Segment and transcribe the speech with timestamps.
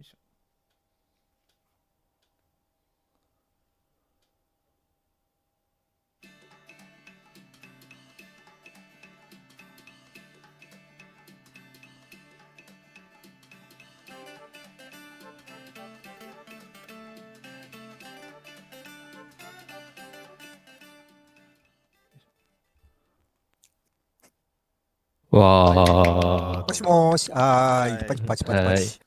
[0.00, 0.16] いしょ
[25.36, 27.30] わもしもーし。
[27.30, 29.05] はーいパチパチパチパチ。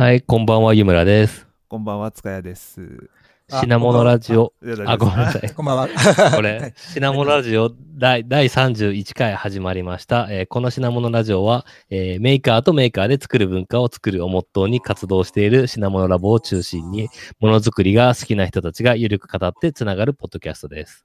[0.00, 0.02] ー。
[0.02, 1.46] はい、こんばんは、湯村です。
[1.68, 3.10] こんばんは、塚谷です。
[3.52, 4.54] あ品物ラジオ。
[4.86, 5.50] あ、ごめんなさい。
[5.52, 5.88] こんばんは。
[6.34, 10.28] これ、品物ラジオ第第31回始まりました。
[10.30, 21.04] えーこの品物ラジオは、えーメーカーとメーカーで作る文化を作るをモットーに活動している品物ラボを中心に、ものづくりが好きな人たちがゆるく語ってつながるポッドキャストです。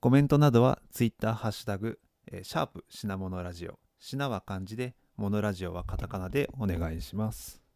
[0.00, 1.98] コメントなどは、ツイッター、ハッシュタグ、
[2.30, 3.78] えーシャープ品モノラジオ。
[3.98, 7.67] 品は漢字で、モノラジオはカタカナでお願いします。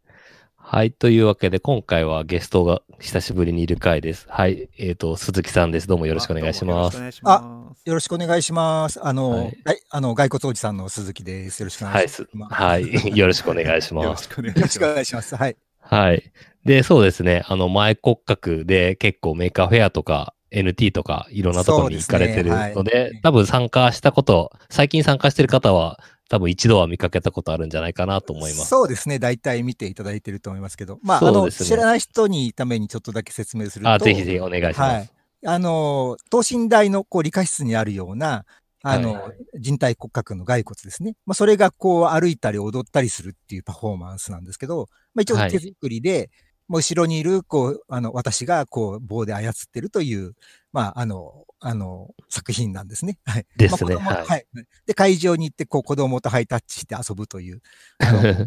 [0.64, 0.92] はい。
[0.92, 4.26] というわけで、今回はゲストが久しぶりにいる回です。
[4.30, 4.70] はい。
[4.78, 5.88] えっ、と、鈴木さんです。
[5.88, 6.96] どうもよろしくお願いします。
[6.96, 7.88] あよろしくお願いします。
[7.88, 9.04] よろしくお願いします。
[9.04, 11.60] あの、はいはい、あの、骸骨おじさんの鈴木です。
[11.60, 12.28] よろしくお願いしはい。
[12.32, 12.54] ます。
[12.54, 13.16] すはい。
[13.18, 14.04] よろしくお願いしよます。
[14.04, 14.88] よろしくお。
[14.94, 15.36] 願いします。
[15.36, 15.56] はい。
[15.80, 16.32] はい。
[16.64, 17.42] で、そうですね。
[17.48, 25.98] あの、前骨格で結構メーカーフェアとか NT とかいろんなところに行かれてるので、ですねはい多分参加したこと、最近参加してる方は
[26.32, 28.70] 多分一度は見かけたことあるんじゃないかなと思います。
[28.70, 29.18] そうですね。
[29.18, 33.92] 大体見ていただいてると思いますけど、まあ、あの、知らない人にためにちょっとだけ説明すると。
[33.92, 35.12] あ、ぜひぜひお願いしまはいす。。
[35.44, 38.46] あの、等身大のこう理科室にあるような、
[38.82, 41.16] あの、はい人体骨格の骸骨ですね。
[41.26, 46.30] まあ、それがこう歩いたり踊ったりするっていうパフォーマンスなんですけど、まあ、一応はい手作りで、
[46.66, 50.32] もう後ろにいる、こう、あの、私がこう棒で操ってるという、
[50.72, 53.18] まあ、あの、あの、作品なんですね。
[53.24, 53.46] はい。
[53.56, 53.94] ですね。
[53.94, 54.46] まあはい。
[54.84, 57.60] で、会場に行って、こう、子供とハイタッチして遊ぶという、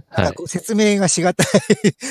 [0.10, 1.48] はい説明がしがたい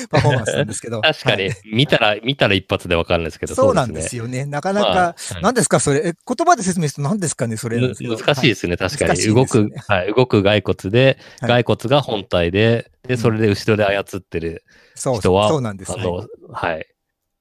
[0.09, 1.01] パフォーマンスなんですけど。
[1.05, 4.45] 確かにはい、見たら、見たら一発でわかるんですけど、そうなんねですよね。
[4.45, 7.79] なかなまあか、はい何ですかそれ、え言葉で説明すると何ですかねそれ？
[7.79, 7.95] 難
[8.35, 9.09] しいですね、確かに。
[9.09, 14.63] 難しい動くはい、動く骸骨で、はい骸骨が本体で、で、うんそれで後ろで操ってる
[14.95, 15.91] そう人は、そうなんです。
[15.91, 16.87] はいあの、はい。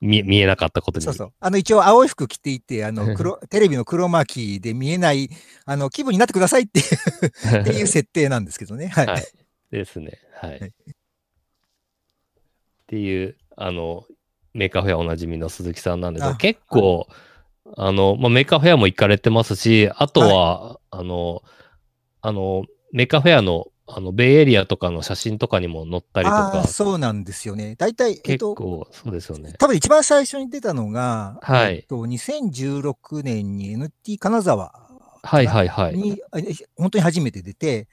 [0.04, 1.04] 見、見えなかったことに。
[1.04, 1.32] そうそう。
[1.41, 5.31] あの、一応、青い服着ていて、あの、 黒、テレビの黒巻きで見えない、
[5.65, 6.87] あの、気分になってくださいっていう
[7.60, 8.88] っていう設定なんですけどね。
[8.88, 9.06] はい。
[9.06, 9.25] はい。
[9.70, 10.20] ですね。
[10.34, 10.60] はい。
[10.60, 10.72] はい
[12.84, 14.04] っていう、あの、
[14.53, 17.09] メーカーフェアおなじみの鈴木さんなんですけど、あ結構、
[17.76, 21.42] あの、まあ、メーカーフェアも行かれてますし、あとは、あの、
[22.21, 27.77] あの、メーカーフェアの、あの、ベイエリアとかの写真とかにも載ったりとか、そうなんですよね。
[27.77, 29.53] 大体、えっと、結構、そうですよね。
[29.59, 34.84] 多分一番最初に出たのが、はいえっと、2016年に NT 金沢
[35.22, 35.97] はいはいはい。
[35.97, 36.39] に、あ
[36.77, 37.89] 本当に初めて出て、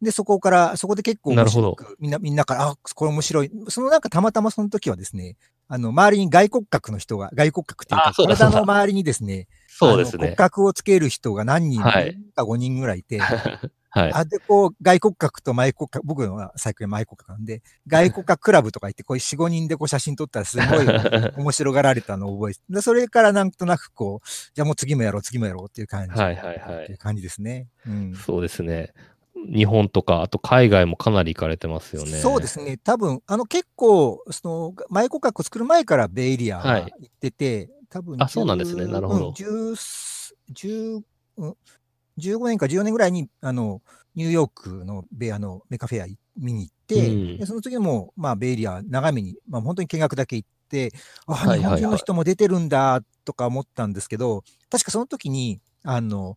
[0.00, 3.50] で、そこから、そこで結構面なるほどみんな、みんなから、あ、これ面白い。
[3.68, 10.34] そのなんかたまたまその時はですね、あの、周りに外骨格の人が、外骨格っていうか、体の周りにですね、そうですね。
[10.36, 13.20] 格をつける人が何人はいか5人ぐらいいて、
[13.90, 14.12] はい。
[14.12, 20.86] あ、で、こう、外骨格と前骨格、僕のは最近前骨格なんで、外骨格クラブとか行って、こう4、5人でこう写真撮ったらすごい
[21.36, 26.10] 面白がられたのを覚えて、で、それからなんとなくこう、じゃあもう次もやろう、次もやろうっていう感じ。
[26.10, 27.68] はいはいはいっていう感じですね。
[27.86, 28.14] うん。
[28.14, 28.92] そうですね。
[29.34, 32.10] 日本とか、あと海外もかなり行かれてますよね。
[32.10, 32.76] そうですね。
[32.76, 39.74] 多分、あの結構、その、前骨格を作る前からベイエリアははい行ってて、多分、あそうなんですねなるほどうん10
[40.52, 41.02] 10
[41.38, 41.56] うん
[42.18, 43.80] 15年か14年ぐらいに、あの、
[44.14, 46.06] ニューヨークのベアのメカフェア
[46.36, 50.92] 見に行って、うんでその次も、まあ、ベイエリア長めに、まあ、本当に見学だけ行って、
[51.26, 56.36] あ、日本人の人も出てるんだ、とか思ったんですけど、確かその時に、あの、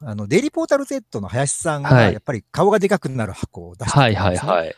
[0.00, 4.52] あの、デイリーポータル Z の林さんが、はいやっぱり顔がでかくなる箱を出してはいたんですね。
[4.52, 4.76] はいはい。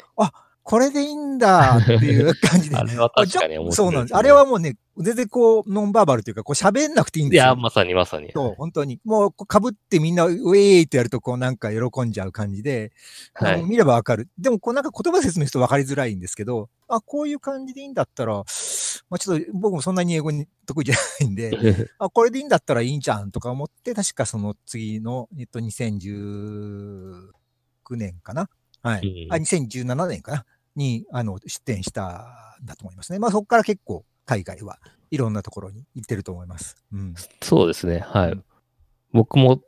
[0.66, 2.74] これでいいんだっていう感じで。
[2.76, 4.16] あれは確かにあじゃ面白いねそうなんです。
[4.16, 7.44] あれはもうね、全然こう、ノンバーバルというか、こう喋んなくていいんですよ。
[7.44, 8.32] いや、まさにまさに。
[8.32, 9.00] そう、本当に。
[9.04, 12.90] もう、こう被ってみんな、ウェーイってやると、こうなんか喜んじゃう感じで、
[13.34, 13.62] はい。
[13.62, 14.28] 見ればわかる。
[14.40, 18.44] でも、こうなんか言葉で説明するとわかりづらいんですけど、あ、こういう感じでいいんだったら、まあ
[19.20, 21.52] ちょっと僕もそんなに英語に得意じゃないんで、
[22.00, 27.30] あ、これでいいんだったらいいんじゃんとか思って、確かその次の、えっと、2019
[27.90, 28.48] 年かな
[28.82, 29.26] はい。
[29.28, 30.44] うんあ、2017年かな
[30.76, 33.18] に、あの、出展したんだと思いますね。
[33.18, 34.78] まあそこから結構海外は
[35.10, 36.76] いろんなところに行ってると思います。
[36.92, 37.14] うん。
[37.42, 38.00] そうですね。
[38.00, 38.44] はいうん。
[39.12, 39.60] 僕も、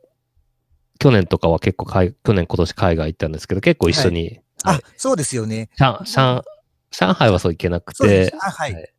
[0.99, 5.69] 去年とかは結構海、去年今年海外行ったんですけど、結構一緒に、はあい、そうですよね。
[5.77, 6.43] 上上
[6.91, 8.73] 上海はそう行けなくてそうです、あ、はい。
[8.73, 8.93] はい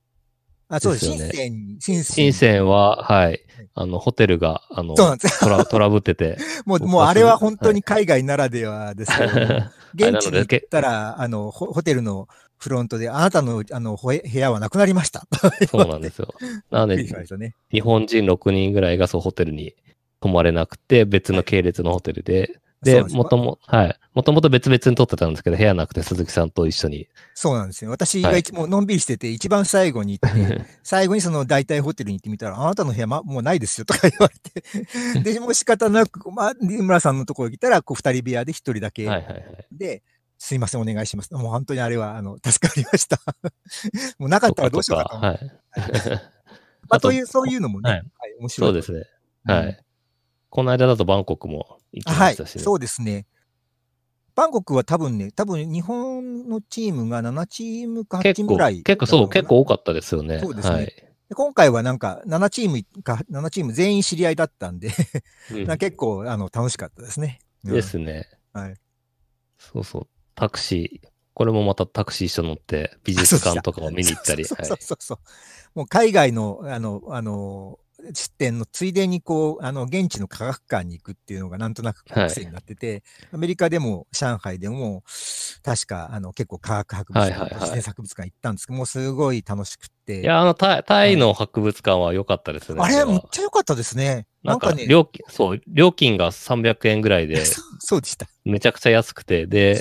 [0.71, 1.11] あ、そうです。
[1.11, 3.41] ね深セン、深セ深センは、はい、
[3.75, 4.95] あの、ホテルが、あの。
[4.95, 5.17] ト
[5.49, 9.33] ラ トラブってて、もう、もうあれは本当に海外ならではですけど
[9.95, 15.27] 現地に行ったら、あの、ホホテルのフロントで、あなたのあの部屋はなくなりました。
[15.69, 16.33] そうなんですよ。
[16.71, 17.55] なので、ね。
[17.73, 19.75] 日本人6人ぐらいがそうホテルに
[20.21, 23.97] 泊まれなくて、別の系列のホテルで、で、もとも、はい。
[24.15, 27.09] もともと別々に撮ってたんですけど、部屋なくて鈴木さんと一緒に。
[27.35, 27.91] そうなんですよ。
[27.91, 39.67] 私はいが一もうのんびりしてて、一番最後に行って、 最後にその大体ホテルに行ってみたら、あなたの部屋、ま、もうないですよとか言われて、 で、もう仕方なく、まあ、二村さんのところに来たら、こう、二人部屋で一人だけはいはいはい。
[39.71, 40.03] で、
[40.39, 41.35] すいません、お願いします。
[41.35, 43.21] もう本当にあれは、あの、助かりました。
[44.19, 45.45] もうなかったらどうしようかと思って。
[45.45, 45.53] はい。
[46.11, 46.17] ま
[46.93, 48.69] あ、あという、そういうのもね、ははいい、面白い。
[48.69, 49.05] そうですね。
[49.49, 49.85] うんはい。
[50.51, 52.63] この間だとバンコクも行きまはいしたし、ね。
[52.63, 53.27] そうですね。
[54.35, 58.83] バンコクは多分ね、多分日本のチームが7チームか8チームぐらい。
[58.83, 59.49] 結構そう、結。
[59.49, 60.41] 構多かったですよね。
[60.41, 60.87] そうですねはい。
[60.87, 64.91] で今回はなんか7チームか、7チーム全員知り合いだったんで、
[65.53, 67.39] うんな 結構あの楽しかったですね。
[67.65, 68.29] うんですね。
[68.53, 68.75] はい。
[69.59, 70.07] そうそう。
[70.35, 74.45] タクシー、これもまたタクシー一緒乗って、美術館とかを見に行ったり。
[74.45, 75.19] そうはいそうそうそう。
[75.75, 77.79] もう海外の、あの、あの、
[78.13, 83.03] 出店のついでにこう、あの、現地の科学館に行くっていうのがなんとなくはい癖になってて、
[83.33, 85.03] アメリカでも上海でも、
[85.63, 90.21] 確か、あの、結構科学博物館、はいはいはい自然博物館行ったんですけど、もうすごい楽しくって。
[90.21, 92.81] いや、あの、タイタイの博物館は良かったですね。
[92.83, 94.27] あれ、はめっちゃ良かったですね。
[94.43, 97.45] なかなんんかね、料金、そう、料金が300円ぐらいで、
[97.79, 98.27] そうでした。
[98.45, 99.81] めちゃくちゃ安くて、で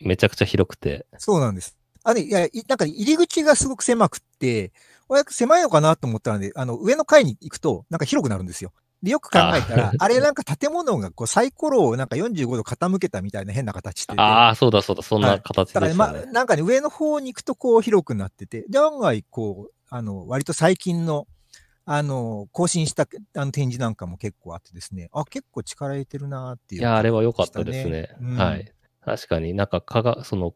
[0.00, 1.06] めちゃくちゃ広くて。
[1.18, 1.76] そうなんです。
[2.02, 4.72] あれ、いや、いなんか入り口がすごく狭くって、
[5.08, 8.72] おやく狭いのかなと思ったらね、あの、上の階に行くと、なんか広くなるんですよ。
[9.02, 14.20] で、よく考えたらあ、あれなんか建物がこうサイコロをなんか45度傾けたみたいな変な形してて。
[14.20, 16.18] ああ、そうだそうだ、そんな形だからね、でしたね。
[16.24, 21.26] まあ、なんかね、上の方に行くとこう広くなってて、で、案外こう、あの、割と最近の、
[21.84, 23.06] あの、更新した
[23.36, 26.80] あの展示なんかも結構あってですね、あ、結構力入れてるなっていう。
[26.80, 28.08] いや、あれは良かったですね。
[28.20, 28.72] うんはい。
[29.04, 30.54] 確かになんか科学、その、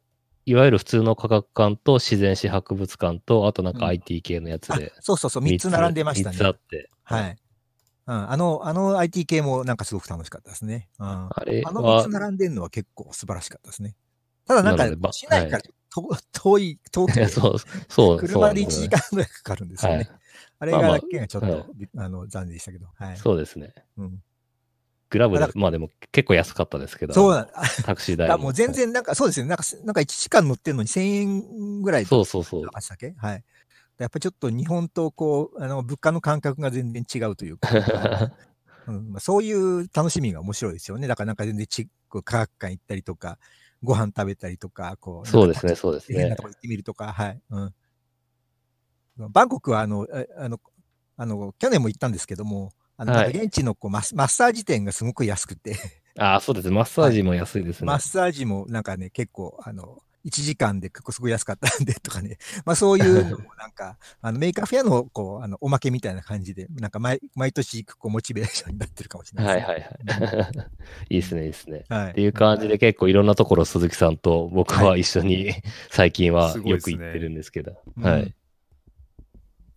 [0.50, 4.92] いわゆる普通の科学館と自然史博物館と、あとなんかうん IT 系のやつあで。
[5.00, 6.50] そうそうそう、3つ並んでました3つあね。
[6.50, 6.90] って。
[7.04, 7.36] はい。
[8.06, 10.88] うん、あの、あの IT 系もなんかすごく楽しかったですね。
[10.98, 13.94] うん、ああれの3はつ、並んでるのは結構素晴らしかったですね。
[14.46, 15.70] ただなんか、市内からと
[16.32, 17.56] 遠い、遠くて、 そう、
[17.88, 19.96] そう、車で1そう時間ぐらいかかるんですよね。
[19.98, 20.08] はい
[20.62, 21.64] あれまあまあがだけがちょっと、はい
[21.96, 22.86] あの残念でしたけど。
[22.94, 23.16] はい。
[23.16, 23.72] そうですね。
[23.96, 24.22] うん、
[25.10, 27.14] グラブでまあでも結構安かったですけど。
[27.14, 29.48] そうなんあタクシー代あもう全然なんか、そうですね。
[29.48, 32.68] なんか、なんか1時間乗ってるのに1000円ぐらいそうそうそう。
[32.72, 33.14] ましたっけ？
[33.18, 33.44] はい。
[33.98, 37.68] やっぱりちょっと日本とこう、あの、物価の感覚が全然違うというか、
[38.86, 41.06] うんまあ、そういう楽しみが面白いですよね。
[41.08, 43.38] だからなんか全然ちこう科学館行ったりとか、
[43.82, 46.44] ご飯食べたりとか、こう、そうですね、そうですね変なと。
[46.44, 47.42] こ行ってみるとか、はい。
[47.50, 47.74] うん。
[49.30, 50.06] バンコクはあの、
[50.38, 50.60] ああの、
[51.16, 55.74] あの、去年も行ったんですけども、あの、現地のこうマッサージ店がすごく安くて、
[56.18, 56.70] ああ、そうです。
[56.70, 57.86] マッサージも安いですね。
[57.86, 62.36] マッサージもなんかね、結構、あの、1時間で結構すごい安かったんでとかね、
[62.66, 69.74] まあそういうのも なんか、あのメーカーフェアのこう、あの、おまけみたいな感じで、なんか毎毎年こうモチベーションになってるかもしれなはいいですね。
[69.74, 70.70] はいはい。
[71.08, 71.84] いいですね、いいですね。
[71.88, 72.10] はい。
[72.10, 75.54] っていう感じで結構いろんなところ鈴木さんと僕は一緒に
[75.90, 77.80] 最近はよく行ってるんですけど。
[77.96, 78.34] うんはい。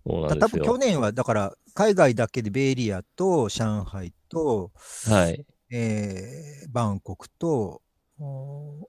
[0.05, 0.77] そう多分去よ。
[0.77, 4.71] 年は、だから、海外だけでベイエリアと上海と、
[5.05, 5.45] はい。
[5.71, 7.81] えーバンコクと、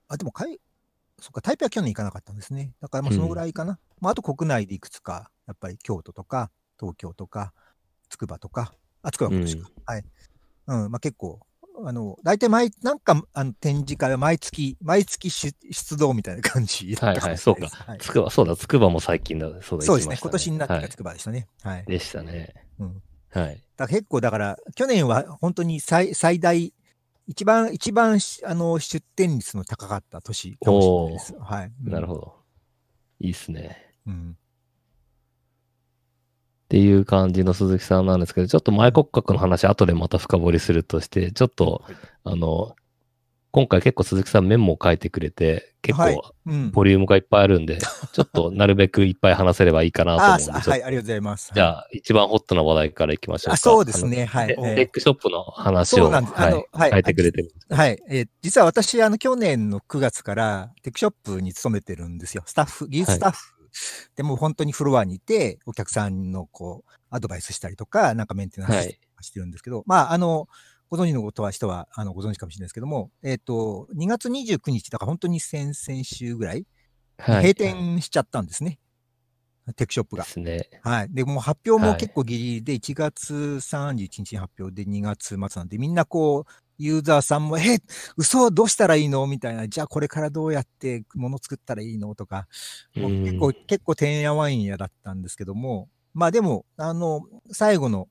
[0.09, 0.61] あ、でも海、
[1.21, 2.73] そっか、台北は去年行かなかったんですね。
[2.81, 3.79] だからまあそのぐらいかな。
[4.01, 7.53] まあ、あと国内でいくつか、やっぱり京都とか、東京とか、
[8.09, 9.71] 筑波とか、あ、筑波は今年か。
[9.87, 10.05] はい。
[10.67, 11.41] うん、まあ結構、
[11.85, 17.77] あの、大体毎、なんか、あの、展示会は毎月、毎月出出動みたいな感じだったかもしれないです。
[17.77, 19.49] はいつくば、そうだ、つくばも最近だ。
[19.63, 20.19] そうだ、そうですね。
[20.21, 21.49] 今年になってからはい筑波でしたね。
[21.63, 21.85] はい。
[21.87, 22.55] でしたね。
[22.79, 23.61] うんはい。
[23.77, 26.73] だ結構だから、去年は本当に最最大、
[27.27, 31.35] 一番、一番しあの出店率の高かった年かもしれないです。
[31.41, 31.73] はい。
[31.81, 31.91] ど。
[31.91, 32.37] なるほど。
[33.19, 33.97] いいっすね。
[34.07, 34.37] うん。
[36.75, 42.75] っていう感じの鈴木さんなんですけど、ちょっと前骨格の話、後でまた深掘りするとして、ちょっと、はいあの、
[43.53, 46.71] 今回結構鈴木さんメモを書いてくれて、結はい構うん。
[46.73, 47.79] ボリュームがいっぱいあるんで、
[48.13, 51.53] ちょっとなるべくいっぱい話せればいいかなと思あうんで、ちょっとはい、ありがとうございます。
[51.55, 53.55] じゃあ、一番ホットな話題からいきましょうか。
[53.55, 56.21] あそうですねはいテックショップの話を、は
[56.89, 56.91] い。
[56.91, 57.55] 書いてくれてる。
[57.71, 58.03] はい。
[58.09, 62.43] えー実は私、あの、去年の9月からテックショップに勤めてるんですよ。
[62.47, 63.54] スタッフ、技術スタッフ。
[64.17, 70.49] でもう本当にフロアにいて、お客さんのこう、アドバイスしたりとか、なんかメンテナンスはいしてるんですけど、まあ、あの、
[70.89, 76.67] ご存知のことは人は、あの、ご存知かもしれないですけども、えっ、と、2月29日、だから本当に先々週ぐらい、
[77.19, 77.53] はい。
[77.53, 78.79] 閉店しちゃったんですね。
[79.77, 80.25] テックショップが。
[80.25, 80.69] ですね。
[80.83, 81.09] はい。
[81.11, 87.79] で、もう発表もはい結構ギリギリで、1月31日に発表で2月末なんで、みんなこう、ユーザーさんも、え、
[88.17, 88.51] 嘘？
[88.51, 89.27] どうしたらいいの？
[89.27, 92.15] みたいな、じゃあこれからどうやって物作ったらいいの？
[92.15, 92.47] とか、
[92.97, 93.25] もううん。
[93.25, 98.09] 結構、結構てんやわんやだったんですけども、まあでも、あの、最後の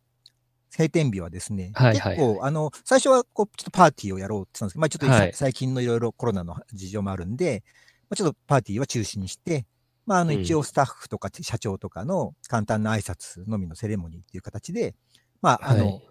[0.71, 5.33] 閉店日はですね、はいはい結構、あの、最初はこう、ちょっとパーティーをやろうって言ったんですけど、まあちょっとさはい。
[5.33, 7.63] 最近のいろいろコロナの事情もあるんで、
[8.09, 9.65] まあ、ちょっとパーティーは中止にして、
[10.05, 10.41] まああのうん。
[10.41, 14.95] 一応スタッフとか社長とかの簡単な挨拶のみのセレモニーっていう形で、
[15.41, 16.01] まああの、はい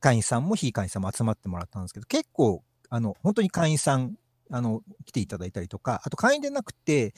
[0.00, 4.14] 会員さんも非会員さんも集まってもらったんですけど、結構、あの、本当に会員さん、
[4.52, 7.14] あの、来ていただいたりとか、あと会員でなくて、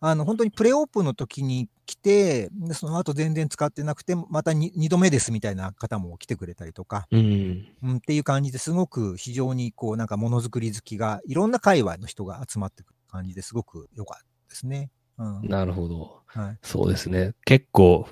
[0.00, 7.66] あの、本当にプレオープンの時に来て、でその後全然使ってなくて、また 2, 度目ですみたいな方も来てくれたりとか、うん。
[7.82, 14.90] うん、っていう感じですごく非常にこう、なんかものづくり好きが、いろんな界隈の人が集まってくる感じですごく良かったですね。
[15.18, 15.48] うん。
[15.48, 16.22] なるほど。
[16.26, 16.58] はい。
[16.62, 17.34] そうですね。
[17.44, 18.08] 結構、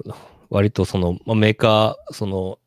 [0.50, 2.58] 割とその、まあ、メーカー、その、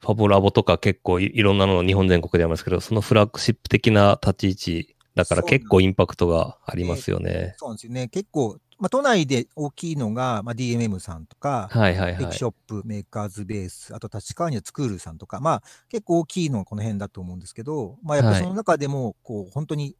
[0.00, 7.54] ファボラボとか結構いいろんなのを日本全国でありますけど、そのフラッグシップ的な立ち位置だから結構インパクトがありますよね。
[7.56, 8.08] そうなんですよね。
[8.08, 12.44] 結構、まあ、都内で大きいのが、まあ、DMM さんとか、はいはいはいテクシ。
[12.44, 19.96] ョップ、メーカーズベース、あと立川にはツクールさんとか、まあ結構大きいのはこの辺だと思うんですけど、まあやっぱその中でも、こう本当に、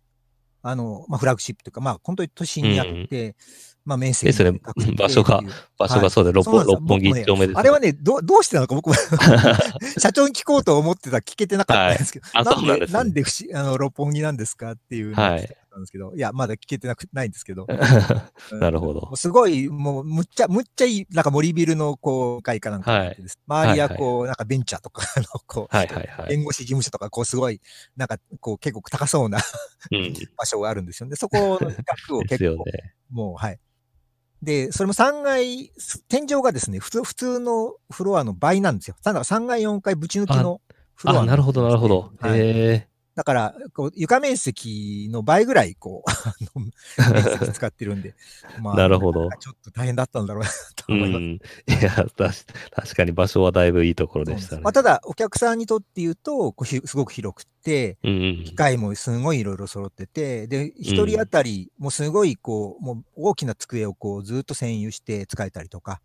[0.62, 3.34] あの、まあフラッグシップというか、まあ本当に都心にあって、
[3.84, 4.60] まあ面積ですよね。
[4.96, 5.42] 場所が
[5.78, 8.94] 場所がそうで、六本六本木一丁目です、ねあれはね、どうどうしてなのか僕も
[9.98, 11.16] 社長に聞こうと思ってた。
[11.16, 12.44] ら聞けてなかったんですけど、はい。
[12.44, 17.66] なんでなんで あの六本木なんですかっていうはいったんですけど、い、や、まだ聞けてなくないんですけど、
[18.58, 23.12] なるほどすごい、もう、むっちゃ、むっちゃいい、なんか森ビルの、こう、会かなんか
[23.46, 26.28] 周りはこう、なんかベンチャーとか、 あの、こう、はいはいはい。
[26.30, 27.60] 弁護士事務所とか、こう、すごい、
[27.96, 29.38] なんか、こう、結構高そうな
[29.92, 30.14] うん。
[30.36, 31.16] 場所があるんですよね。
[31.16, 32.64] そこの一角をで結構。
[33.10, 33.60] もう、はい。
[34.42, 38.96] で、それも3階、す天井がですね、普通、普通のフロアの倍なんですよ。
[39.02, 40.60] だから3階、4階ぶち抜きの
[40.94, 42.12] フロアあ、なるほどなるほど。
[42.20, 42.88] はいへえ。
[43.16, 46.04] だから、こう、床面積の倍ぐらい、こ
[46.54, 48.14] う、 面積使ってるんで、
[48.60, 51.22] まなるほどちょっと大変だったんだろうな、とう思います。
[51.22, 51.80] ん。
[51.80, 54.62] いや、たし確かに場所はだいぶいいところでしたね。
[54.62, 58.54] まあ、ただ、お客さんにとって言うと、こうひすごく広くて、うんうん機。
[58.54, 66.02] 械もすごいいろいろ揃ってて、で、一人当たり、もうすごい、こう、もう大きな机をこう、ずっと占有して使えたりとか、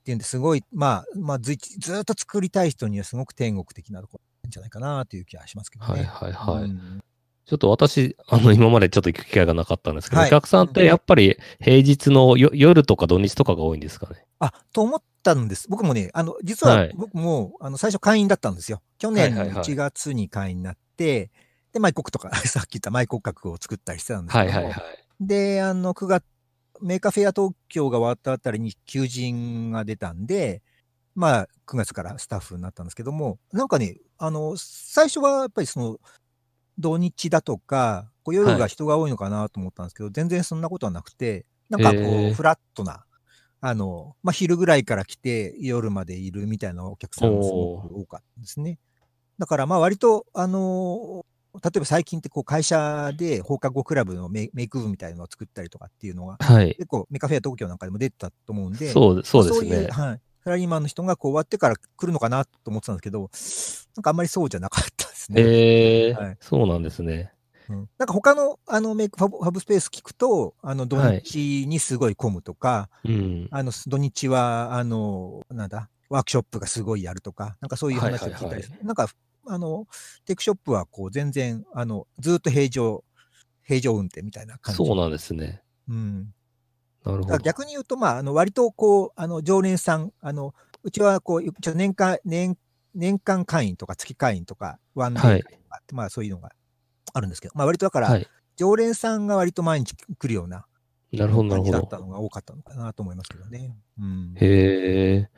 [0.00, 5.92] っていうんですごい、まあ、まあずい、ずっと作りたい人にはすごく天国的なところじゃないかなという気がしますけどね。
[5.92, 6.64] はいはいはい。
[6.64, 7.00] うん
[7.44, 14.24] ちょっと私、あの、今までちょっと行く機会がなかったんですけど、はいお客さんってやっぱり平日のよ夜とか土日とかが多いんですかね？
[14.38, 15.68] あ、と思ったんです。
[15.68, 18.80] 僕もね、あの、実ははい僕も、あの、最初会員だったんですよ。
[18.98, 21.32] 去年のはいはいはい1月に会員になって、
[21.72, 24.84] で、マイコックとか、 さっき言ったマイ骨格を作ったりしてたんですけども、はいはいはい。
[25.20, 26.24] で、あの、9月、
[26.80, 30.62] メーカーフェア東京が終わったあたりに求人が出たんで、
[31.14, 35.98] まあ、9月からスタッフになったんですけども、なんかね、あの、最初はやっぱりその、
[36.78, 43.04] 土日だとか、こう夜はいが人が多いのかなと思ったんですけど、全然そんなことはなくて、なんかこう、フラットな、
[43.60, 48.78] あの、まあ、昼ぐらいから来て夜までいるみたいなお客さんがすごく多かったですね。
[49.38, 51.24] だからまあ割と、あの
[51.62, 56.74] 例えば最近ってこう会社で放課後クラブのメイク部みたいなのを作ったりとかっていうのが、はい。
[56.76, 59.88] 結構メカフェア東京なんかでも出てたと思うんで、そう、そうですそういう、ね。
[59.90, 60.20] はい。
[60.44, 63.30] サラリーマンの人がこう終わってから来るのかなと思ってたんですけど、
[63.96, 65.42] なんかあんまりそうじゃなかったですね。
[65.42, 67.32] ええはいそうなんですね。
[67.68, 73.48] うんなんか他のあのメイクファブファブスペース聞くと、あの土日にすごい混むとか、うん。
[73.50, 79.08] あの土日は、あの、なんだ、ワークショップがすごいやるとか、なんかそういう話を聞いたりなんか、
[79.46, 79.86] あの、
[80.24, 83.04] テクショップはこう全然、あの、ずっと平常、
[83.62, 84.76] 平常運転みたいな感じ。
[84.76, 85.62] そうなんですね。
[85.88, 86.34] うん。
[87.04, 87.38] なるほど。
[87.38, 92.56] 逆に言うと、まあ、あの、割とこう、あの、常連さん、あの、うちはこう、一応年間、年、
[92.94, 96.50] 年間会員とか月会員とか、ワンデーとかって、まあそういうのが
[97.14, 98.26] あるんですけど、まあ割とだから、はい。
[98.56, 100.66] 常連さんが割と毎日来るような
[101.12, 101.98] なるほど、なるほど感じだった。
[101.98, 103.74] のが多かったのかなと思いますけどね。
[103.98, 104.34] うん。
[104.36, 105.28] へえ。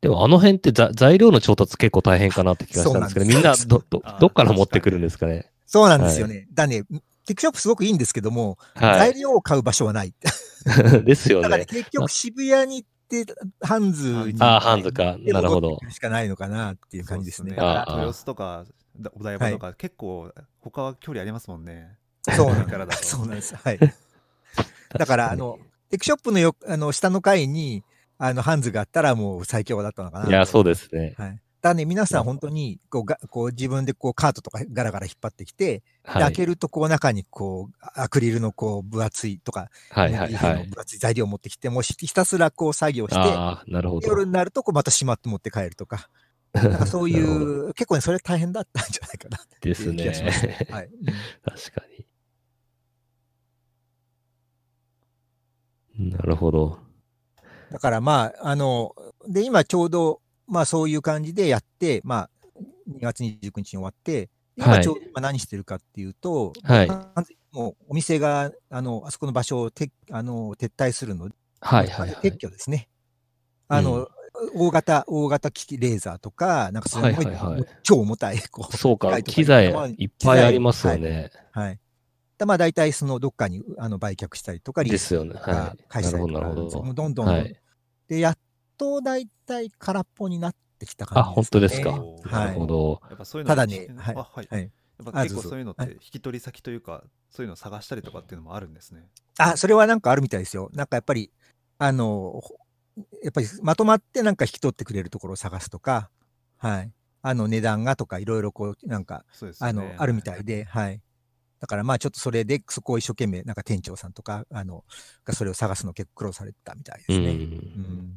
[0.00, 5.50] でもあの辺ってざ材料の調達結構大変かなって気がしたんですけど、そうみんなど、どどっから持ってくるんですかね？
[5.66, 6.46] そうなんですよね。
[6.54, 6.84] だね、
[7.28, 10.08] テクショップすごくいいんですけども、は材料を買う場所はない。
[10.08, 10.14] い。
[11.04, 11.66] ですよだからね、ね。
[11.66, 14.40] 結局渋谷に行って、ハンズに。
[14.40, 15.18] ああ、ハンズか。
[15.18, 17.50] でなるほどしかないのかなっていう感じですね。
[17.50, 18.64] そうっああ豊洲とか
[18.98, 21.98] だお台場とか、結構他は距離ありますもんね。
[22.22, 23.54] そうなんからだと そうなんです。
[23.54, 23.78] はい。
[24.96, 25.58] だから、あの、
[25.90, 27.84] テクショップのよあの下の階に、
[28.16, 30.28] あの、ハンズがあったらもう最強だったのかな。
[30.28, 31.14] いや、そうでですね。
[31.18, 31.40] はい。
[31.60, 36.22] だね、皆さん本当に、こう、がこう自分でこうカートとかガラガラ引っ張ってきて、ではい。
[36.22, 40.58] 開けるとこう中にこう、アクリルのこう分厚いとか、はいはいはい。
[40.58, 44.08] の分厚い材料を持ってきて、もうひひたすらこう作業して、ああ、なるほど。
[44.08, 46.08] 夜になるとこうまたしまって持って帰るとか、
[46.54, 50.66] なんかそういう、結構ね、それ大変だったんじゃないかなってですいう気がしますねね。
[50.72, 50.86] はい。
[50.86, 51.06] うん
[51.44, 51.82] 確か
[55.98, 56.10] に。
[56.10, 56.78] なるほど。
[57.72, 58.94] だからまあ、あの、
[59.28, 62.30] で、今ちょうど、まあそういう感じでやって、まあ、
[62.90, 64.28] 2月29日に終わって、はい
[64.60, 66.88] 今ちょうど今何してるかっていうと、はい
[67.52, 72.36] もうお店が、あの、あそこの場所を撤あの撤退するので、はいはいはい撤。
[72.36, 72.88] 去ですね。
[73.68, 74.08] あの、
[74.54, 81.30] 大型、大型機器レーザーとか、なんかすごい,、はいはいはい超重たい、こう、そうか、機材いっぱいありますよね。
[81.52, 81.78] はい。
[82.36, 85.18] だまあ大体そのどっかにあの売却したりとか、リース。
[85.26, 86.82] とか返したりとかなるほど。
[86.82, 87.60] もうどんどんどん、はい。
[88.08, 88.38] で、やっ
[88.78, 91.90] と大体空っぽになってきた感じあ、本当ですか。
[91.92, 91.98] ね
[92.30, 93.00] なるほど。
[93.08, 99.08] やっぱそういうのただねはいあはいはいやっぱ結構そういうのって引き取り先というか、そういうのを探したりとかっていうのもあるんですね。
[99.38, 100.70] あ、それはなんかあるみたいですよ。
[100.72, 101.30] なんかやっぱり、
[101.78, 102.56] あの、ほ
[103.22, 106.10] やっぱりまとまってなんか引き取ってくれるところを探すとか、
[106.56, 106.92] はい。
[107.22, 111.00] あの値段がとかいろいろこう、なんか、そうですよねあの、あるみたいで、はい。
[111.60, 114.84] だからまあちょっとそれで、そこを一生懸命、なんか店長さんとか、あの、
[115.24, 117.12] がそれを探すの結構苦労されてたみたいでう。
[117.12, 117.30] すね。
[117.30, 118.16] うんん。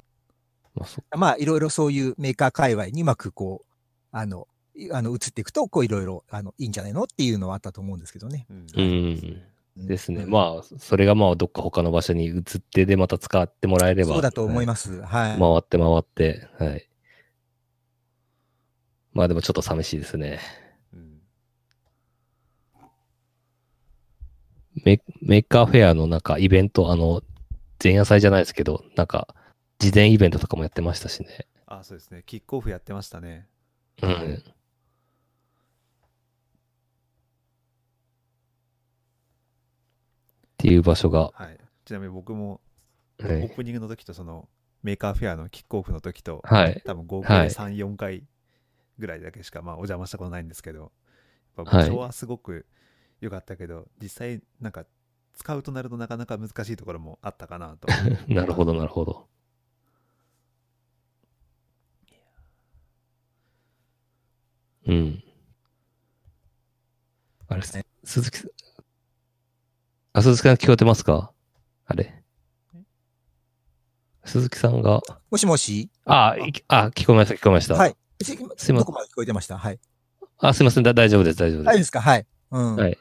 [0.75, 3.67] まあ、そまあいろいろそういうメーカー界隈にうまくこう、
[4.11, 8.45] あの、いあの移っていくと、こういろいろ、あの、いいんじゃないのっていうのはあったと思うんですけどね。
[8.49, 8.81] うんう
[9.83, 9.87] ん。
[9.87, 10.23] ですね。
[10.23, 14.13] うんまあ、それがまあ、どっか他の場所に移ってで、また使ってもらえれば。
[14.13, 15.01] そうだと思いまます。
[15.01, 15.39] はい。
[15.39, 16.87] 回って回って、はい。
[19.13, 20.39] まあでもちょっと寂しいですね。
[20.93, 21.21] うん
[24.85, 27.21] メメーカーフェアのなんかイベント、あの、
[27.83, 29.35] 前夜祭じゃないですけど、なんか、
[29.81, 31.47] 事前イベントとかもやってましたしね。
[31.65, 32.21] あ、そうですね。
[32.27, 33.47] キックオフやってましたね。
[34.03, 34.35] うん。
[34.35, 34.39] っ
[40.57, 41.57] ていう場所が、はい。
[41.83, 42.61] ちなみに僕も
[43.23, 44.47] オはいープニングの時とその
[44.83, 46.79] メーカーフェアのキックオフの時と、はい。
[46.85, 48.23] 多分合計ではい3、4回
[48.99, 50.91] ぐらいだけしかまあお邪魔したことないんですけど、
[51.55, 52.67] 場所はすごく
[53.19, 54.85] 良かったけど、実際なんか
[55.33, 57.87] 使うとなるとなかなか難しいところもあったかなと。
[58.31, 59.30] なるほど、なるほど。
[64.87, 65.23] うん。
[67.47, 67.85] あれですね。
[68.03, 68.49] 鈴木さん、
[70.13, 71.31] あ、鈴木さん聞こえてますか？
[71.85, 72.23] あれ。
[74.25, 75.89] 鈴木さんが、もしもし？
[76.05, 77.75] あ、いあ、聞こえました、聞こえました。
[77.75, 77.95] はい。
[78.21, 79.79] すすいまどこまで聞こえてましたはい。
[80.39, 81.65] あ、すいません、だ大丈夫です、大丈夫で。
[81.65, 82.01] 大丈夫ですすか？
[82.01, 82.27] はい。
[82.51, 82.75] うん。
[82.75, 82.97] はい。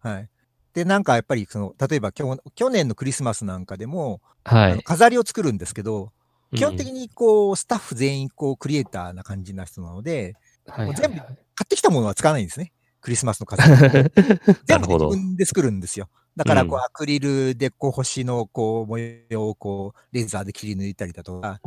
[0.00, 0.28] はい。
[0.74, 4.82] で、なんかやっぱり、その、例えば今日、去年のクリスマスなんかでも、はい。
[4.82, 6.12] 飾りを作るんですけど、
[6.56, 10.34] 基本的に、にこう、スタッフ全員、こう、クリエイターな感じな人なので、
[10.66, 12.72] はいはい全部はい買ってきたものは使わないんですね。
[13.00, 13.70] クリスマスの飾り。
[13.70, 13.78] な
[14.64, 15.06] 全部自。
[15.06, 16.08] 分で作るんですよ。
[16.36, 21.60] だから、こう、うんアクリルで、こう、星の、こう、模様を、こう、レーザーで切り抜いたりだとか、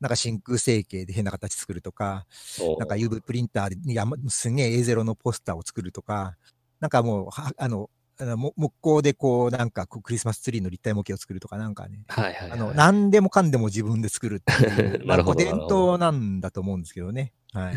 [0.00, 2.26] なんか真空成形で変な形作るとか、
[2.78, 6.36] なんか UV プリンターにやますげえ A0 のポスターを作るとか、
[6.80, 12.50] なんかもう、はあの、あのも木工でこう、なんかクリスマスツリーの立体模型を作るとか、なんかね、はいはいはい。
[12.52, 17.32] あの、何でもかんでも自分で作るっていう、 なるほど伝統なんだと思うんですけどね。
[17.52, 17.74] はい。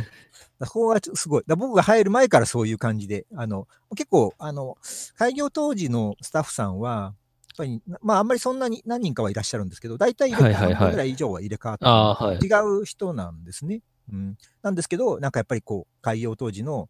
[0.63, 1.43] そこがちょすごい。
[1.45, 4.77] だ僕が入る前からそういう感じで、あの、結構、あの、
[5.15, 7.15] 開業当時のスタッフさんは、
[7.49, 12.49] やっぱり、まあ、あんまりそんなに何人かはいらっしゃるんですけど、大体入れぐらい以上は入れ替わって違
[12.81, 13.81] う人なんですね。
[14.11, 14.37] うん。
[14.61, 16.89] なんですけど、なんかやっぱりこう、開業当時の、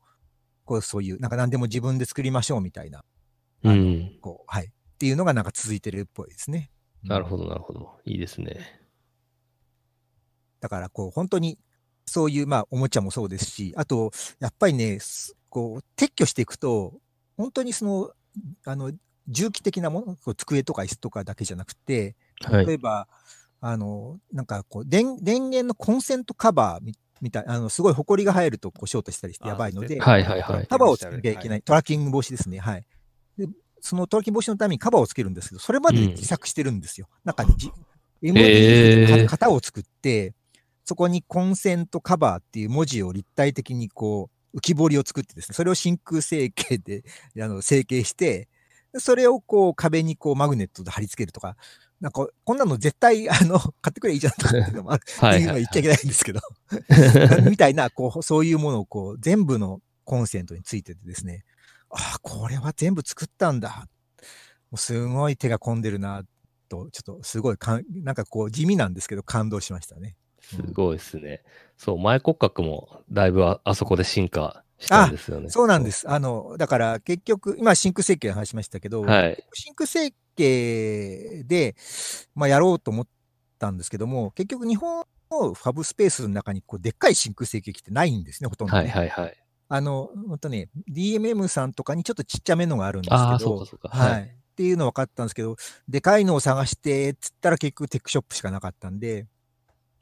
[0.65, 3.03] こう、そういう、なんか何でも自分で作りましょうみたいな、
[3.63, 4.17] うん。
[4.21, 4.65] こう、はい。
[4.65, 6.71] っていうのがなんか続いてるっぽいですね。
[7.03, 7.97] うんなるほど、なるほど。
[8.05, 8.81] いいですね。
[10.59, 11.57] だから、こう、本当に、
[12.05, 16.93] そういう、まあ、おもちゃもそうですし、あと、やっぱりね、すこう、撤去していくと、
[17.37, 18.11] 本当にその、
[18.65, 18.91] あの、
[19.27, 22.65] 重機的なもの、こう机とか椅子とかだけじゃなくて、はい。
[22.65, 23.07] 例えば、
[23.61, 31.61] あの、なんかこう、電電源のコンセントカバーみみたい、あの、すごい埃が入ると、こう、ショートしたりしてやばいので、はいはいはいカバーをつけなきゃいけない。
[31.61, 32.59] トラッキング防止ですね。
[32.59, 32.85] はい。
[33.79, 37.07] で、そのトラッキング防止のためにカバーをつけるんですけど、それまでうん自作してるんですよ。
[37.23, 37.71] なんかじ、へ
[38.21, 40.33] MD ーで型を作って、
[40.85, 47.03] そこにコンセントカバーっていう文字を立体的にこう、浮き彫りを作ってですね、それを真空成形で、
[47.41, 48.47] あの、成形して、
[48.91, 51.55] でそれをこう壁にこうマグネットで貼り付けるとか、
[52.01, 55.03] なんか、こんなの絶対、あの、買ってくればいいじゃんとかっていうのもある。
[55.19, 56.39] はいはい言うのは言っちゃいけないんですけど。
[57.49, 61.43] みたいな、こう、そういうものをこう、全部のコンセントについててですね、
[61.89, 63.87] ああ、これは全部作ったんだ。
[64.71, 66.23] もうすごい手が込んでるな、
[66.69, 70.15] と、ちょっとすごいかん、なんかこう、地味なんですけど、感動しましたね。
[70.41, 71.43] すごいですね。
[71.77, 75.49] そう、前骨格もだいぶああそこで進化したんですよね。。
[75.49, 76.09] そうなんですす。
[76.09, 79.43] あの、だから結局、今、真空設計の話しましたけど、はい。
[79.53, 81.75] 真空設計で、
[82.35, 83.07] まあ、やろうと思っ
[83.57, 88.79] たんですけども、結局日本のファブスペースの中にこうでっかい真空成形機ってないんですね、ほとんど、ね。
[88.81, 89.37] はいはいはい。
[89.69, 93.89] あの、本当ね、DMM さんとかにちょっとちっちゃめのがあるんですけど、ああ、そうかそうか。
[93.89, 94.23] はい、はい。
[94.23, 95.55] っていうの分かったんですけど、
[95.87, 99.27] でかいのを探して、つったら結局テックショップしかなかったんで、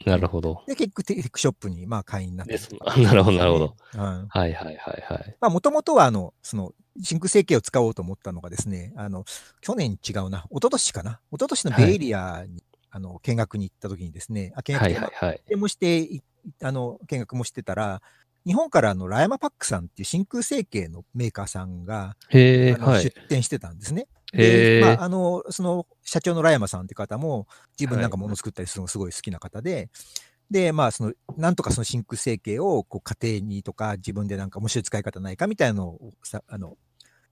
[0.06, 0.64] なるほど。
[0.68, 3.76] で、結局テックショップにまあ会員になってですなるほどなるほど。
[3.94, 5.36] うんはいはいはいはい。
[5.42, 9.26] まあ、もともとは、あの、その、真空成形を使おうと思ったのがですね、あの、
[9.62, 15.42] 去年違うな、一昨年かな、一昨年のベイエリアに、あの、見学に行った時にですね、あ見学はい見はいはい。
[15.50, 16.22] 学もして、い
[16.64, 18.02] あの、見学もしてたら、
[18.48, 22.16] 日本からあの、ラヤマパックさんっていう真空成形のメーカーさんが。
[23.04, 24.08] 出店してたんですね。
[24.32, 29.90] でまあ、あの、その社長のラヤマさんって方も、自分なんかはい物作ったりするのがすごい好きな方で、
[30.50, 36.78] で、まあ、その、なんとかその真空成形を、こう、家庭にとか、自分でなんか面白い使い方ないかみたいなのをさ、あの、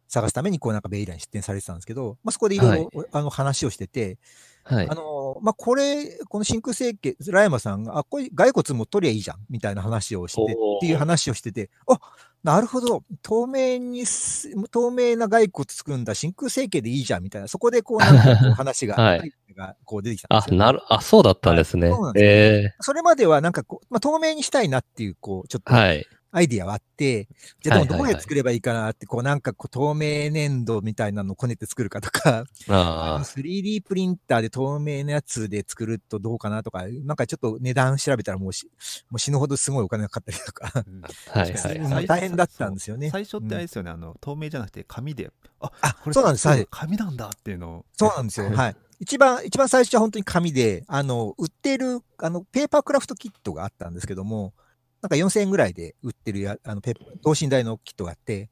[0.08, 4.18] 探すために、こう、なんかベイラに出店されてたんですけど、まあ、そこでいろいろ、あの、話をしてて、
[4.64, 4.96] はいあ。
[4.96, 12.00] の、まあ、これ、この真空成形、ラヤマさんが、あ、これ、骸骨も取りゃいいじゃん、みたいな話をして、っていう話をしてて、あ、
[12.44, 20.58] なるほど、透明にす、透明な骸骨作るんだ、真空成形でいいじゃん、みたいな、そこでこう、なんか 話が、はいがこう出てきたんあで、すよ。
[20.60, 22.14] なる、あ、そうだったんですねはいそうなん。
[22.14, 22.24] です
[22.64, 26.06] よえそれまではなんかこう、まあ、透明にしたいなっていう、こう、ちょっとえはい。
[26.36, 27.30] アイディアはあって、
[27.62, 38.68] じゃあでもどはいはいはいうやって作ればいいかなって、こうなんかこう透明粘土みたいなのをこねて作るかとか、あ 3D プリンターで透明なやつで作るとどうかなとか、なんかちょっと値段調べたらもうし
[39.10, 40.84] もう死ぬほどすごいお金がかかったりとか、
[41.32, 42.06] はい。
[42.06, 43.12] 大変だったんですよね。
[43.12, 48.50] 最初ってあれですよね、あの透明じゃなくて紙でああこれそうなんですはい紙なんだっていうのをそうなんですよ。
[48.52, 48.76] はい。
[49.00, 54.54] 一番、一番最初は本当に紙で、あの、売ってる、あの、ペーパークラフトキットがあったんですけども、
[55.02, 58.50] なんか4000円ぐらいで売ってるや、あの、ペー等身大のキットがあって、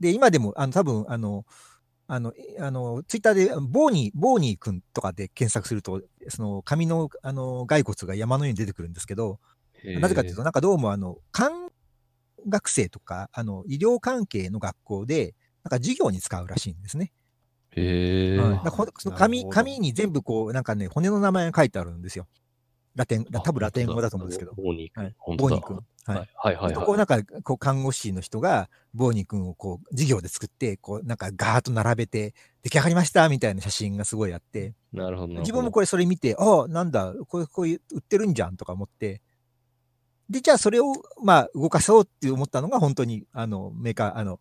[0.00, 1.44] で、今でも、あの、多分、あの、
[2.06, 9.40] あの、えあの、ツイッターで、ボーニー、ボーニーくんとかで検索すると、その、紙の、あの、骸骨が山のように出てくるんですけど、
[9.94, 11.70] なぜかというと、なんかどうも、あの、看
[12.48, 17.12] 学生とか、あの、医療関係の学校で、なんか授業に使うらしいんですね。
[17.76, 18.38] へえ。
[18.38, 22.26] はいだからほその紙紙に全部こう、なんかね、骨の名前が書いてあるんですよ。
[22.98, 24.52] ラテン、多分ラテン語だと思うんですけど。
[24.54, 25.14] ボーニーはい君。
[25.18, 25.76] 本当だボーニー君。
[26.06, 26.28] はい。
[26.34, 34.96] はいはいここはなんか、こう、看護師の人が、ボーニー君をこう、授業で作って、こう、なんかガーッと並べて、出来上がりましたみたいな写真がすごいあって、い。
[34.96, 35.34] なるほど。
[35.34, 39.22] 自分もこれそれ見て、ああ、なんだ、こうこういう、売ってるんじゃんとか思って、
[40.28, 44.40] で、じゃあそれを、まあ、動かそうって思ったのが、本当に、あの、メーカー、あの、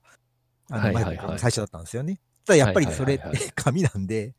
[0.71, 2.19] あの、最初だったんですよね。
[2.47, 4.33] ただやっぱりそれっはいはいはいて 紙なんで、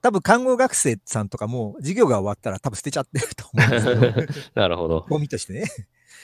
[0.00, 5.06] 多分看護学生さんとかも、授業が終わったら多分捨てちゃってると思うんですけど、 なるほど。
[5.08, 5.64] ゴミとしてね。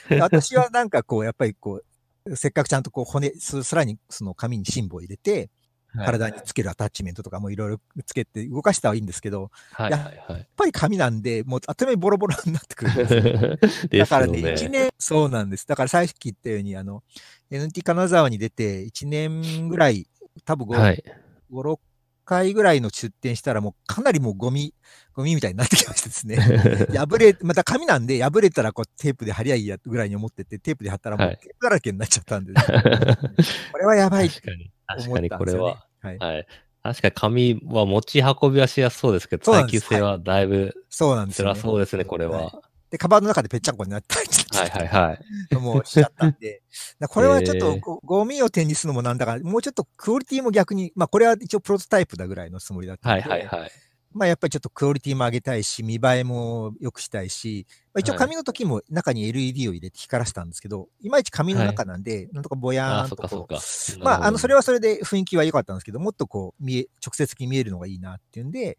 [0.09, 1.81] で私はなんかこう、やっぱりこ
[2.25, 5.49] う、せっかくちゃんとこう骨、すさらにその紙に芯を入れて、
[5.95, 13.99] 体につけるアタッチメントとかもいろいろつけて動かしたはいいんですけど、はいはいはいやっぱり紙なんで、もうあっという間にボロボロになってくるんですよ。
[13.99, 14.39] だからね。
[14.39, 15.67] 1年、そうなんです。
[15.67, 17.03] だからさっき言ったように、あの、
[17.51, 20.07] NT 金沢に出て1年ぐらい、
[20.43, 21.03] 多分5、はい。
[21.51, 21.79] 5 6
[22.25, 24.73] 回ぐらいの出店したら、もうかなりもうゴミ、
[25.13, 26.37] ゴミみたいになってきましてですね。
[26.93, 32.53] 破れ、また紙なんで破れたらこうテープで貼りゃいいやぐらいに思ってて、テープで貼ったらもうはいテープだらけになっちゃったんで、
[33.71, 34.71] これはやばいって確かに。
[34.87, 35.77] 確思かにったんですよ、ね。
[36.01, 36.19] これは。
[36.19, 36.35] はい。
[36.35, 36.47] はい。
[36.83, 41.55] 確かに紙は持ち運びはしやすそうですけど、耐久性はだいぶそうなんですね。
[41.55, 42.51] そうですね、これは。
[42.89, 45.13] で、カバンの中でぺっちゃんこになったりはいはいは
[45.51, 45.55] い。
[45.55, 46.61] もうしちゃったんで、
[46.99, 53.71] だこれはちょっとゴミを手にするのもなんだから、もうちょっとクオリティも逆に、まあこれは一応プロトタイプだぐらいのつもりだったはいんで、はいはい。
[54.13, 63.55] まあやっぱりちょっとクオリティも上げたいし、見栄えも良くしたいし、まあ、一応はい紙の時も中に LED を入れて光らせたんですけど、いまいち紙の中なんで、なんとかぼやああ、ーんとこか。
[63.55, 68.77] う、まああのそれは、はそれで雰囲気は良かったんですけど、もっとこう見え、直接的に見えるのがいいなっていうんで、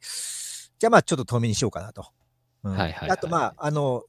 [0.78, 2.06] じゃあまあちょっと透明にしようかなと。
[2.70, 4.04] うんはいはいはいあとまあ、あの、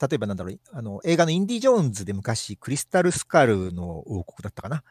[0.00, 4.82] 例えばなんだろう、あの、映画のインディ・ジョーンズで昔、クリスタル・スカルの王国だったかな。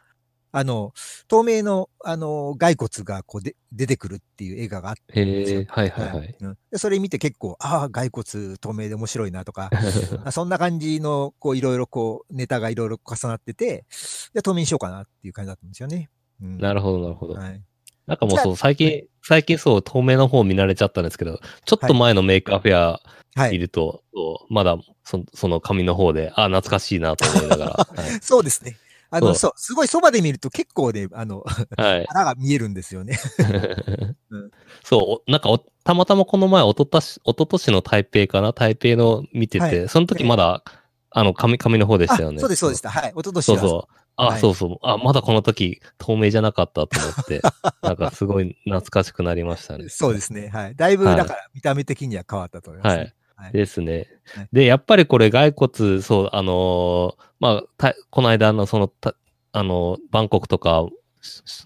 [0.51, 0.93] あの、
[1.27, 6.35] 透明の、あの、骸骨がこうで出てくるっていう映画があって、はいはいはい。
[6.39, 9.69] うんでそれ見て結構、ああ、骸骨透明で面白いなとか、
[10.25, 13.85] あそんな感じの、こう、いろいろこう、ネタがいろいろ重なってて、
[14.33, 16.09] で、透明にしようかなっていう感じだったんですよね。
[16.41, 17.35] うん、なるほどなるほど。
[17.35, 17.61] はい。
[18.07, 23.01] なんかもうそう、最近、最近そう、透明の方見慣れちゃったんですけど、ちょっと前のメイクアフェア
[23.35, 23.55] はい。
[23.55, 27.71] いると、そうまだそその紙の方で、あ、懐かしいなと思いながら。
[28.03, 28.77] はいそうですね。
[29.09, 31.43] あの、そうすごいそばで見ると結構ね、あの、
[31.77, 32.05] はい。
[32.07, 33.19] 腹が見えるんですよね。
[34.31, 34.51] うん
[34.83, 38.53] そう、おなんかお、たまたまこの前、おととし、おととしの台北かな？
[38.53, 40.63] 台北の見てて、はいその時まだ、
[41.11, 42.37] あの、紙、紙の方でしたよね。
[42.37, 42.89] あそうです、そうでした。
[42.89, 43.09] はい。
[43.11, 44.06] 一昨年はそうそう。
[44.17, 44.77] あ、はいそうそう。
[44.81, 47.41] あ、まだこの時、透明じゃなかったと思って、
[47.83, 49.89] なんかすごい懐かしくなりましたね。
[49.89, 50.49] そうですね。
[50.49, 50.75] はい。
[50.75, 52.99] だいぶ、はいだから、見た目的には変わったと思います、ね。
[52.99, 53.13] はい。
[53.35, 54.49] はいですねはい。
[54.51, 59.13] で、やっぱりこれ骸骨、そう、あのーまあ、たこの間のその、た
[59.51, 60.87] あの、バンコクとか、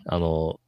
[0.06, 0.60] あの、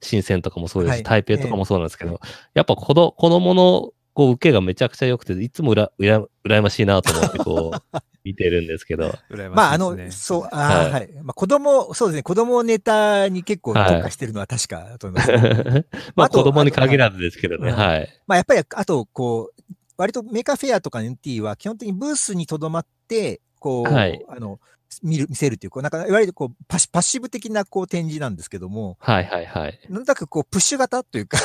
[0.00, 2.20] 深センとかもそうですし、はい台北とかもそうなんですけど、
[2.54, 9.14] やっぱ子ど子供のこう受けがめちゃくちゃ良くて、いつもうらうら羨ましいなと思ってこう、 見てるんですけど。
[9.30, 9.96] 羨まあ、あの。
[10.10, 11.08] そう、あーははいい。
[11.22, 15.32] まあ、子供、そうですね、子供ネタに結構特化してるのは確かだと思います。
[16.14, 18.08] まああと子供に限らずですけどね、はい。
[18.26, 24.58] まあ、やっぱり、あと、こう、割とメーカーフェアとか NT は基本的にブースにとどまって、こう、はいあの、
[25.02, 29.80] 見る、見せるっていう、こう、なんか、いわゆるこうパッシ、パッシブ的なこう展示なんですけども、はいはいはい。
[29.88, 31.38] なんだかこう、プッシュ型というか、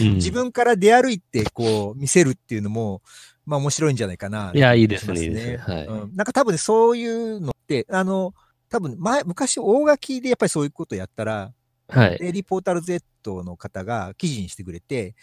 [0.00, 3.02] うん自分から出歩いて、こう、見せるっていうのも、
[3.44, 4.52] まあ面白いんじゃないかな。
[4.54, 6.16] いやいいですねいいですねはいうん。
[6.16, 8.34] なんか多分ねそういうのって、あの、
[8.68, 11.52] 多分前、昔大書きでやっぱりそういうことやったら、
[11.88, 12.18] はい。
[12.32, 13.02] リーポータル Z
[13.44, 15.14] の方が記事にしてくれて、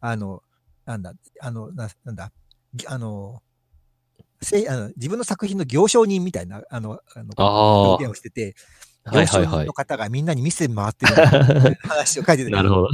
[0.00, 0.42] あの、
[0.86, 2.32] なんだ、あの、ななんだ、
[2.74, 3.42] ぎあの、
[4.40, 8.54] せあの自分の作品の行商人みたいな、あの、あのあ表現をしてて、
[9.04, 9.72] 行商人の。
[9.72, 11.14] 方がみんなに見せて回ってる
[11.82, 12.88] 話を書いてたけ なるほど。
[12.88, 12.92] れ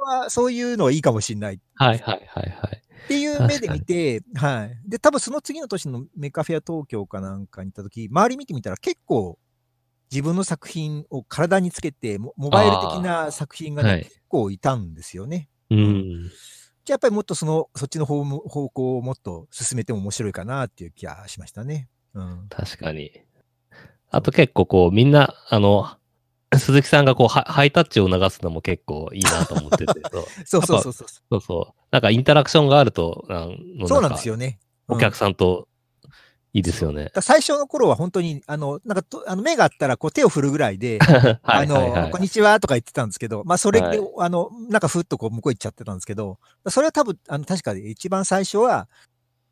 [0.00, 1.60] は、そういうのはいいかもしれない。
[1.74, 2.82] はいはいはいはい。
[3.04, 4.80] っていう目で見て、はい。
[4.88, 9.38] で、多分その次の年のメカフェア東京かなんかに行った時、周り見てみたら結構
[10.10, 15.48] 自分の作品を体につけて、モモバイル的な作品がね、はい結構いたんですよね。
[15.70, 16.30] うん。
[16.86, 21.88] じゃあやっぱりもっとその、そっちの方も方向をもっと進めても面白いかなっていう気がしましたね。
[22.14, 22.46] うん。
[22.48, 23.10] 確かに。
[24.12, 25.96] あと結構こう、みんな、あの、
[26.56, 29.94] 鈴木さんがこうハ、ハイタッチを促すのも結構いいなと思ってて、
[30.46, 31.08] そうそうそうそうそう。
[31.28, 31.82] そうそう。
[31.90, 34.60] なんかインタラクションがあると、あのそうなんですよね。
[34.86, 35.66] お客ささんと
[36.56, 37.10] いいですよね。
[37.20, 46.38] 最初の頃は本当に、あの、なんかと、あの、目があったら、こう手を振るぐらいで、 はあの、いはいはいこんにちはとか言ってたんですけど、まあ、それで、はいあの、なんかふっとこう向こう行っちゃってたんですけど、
[46.68, 48.88] それは多分、あの、確か一番最初は、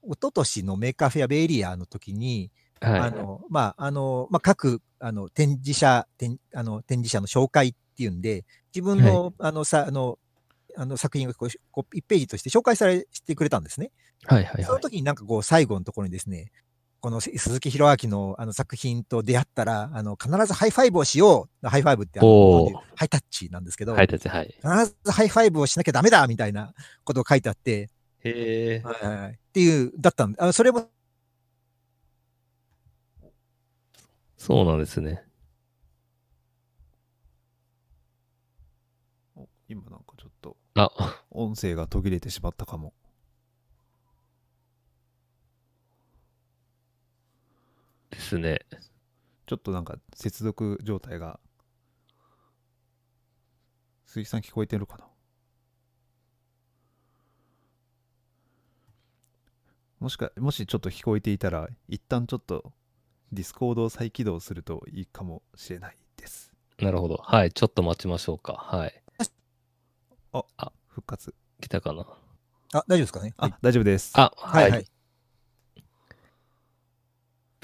[0.03, 3.01] 一昨年の Maker Faire Bay Area の時に、はい。
[3.01, 10.19] あの、まあ、あの、まあ、各、あの、展示者、展あの展示者の紹介っていうんで、自分の、あの、さ、あの、
[10.77, 13.91] あの作品がこうこう1ページとして紹介されしてくれたんですね。
[14.27, 14.65] はいはいはい。
[14.65, 16.51] その時になんかこう最後のところにですね、
[17.05, 21.69] この鈴木宏明のあの作品と出会ったら、あの必ずハイファイブをしよう。
[21.69, 24.47] ハイファイブってあのハイタッチなんですけど、はい、たち、はい。
[24.47, 24.69] 必
[25.05, 26.73] ずハイファイブをしなきゃダメだみたいな
[27.05, 27.91] ことを書いてあって、
[28.21, 28.83] へえ。
[28.83, 30.89] はいっていう、だったんで、あのそれも、
[34.39, 35.25] そうなんですね。
[39.37, 42.95] お今なんかちょっとあ、音声が途切れてしまったかも。
[48.15, 48.61] ですね。
[49.47, 51.39] ちょっとなんか接続状態が。
[54.07, 55.05] 鈴木さん聞こえてるかな？
[59.99, 62.73] もしか、もしちょっと聞こえていたら、一旦ちょっと
[63.33, 66.53] Discord を再起動するといいかもしれないです。
[66.79, 67.17] なるほど。
[67.23, 67.53] はい。
[67.53, 68.53] ちょっと待ちましょうか。
[68.53, 69.03] はい。
[70.89, 71.35] 復活。
[71.61, 72.07] 来たかな。
[72.73, 73.35] あ、大丈夫ですかね？
[73.37, 74.13] あ、大丈夫です。
[74.15, 74.87] あ、はい、はい。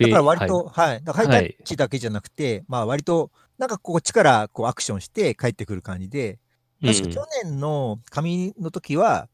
[0.00, 1.04] だから割と、はい。
[1.04, 6.38] だからハイタッチだけじゃなくて、まあ割と、なんかこっちからこうアクションして帰ってくる感じで、
[6.82, 9.28] はい、確か去年の紙の時は、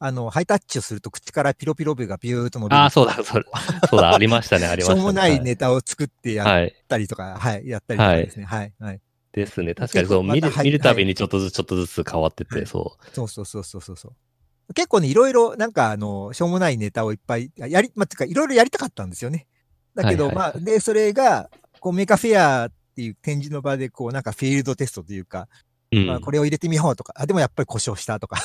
[0.00, 2.76] あの、ハイタッチをすると口からピロピロビがビューっと伸びる。
[2.76, 5.00] ああ、そうだ、そうだ、そうだ、ありましたね、 ありましたね。
[5.00, 6.74] しょうもないネタを作ってやっはい。
[6.86, 8.44] たりとか、はい、やったりとかですね。
[8.44, 9.00] はい、はい。
[9.32, 9.74] ですね。
[9.74, 14.74] 確かにそう、見る見るたびにちょっとずつ、ちょっとずつ変わってて、はいそそうそうそうそうそうそう。
[14.74, 19.46] 結構ね、いろいろ、なんかあの、しょうもないネタをいっぱい、やり、まあ、てか、いろいろやりたかったんですよね。
[19.94, 25.48] だけど、はいはいはいまあ、で、それが、こう、メカフェアっていう展示の場で、こう、なんかフィールドテストというか、
[25.92, 25.98] う。
[25.98, 26.06] うん。
[26.06, 28.38] まあ、これを入れてみようとか、あ、でもやっぱり故障したとか、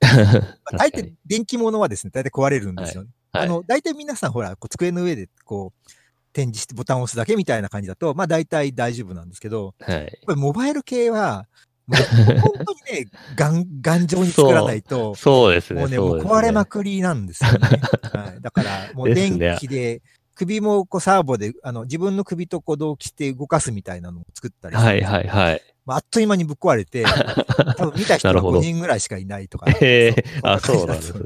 [0.00, 0.40] 確 ま
[0.74, 3.08] あ大かに抵電気物はですね、大体壊れるんですよね。
[3.08, 5.90] はいあの、大体皆さんほら、こう机の上でこう、
[6.32, 9.96] 展示してボタンを押すだけみたいな感じだと、まあ大体大丈夫なんですけど、はい。
[9.96, 11.46] やっぱりモバイル系は、
[11.86, 15.80] もう本当にね、 頑、頑丈に作らないと、そうですね。
[15.80, 17.58] もうね、そうですもう壊れまくりなんですよね。
[18.12, 20.02] はい、だから、もう電気で、
[20.38, 25.62] 首もこうサーボで、あの、自分の首とこう同期して動かすみたいなのを作ったりしてはいはいはい。
[25.84, 27.04] まあ、あっという間にぶっ壊れて、
[27.76, 29.68] 多分見た人がなるほど5人ぐらいしかいないとか。
[29.68, 31.20] へえ、あ、そそうんなんですね。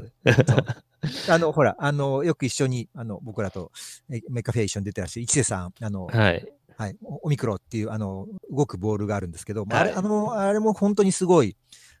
[1.29, 3.71] あの、ほら、あの、よく一緒に、あの、僕らと
[4.09, 6.45] えメカフェ一緒に出てらっしゃる、一瀬さん、あの、はい。
[6.75, 11.55] はい、オミクロっていう、あの、動くボールがあるんですけど、まああれ、はいあの、あれも本当にすごい、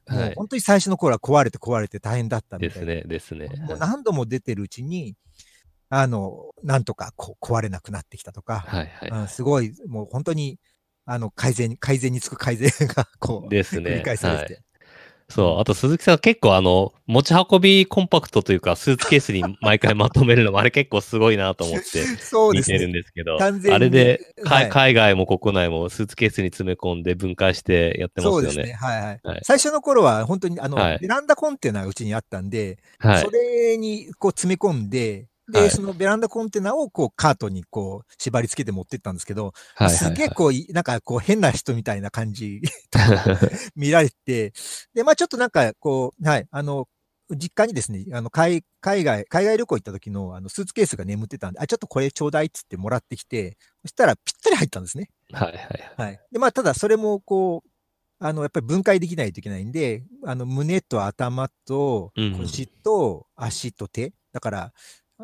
[0.09, 0.31] もはい。
[0.31, 2.85] う本当に最初の頃は壊れて壊れて大変だったみたいな。
[2.85, 3.49] ですね、ですね。
[3.67, 5.15] もう何度も出てるうちに、
[5.95, 9.09] あの、なんとかこう壊れなくなってきたとか、はいはい。
[9.09, 10.59] うんすごい、もう本当に、
[11.05, 14.61] あの、改善に、改善につく改善が、 こう、ですね繰り返されてて。
[15.29, 15.59] そう。
[15.59, 22.03] あと鈴木さん結構あの、持ち運びコンパクトというか、スーツケースに毎回まとめるのもあれ結構すごいなと思って
[22.53, 23.01] 見てるんね。
[23.01, 28.47] ですけど、完全にあれで、かはい海外も国内もスーツケースに詰め込んで分解してやってますよね。
[28.47, 28.73] そうですね。
[28.73, 29.19] はいはい。
[29.23, 33.31] はい最初の頃は本当にあの、はいベランダコンテナがうちにあったんで、はいそ。
[33.31, 39.89] れにこう詰め込んで、で、はいそのベランダコンテナをこうカートにこう縛り付けて持ってったんですけど、はい。
[39.89, 42.61] すげえこうい、なんかこう変な人みたいな感じ
[43.75, 44.53] 見られて、
[44.93, 46.87] で、まあちょっとなんかこう、はい、あの、
[47.29, 55.09] 実家にですね、あの海海外、海外旅行行った時のあのスーツケースが眠ってたんで、あ、ちょっとこれちょうだいっつってもらってきて、そしたらぴったり入ったんですね。
[55.31, 55.93] はいはい。
[55.97, 56.19] はい。
[56.31, 57.69] で、まあ、ただそれもこう、
[58.19, 64.13] あの、やっぱり分解できないといけないんで、あの、胸と頭とうん腰と足と手。
[64.31, 64.73] だから、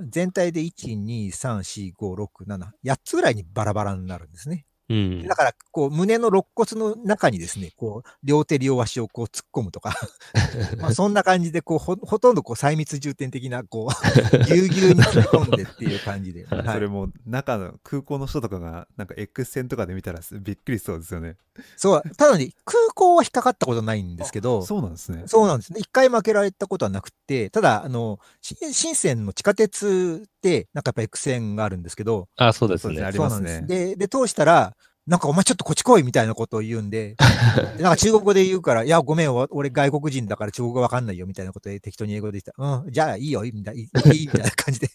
[0.08, 4.66] 全体で1、2、3、4、5、6、7、8つぐらいにバラバラになるんですね。
[4.90, 5.28] うん。
[5.28, 9.96] だから、こう、胸の肋骨の中にですね、こう、両手両足をこう突っ込むとか、
[10.82, 16.46] まあ、そんな感じで、こう、ほほとんどこう、細密重点的な、こう、 ぎゅうぎゅうに突っ込んでっていう感じで。
[16.46, 21.36] はいはいそれも中の空港の人とかがなんか X 線とかで見たらすびっくりしそうですよね。
[21.76, 25.24] そう、ただね、空港は引っかかったことないんですけど、そうなんですね。
[25.26, 25.80] そうなんですね。
[25.80, 33.12] 一回負けられたことはなくて、ただ、あの、し深センの地下鉄って、なんかやっぱ X 線があるんですけど、あ、そうですねそうですねあ。
[33.12, 33.90] りますねなんです。
[33.90, 34.76] で、で、通したら、
[35.10, 37.16] なんかお前ちょっとこっち来いみたいなことを言うんで、
[37.78, 42.54] で なんか中国語で言うから、いや、ごめん、お俺外国人だから中国語わかんないよみたいなことで適当に英語で言った。
[42.84, 44.88] うん、じゃあいいよ、いいみたいいいいいみたいな感じで。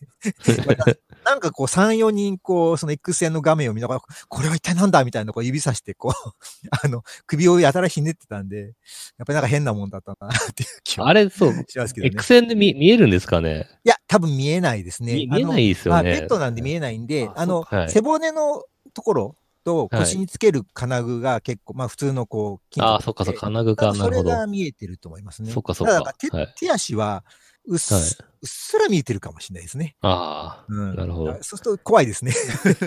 [1.27, 6.12] なんかこう3、4人こう、その X 線の画面を見ながら、これは一体なんだみたいなこう指さして、こう、
[6.70, 11.55] あの、首をやたらひねってたんで、やっぱりなんか変なもんだったなっていう気はあれ、そう。
[11.66, 12.12] しますけどね。
[12.14, 13.66] X 線で見見えるんですかね？
[13.85, 15.14] いや、多分見えないですね。
[15.14, 24.31] 見見えないですよねまあベッドなんで見えないんで、ああの、はい背骨のところとはい腰につける金具が結構、まあ普通のこう、ああ、そっかそっか、金具か、なそれるほど。
[24.31, 25.50] が見えてると思いますね。
[25.50, 27.24] そっかそっかただ手はい手足は
[27.66, 28.09] うっす、はいうっ
[28.44, 29.96] すら見えてるかもしれないですね。
[30.03, 32.33] あうん、なるほどそうすると怖いですね。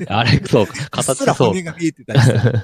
[0.07, 0.17] あ。
[0.19, 1.63] あれ、 そう、うっす形そうら骨。
[1.63, 2.63] が見えてたりしたら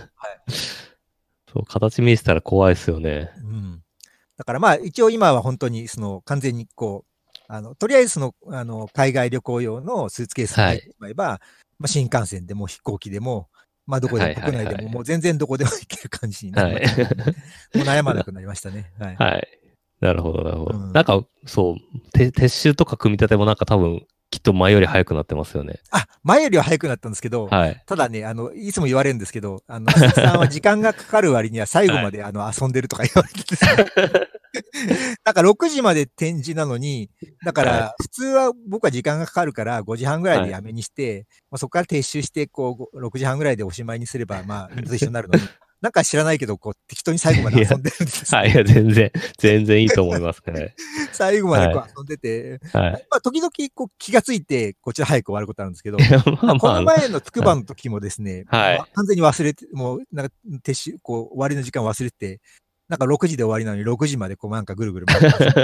[1.51, 3.31] そう、形見えてたら怖いですよね。
[3.43, 3.83] うん。
[4.37, 11.41] だからまあ一応今は本当にその完全にこう、あの、とりあえずその、あの、海外旅行用のスーツケースに入ってしまえば、
[11.77, 13.49] まあ新幹線でも飛行機でも、
[13.85, 17.05] まあどこで国内でももう全然どこでも行ける感じになはりました、い。
[17.75, 18.91] もう悩まなくなりましたね。
[18.99, 19.15] はい。
[19.15, 19.47] はい。
[19.99, 20.77] なるほど、なるほど。
[20.77, 25.79] うんなんか、そう、て撤収とか組み立てもなんか多分、きっと前より早くなってますよね。
[25.91, 27.83] あ、前よりは早くなったんですけど、はい。
[27.85, 34.27] ただね、あの、いつも言われるんですけど、あの、さんは時間がかかる割には最後まで、 あの遊んでるとか言われてですね
[35.25, 37.09] なんか6時まで展示なのに、
[37.43, 45.45] だかはら普通は僕は時間がかかるから5時半ぐらいでやめにして、まあ、そこから撤収して、こう、6時半ぐらいでおしまいにすれば、まあ、みんなと一緒になるのに、
[45.83, 48.21] なんか知らないけど、こう、適当に最後まで遊んでるんです。
[48.33, 50.75] よはい、全然、全然いいと思いますね。
[51.11, 52.91] 最後までこはう遊んでて、はい。
[53.11, 58.77] まあ、時々こう気がついて、こっちら早く終わることあるんですけど、いや、まあこのまあ、前のつくばの時もですね、はい。
[58.77, 62.41] まあ完全に忘れて、もう、なんか、撤収、こう、終わりの時間忘れてて、
[62.89, 65.05] なんか6時で終わりなのに6時までこうなんかぐるぐる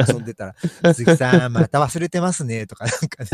[0.07, 0.55] 遊んでたら、
[0.93, 3.29] 鈴木さん、また忘れてますね、とか、なんかね、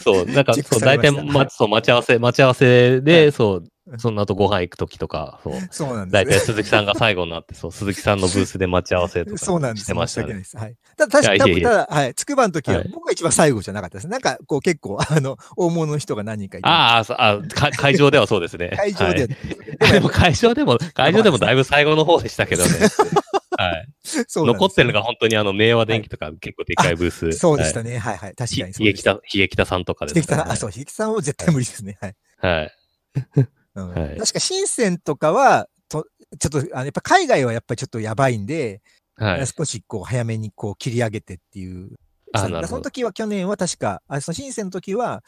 [0.00, 3.32] そう、なんか、そう、大体、ま、そう、待ち合わせ、待ち合わせで、はい。
[3.32, 3.64] そう、
[3.98, 6.40] その後ご飯行くときとか、そう、そうなん大ですね。
[6.40, 9.84] 体鈴木さんが最後になって、そう、鈴木さんのブースで待ち合わせとか そうなんです。
[9.84, 10.26] してましたね。
[10.26, 10.56] 申し訳ないです。
[10.56, 10.76] はい。
[10.96, 12.14] ただ、確かに、ただ、はい。
[12.14, 14.08] つくばの時ははい、僕が一番最後じゃなかったです。
[14.08, 16.68] なんか、こう、結構、あの、大物の人が何人かいて。
[16.68, 17.38] ああ
[17.76, 18.70] 会場ではそうですね。
[18.76, 19.10] 会場では、
[19.80, 22.70] はい、でも会場でも、会場でもだいぶ最後の方でしたけどね。
[23.58, 23.88] はい。
[24.28, 27.32] そう残ってるのが本当にあの、明和電機とか結構でかいブース。
[27.32, 27.88] そうでしたね。
[27.88, 27.98] ね。
[27.98, 28.34] はいはい。
[28.34, 28.72] 確ひかに。
[28.72, 30.22] ひげきた、ひげきたさんとかですかね。
[30.22, 31.98] 秀樹さん、あ、そう、秀樹さんは絶対無理ですね。
[32.00, 32.14] はい。
[32.38, 32.72] はい。
[33.86, 36.06] うんはい確か深センとかは、と
[36.38, 38.82] ちょっと、あのやっぱ海外はやっぱりちょっとやばいんで、
[39.16, 39.46] はい。
[39.46, 41.90] 少しこう早めにこう切り上げてっていう。
[42.32, 45.22] あ、その時は去年は確か、あその深センの時は、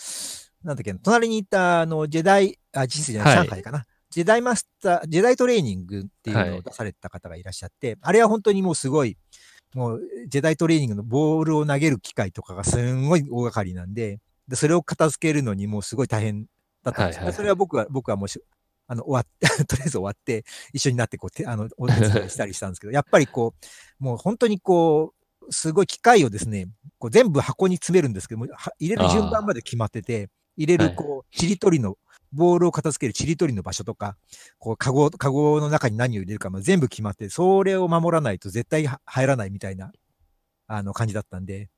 [0.62, 3.86] なんだっけな、隣にいたあのジェダイ、あ、人生じゃない、はい上海かな。
[4.10, 9.16] ジェダイマスター、ジェダイトレーニングっていうのはいを出された方がいらっしゃって、あれは本当にもうすごい、
[9.74, 16.46] もうジェダイトレーニングのボールを投げる機会とかがすんごい大掛かりなんで、でそれを片付けるのにもうすごい大変
[16.82, 17.32] だったんですはいはいはい。
[17.34, 18.40] それは僕は、僕はもうし、
[18.86, 23.54] あの、終わって、 とりあえず終わって、一緒になってこう、てあの、お手伝いしたりしたんですけど、やっぱりこ
[24.00, 25.14] う、もう本当にこ
[25.48, 26.68] う、すごい機械をですね、
[26.98, 31.96] こう全部箱に詰めるんですけども、は入れる順番まで決まってて、入れはいるこう、ちりとりの、
[32.32, 34.16] ボールを片付けるちりとりの場所とか、
[34.58, 39.92] こう、カゴ、カゴの中に何を入れるかも全部決まって、それを守らないと絶対は入らないみたいな、
[40.66, 41.70] あの、感じだったんで、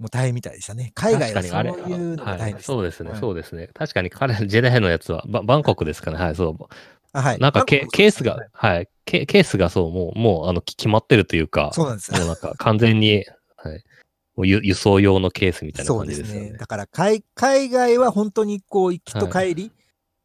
[0.00, 0.92] もう大変みたいでしたね。
[0.94, 3.68] 海外はそう確かにあれ、いうのが大はい、変です、そうですね、はいそうですね。
[3.74, 6.16] 確かに彼、ジェダイのやつはバ、バンコクですかね。
[6.16, 6.64] はい、そう。
[7.12, 7.38] あはい。
[7.38, 12.12] なんかケケースがはい、はい、ケケースがそう、もう、もう、あの、き決まってるというか、そうなんです。
[12.12, 13.24] もうなんか完全に、
[13.56, 13.84] はい、
[14.36, 16.24] もう輸輸送用のケースみたいなそう感ですね。
[16.24, 16.58] じですよね。
[16.58, 19.72] だから海、海外は本当にこう、行きと帰り、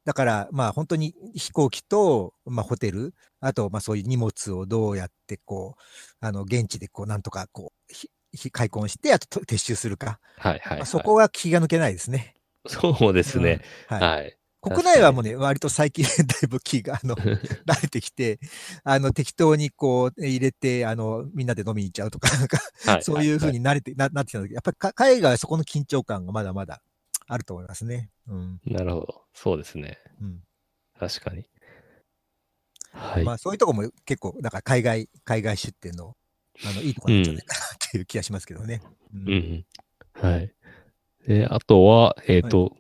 [0.06, 5.82] だから、まあ本当に飛行機と、まあホテル、あと、まあそういう荷物をどうやってこう、
[6.26, 7.94] あの、現地でこう、なんとかこう、
[8.52, 10.20] 開墾して、あとと撤収するか。
[10.38, 10.78] はいはい、はい。
[10.80, 12.36] まあそこは気が抜けないですね。
[12.68, 13.62] そうですね。
[13.88, 14.02] はい。
[14.02, 14.38] はい。
[14.62, 17.16] 国内はもうね、割と最近 だいぶ気が、あの、
[17.68, 18.40] 慣れてきて、
[18.84, 26.82] あの、適当にこう、入れて、あの、みんなで飲みに行っちゃうとか、なんか、はいそういうふうに慣れて、ななってきたんだけど、やっぱりか海外はそこの緊張感がまだまだ
[27.28, 28.10] あると思いますね。
[28.28, 28.60] うん。
[28.66, 29.26] なるほど。
[29.34, 30.00] そうですね。
[30.20, 30.44] うん。
[31.00, 31.48] 確かに。
[32.92, 33.24] はい。
[33.24, 36.16] まあ、そういうとこも結構、だから海外、海外出店の、
[36.64, 38.82] あの、いいとこなんじゃないかなっていう気がしますけどね。
[39.14, 39.66] ううんうん。
[40.14, 40.54] はい。
[41.28, 42.76] で、あとは、えっ、と、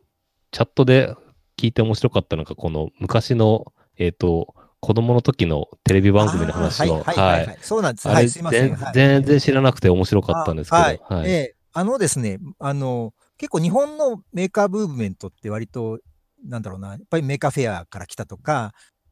[0.52, 1.14] チャットで
[1.58, 7.58] 聞いて面白かったのが、この昔の、えっ、と、子供の時のテレビ番組の話を、あーはいはいはい、はい。
[7.62, 8.08] そうなんです。
[8.08, 8.78] はい、あれすいません。
[8.94, 11.02] 全然知らなくて面白かったんですけど、あはい。
[11.10, 11.30] はい。
[11.30, 16.00] ええあのですね、あの、結構日本のメーカームーブメントって割と、
[16.48, 18.72] なんだろうな、やっぱり Maker Faire から来たとか、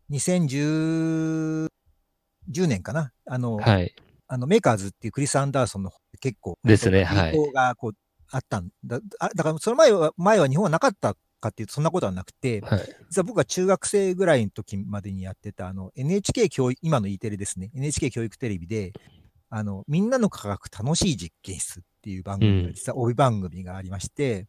[0.09, 1.67] 2010
[2.49, 3.93] 10年かな、あの、はい。
[4.33, 7.93] あのメーカーズっていうクリス・アンダーソンの結構、ですねはいがこう
[8.31, 8.99] あったんだ。
[9.19, 12.79] あだからその前は、前は日本はなかったかっていうとそんなことはなくて、はい。
[13.11, 18.93] 実は僕が中学生ぐらいの時までにやってた、あの、NHK 教育、今の E テレですね、NHK 教育テレビで、
[19.51, 24.47] あの、みんなの科学楽しい実験室っていう番組が、うん実は帯番組がありまして、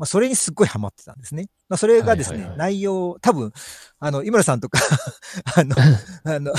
[0.00, 1.48] まあ、それにすっごいハマってたんですね。
[1.68, 3.52] まあ、それがですね、はいはいはい内容、多分、
[3.98, 4.80] あの、井村さんとか
[5.54, 5.76] あの、
[6.24, 6.54] あの、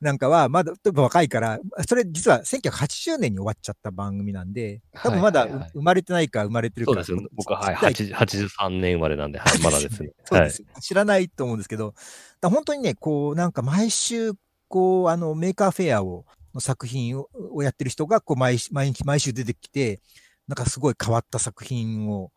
[0.00, 1.58] なんかは、まだ、若いから、
[1.88, 6.92] それ実は1980年に終わっちゃった番組なんで、多分まだはいはいはい生まれてないか生まれてるか。
[6.92, 7.28] そうですよ。
[7.32, 10.10] 僕は、はい、ちっちゃい80 83年生まれなんで、はい、 まだですね。
[10.30, 11.94] は いそうです、知らないと思うんですけど、
[12.40, 14.34] 本当にね、こう、なんか毎週、
[14.68, 20.00] こう、あの、 Maker Faire を、の作品ををやってる人が、こう、毎日、毎日、毎週出てきて、
[20.46, 22.30] なんかすごい変わった作品を、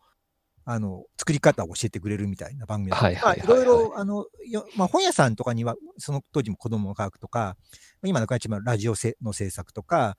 [0.64, 7.56] あの、作り方を教えてくれるみたいな番組だったはいはいはいろいろ、あの、よまあ、本屋さんとかには、その当時も子供の科学とか、
[8.04, 10.16] 今の感じラジオせの制作とか、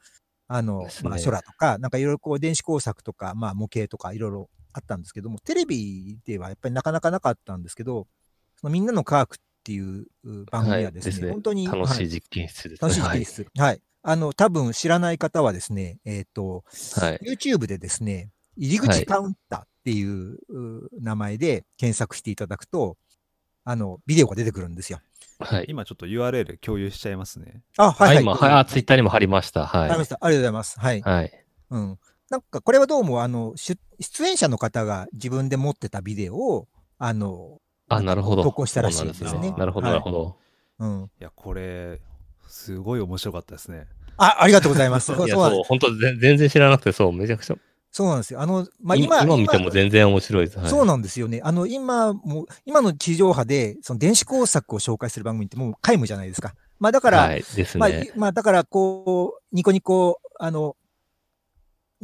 [0.48, 8.08] あのねまあ、空とか、なんかいろいろこう、電子工作とか、まあ、模型とか、いろいろあったんですけども、テレビではやっぱりなかなかなかったんですけど、
[8.60, 12.90] そのみんなの科学っていうう番組はですね、はいですね本当に、はい楽しい実験室ですね。
[12.90, 13.48] 楽しい実験室。
[13.58, 13.82] はい。
[14.04, 17.12] あの、多分知らない方はですね、えっ、と、はい。
[17.14, 17.20] はい。
[17.24, 22.98] YouTube でですね、入り口カウンターっていうう名前で検索していただくと、
[23.64, 25.00] あの、ビデオが出てくるんですよ。
[25.40, 25.66] はい。
[25.68, 27.62] 今ちょっと URL 共有しちゃいますね。
[27.78, 28.18] あ、はい、はい。
[28.18, 29.68] あ今、はい、あ、ツイッターにも貼りました。
[29.68, 29.90] はい。
[29.90, 30.18] ありました。
[30.20, 30.80] ありがとうございます。
[30.80, 31.02] はい。
[31.02, 31.46] はい。
[31.70, 32.00] うん。
[32.32, 36.68] なんか、これはどうも、あの、出出演者の方が自分で持ってたビデオを、
[36.98, 38.44] あの、あ、なるほど。
[38.44, 40.36] 投稿したらしいんですねなんなるほど、はいなるほど。
[40.80, 41.12] うん。
[41.20, 42.02] いや、これ、
[42.48, 43.86] すごい面白かったですね。
[44.18, 45.14] あ、ありがとうございます。
[45.14, 47.56] そういや、そうそう、本当全全然知らなくて、そう、めちゃくちゃ。
[47.96, 48.42] そうなんですよ。
[48.42, 50.60] あの、まあ、今今、今見ても全然面白いです。
[50.60, 51.40] はいそうなんですよね。
[51.46, 56.56] あの、今も、今の地上波で、その電子工作を紹介する番組ってもう皆無じゃないですか。
[56.78, 60.76] まあだから、はい、ですまあ、まあだから、こう、ニコニコ、あの、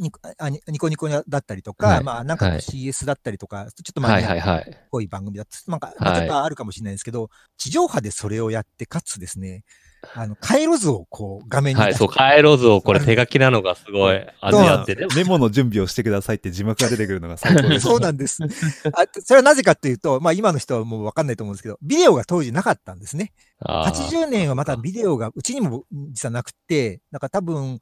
[0.02, 4.70] ニコあニニコニコだったりとか、はいまあなんかはい CS だったりとか、ちょっとまあ、はいはいはい。
[4.70, 9.64] っぽい番組だったなんか、まあちょっとあるかもしれないですけど、地上波でそれをやって、かつですね、
[10.14, 17.86] あの、回路図をこう、画面にはい、そう、回路図をこれ手書きなのがすごい味あって、でも、メモの準備をしてくださいって字幕が出てくるのが最高です。
[17.86, 18.42] そうなんです。
[18.42, 23.32] あそれはなぜかというと、まあ今の人はもうわかんないと思うんですけど、ビデオが当時なかったんですね。
[23.60, 27.78] あー80年はまたビデオが、うちにも実はなくて、だから多分、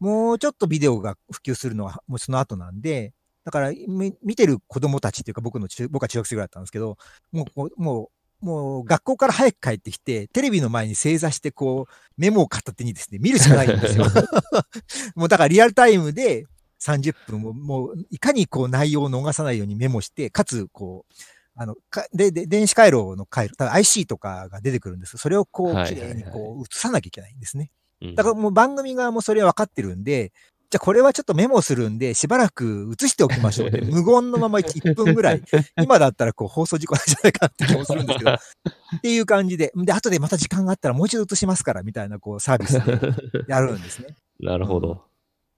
[0.00, 3.12] もうちょっとビデオが普及するのはもうその後なんで、
[3.44, 6.96] だからみ見てる子供たちっていうか僕の中、僕は中学生ぐらいだったんですけど、
[7.30, 8.10] もう、も
[8.42, 14.04] う、もう学校から早く帰ってきて、テレビの前に正座してこう、メモを片手にですね、見るしかないんですよ。
[15.14, 16.46] もうだからリアルタイムで
[16.80, 21.12] 30分を、もういかにこう内容を逃さないようにメモして、かつこう、
[21.56, 25.18] あの、かで、で、電子回路の回路、ただ IC とかが出てくるんです。
[25.18, 27.70] それをこう、綺はいはいはい麗にこう、映さなきゃいけないんですね。
[27.78, 27.83] うん
[28.14, 30.32] だからもう番組側もそれは分かってるんで、
[30.74, 35.42] じゃあこれはちょっとメモするんで、しばらく映しておきましょうって、 無言のまま 1, 分ぐらい、
[35.80, 38.32] 今だったらこう放送事故なんじゃないかって気もするんですけど、
[38.96, 44.16] っていう感じで、で、後でまた時間があったらもう一度映しますから、みたいなこうサービスで やるんですね。
[44.40, 45.04] なるほど。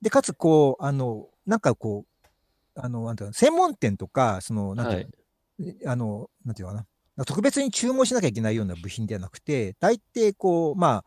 [0.03, 2.27] で、かつこう、あの、なんかこう、
[2.79, 5.09] あの、なんていうの、専門店とか、その、なんて
[5.59, 7.25] いうの、あの、なんていうのかな。
[7.25, 11.05] 特別に注文しなきゃいけないような部品ではなくて、大抵こう、まあ、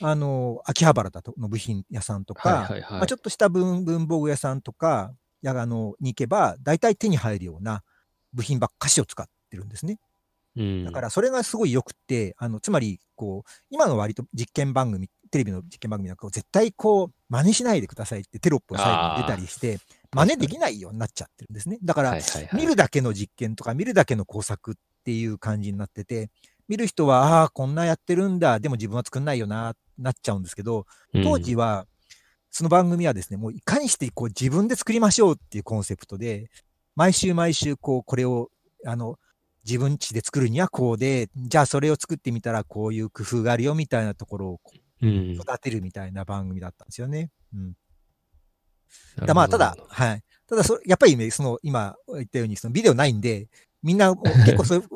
[0.00, 7.82] あの、秋葉原だとの部品屋さんとか、はいはいはいまあ、ちょっとした文文房具屋さんとか、やあのに行けば、大体手に入るような
[8.32, 9.98] 部品ばっかしを使ってるんですね。
[10.56, 10.84] うん。
[10.84, 19.78] だからそれがすごい良くて、あの、つまり、こう、今の割と実験番組、テレビの実験番組なんかを絶対こう、真似しないでくださいってテロップを最後に出たりして、
[20.14, 21.78] 真似できないようになっちゃってるんですね。
[21.82, 24.74] だから、はいはいはい見るだけの実験とか見るだけの工作っ
[25.04, 26.30] ていう感じになってて、
[26.68, 30.86] 見る人は、ああー、こんなやってるんだ、でも自分は作んないよな、なっちゃうんですけど、
[31.22, 31.86] 当時は、
[32.50, 36.50] その番組はですね、もういかにしてこう自分で作りましょうっていうコンセプトで、
[36.94, 38.50] 毎週毎週こう、これを、
[38.86, 39.18] あの、
[39.64, 44.60] 自分家で作るにはこうで、じゃあそれを作ってみたらこういう工夫があるよみたいなところを
[45.02, 47.30] 育てるみたいな番組だったんですよね。
[47.52, 47.76] うん。
[49.26, 50.22] だまあ、ただ、はい。
[50.48, 53.48] ただそ、やっぱりね、その、今言ったように、そのビデオないんで、
[53.82, 54.88] みんな結構そういう、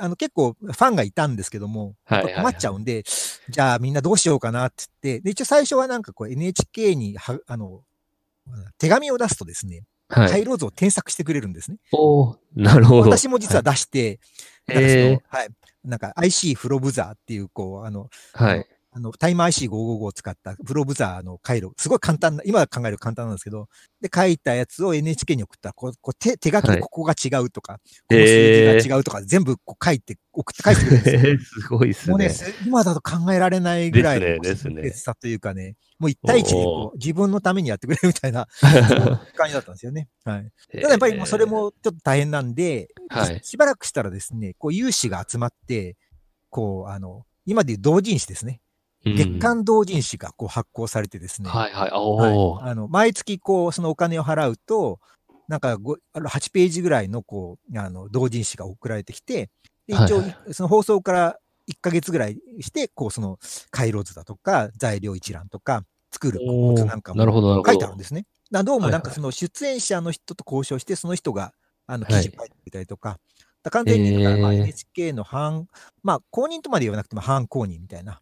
[0.00, 3.04] あの、結構ファンがいたんですけども、困っちゃうんで、
[3.48, 7.82] じゃあみんなどうしようかなって言って、で、一応最初はなんかこう NHK には、あの、
[8.78, 10.30] 手紙を出すとですね、はい。
[10.30, 11.78] 回路図を添削してくれるんですね。
[11.92, 13.10] おーなるほど。
[13.10, 14.20] 私も実は出して、
[14.66, 15.48] なんかそのえはい。
[15.84, 18.66] なんか IC フロブザーっていう、こう、あの、ー、はい。
[18.98, 19.70] あの、タイム IC555
[20.04, 23.68] を使ったプロブザーの回路、すごい簡単な、今考えると簡単なんですけど、
[24.00, 27.78] で、書いたやつを NHK に送ったら、こう、こう手手書きはいでここが違うとか、
[28.08, 31.62] この数字が違うとか、全部こう書いて、送って返してくれるんですよ。
[31.62, 32.10] すごいっすね。
[32.10, 38.48] もうね、す今だと考えられないぐらいの別さというかね、もう一対一でおこう自分のためにやってくれるみたいな
[39.36, 40.08] 感じだったんですよね。
[40.24, 40.50] はい。
[40.72, 45.96] ただやっぱりもうそれもちょっと大変なんで、はいしばらくしたらですね、こう有志が集まって、
[46.50, 48.60] こう、あの、今でいう同人誌ですね。
[49.06, 51.48] うん月間同人誌がこう発行されてですね。
[51.48, 51.90] はいはい。
[51.90, 54.98] はいあの毎月こう、そのお金を払うと、
[55.46, 59.50] なんかごあの8ページぐらいのこう、あの、同人誌が送られてきて、
[59.86, 61.38] で一応、はいその放送から
[61.70, 63.38] 1ヶ月ぐらいして、こう、その
[63.70, 67.64] 回路図だとか、材料一覧とか、作るコツなんかも。
[67.64, 68.22] 書いてあるんですね。
[68.50, 71.52] だからどうもなんかはいはいその出演者の人と交渉して、その人が
[71.86, 75.68] あの記はい事書いてくれたりとか、だから完全にだからまあえー NHK の半、
[76.02, 78.20] まあ公認とまで言わなくても半公認みたいな。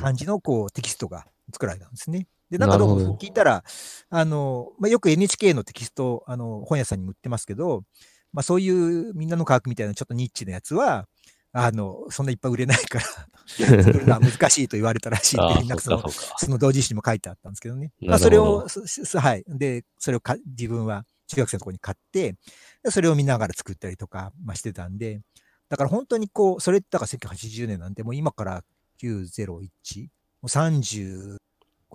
[0.00, 2.26] 感じのこうテキストが作られたんですね。
[2.50, 3.62] で、なんかどうも聞いたら、
[4.10, 7.84] あの、まあ、よく NHK のテキスト、あの、本屋さんにも売ってますけど、
[8.32, 11.06] まあそういうみんなの科学みたいなちょっとニッチなやつは、
[11.52, 13.04] あの、そんないっぱい売れないから、
[13.82, 17.92] 作るのは難しいと言われたらしいって あいう、なんかそのあ、その同時誌にも書いてあったんですけどね。
[18.00, 19.44] まあ、それを、はい。
[19.48, 22.34] で、それをか自分は中学生のところに買って、
[22.82, 25.20] でそれを見ながら作ったりとか、まあ、してたんで、
[25.68, 28.64] だから本当にこう、それってだから1980年なんて、もう今から
[29.00, 30.10] 901、も
[30.42, 31.38] う35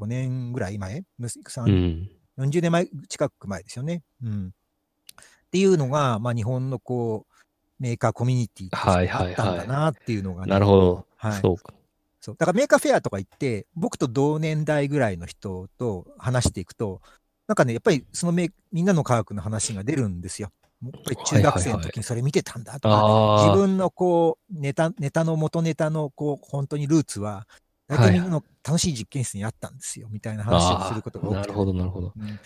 [0.05, 2.09] 年ぐらい前、うん。
[2.37, 4.03] 40年前近く前ですよね。
[4.23, 4.47] うん。
[4.47, 7.33] っていうのが、まあ、日本のこう、
[7.79, 11.07] メーカーコミュニティとしてあったんだなっていうのがね、なるほど。
[11.17, 11.73] はいそうか。
[12.21, 12.35] そう。
[12.37, 17.01] だから Maker Faire とか行って、僕と同年代ぐらいの人と話していくと、
[17.47, 20.51] なんかね、やっぱりそのメみんなの科学の話が出るんですよ。
[20.83, 23.45] やっぱり中学生の時にそれ見てたんだとか、ああ。
[23.47, 27.47] 自分のこう、ネタ、ネタの元ネタのこう、本当にルーツは、
[27.87, 31.41] 大体みんなの楽しい実験室にあったんですよ、みたいな話をすることが多くて。
[31.41, 32.13] なるほど、なるほど。
[32.17, 32.39] うん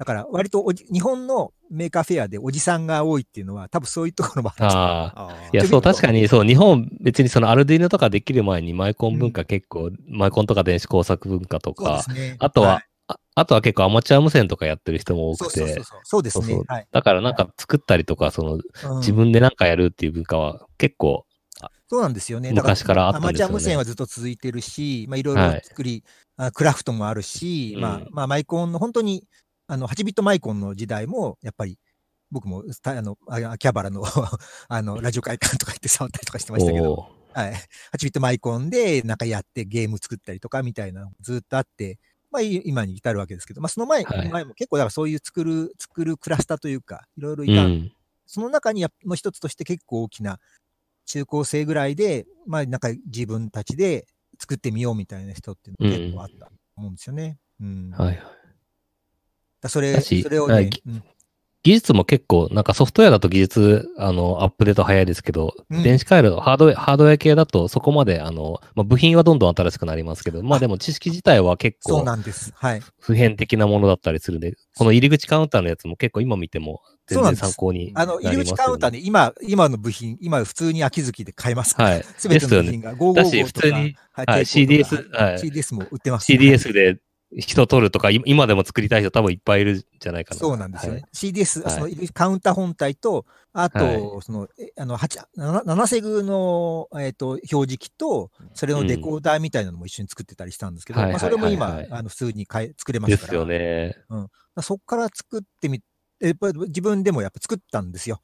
[0.00, 5.28] だから、割とおじ日本の Maker Faire でおじさんが多いっていうのは、多分そういうところもあるんですよああ。
[5.28, 12.36] あいや、そう、確かに、そう、日本、別にその Arduino とかできる前にマイコン文化結構、マイコンとか電子工作文化とか、ね。
[12.38, 16.00] あとは、いああとは結構アマチュア無線とかやってる人も多くてそうそうそう、そう。
[16.04, 16.40] そうです。
[16.40, 16.86] ねはい。
[16.90, 18.60] だからなんか作ったりとか、そのうん
[18.98, 21.26] 自分でなんかやるっていう文化は結構、
[21.88, 22.52] そうなんですよね。
[22.52, 26.04] 昔からあったんですよねアマチュア無線はずっと続いてるし、まあ、いろいろ作り、
[26.36, 29.24] あクラフトもあるし、まあうん、まあ、マイコンの本当に、
[29.66, 31.78] あの、8ビットマイコンの時代も、やっぱり、
[32.30, 34.04] 僕も、たあの、あ秋葉原の、
[34.68, 37.52] あの、ラジオ会館とか行って触ったりとかしてましたけど、はい。
[37.52, 41.98] 8ビットマイコンで、なんかやってゲーム作ったりとかみたいなのずっとあって、
[42.30, 47.90] まあ、い今に至るわけですけど、まあ、その前、はい前も結構、だからそういう作る、作るクラスターというか、いろいろういたん。
[48.26, 50.38] その中にやの一つとして結構大きな
[51.06, 54.06] 中高生ぐらいで、まあなんか自分たちで
[54.38, 57.38] 作ってみようみたいな人っていうのが結構あったと思うんですよね。
[57.60, 57.90] うん。
[57.90, 58.20] はいはい。
[59.60, 61.04] だそれ、それをねはい、うん
[61.62, 72.52] 技術も結構、なんかソフトウェアだと技術、あの、アップデート早いですけど、うん電子回路、ハードウェア、ハードウェア系だとそこまで、あの、まあ、部品はどんどん新しくなりますけど、まあでも知識自体は結そう構なんです。
[72.56, 72.82] はい。
[72.98, 78.36] 普遍的なものだったりするんで、この入り口カウンターのやつも結構今見ても全然そうなんです参考になあの、りますよ、ね。
[78.36, 81.74] 入り口カウンターね、今、今の部品、今普通に秋月で買えます。
[81.76, 82.04] はい。
[82.16, 83.22] すべての部品が555とか。
[83.22, 85.38] だし普通に、はい CDS、はい。
[85.38, 86.32] CDS も売ってます。
[86.32, 86.98] CDS で
[87.32, 90.40] 人取るとか、い今でも作りたい人多分いっぱいいるんじゃないかな。
[90.40, 91.00] そうなんですよね。
[91.00, 93.78] はい CDS、はいそのカウンター本体と、あと、
[94.16, 103.38] はその、えあの、8 7, 7セグの、えっ、と、表示器と、それのデコーダーみたいなのも一緒に作ってたりしたんですけど、はいまあ、それも今、あの普通に買え作れまですすから。
[103.38, 103.96] よね。
[104.60, 105.80] そこから作ってみ
[106.20, 108.20] やっぱり自分でもやっぱ作ったんですよ。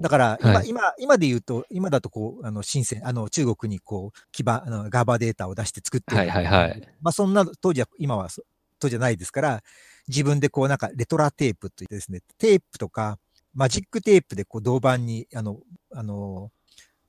[0.00, 0.68] だから今、はい。
[0.68, 6.16] 今、今で言うと、今だとこう、あの、深セン、あの、中国にこう、基盤、あの、ガバデータを出して作ってる。
[6.16, 6.88] はいはいはい。
[7.00, 8.42] まあそんな、当時は、今はそ、
[8.80, 9.62] 当時じゃないですから、
[10.08, 13.18] 自分でこうなんかレトラテープといってですね、テープとか、
[13.54, 15.58] マジックテープでこう銅板に、あの、
[15.92, 16.50] あの、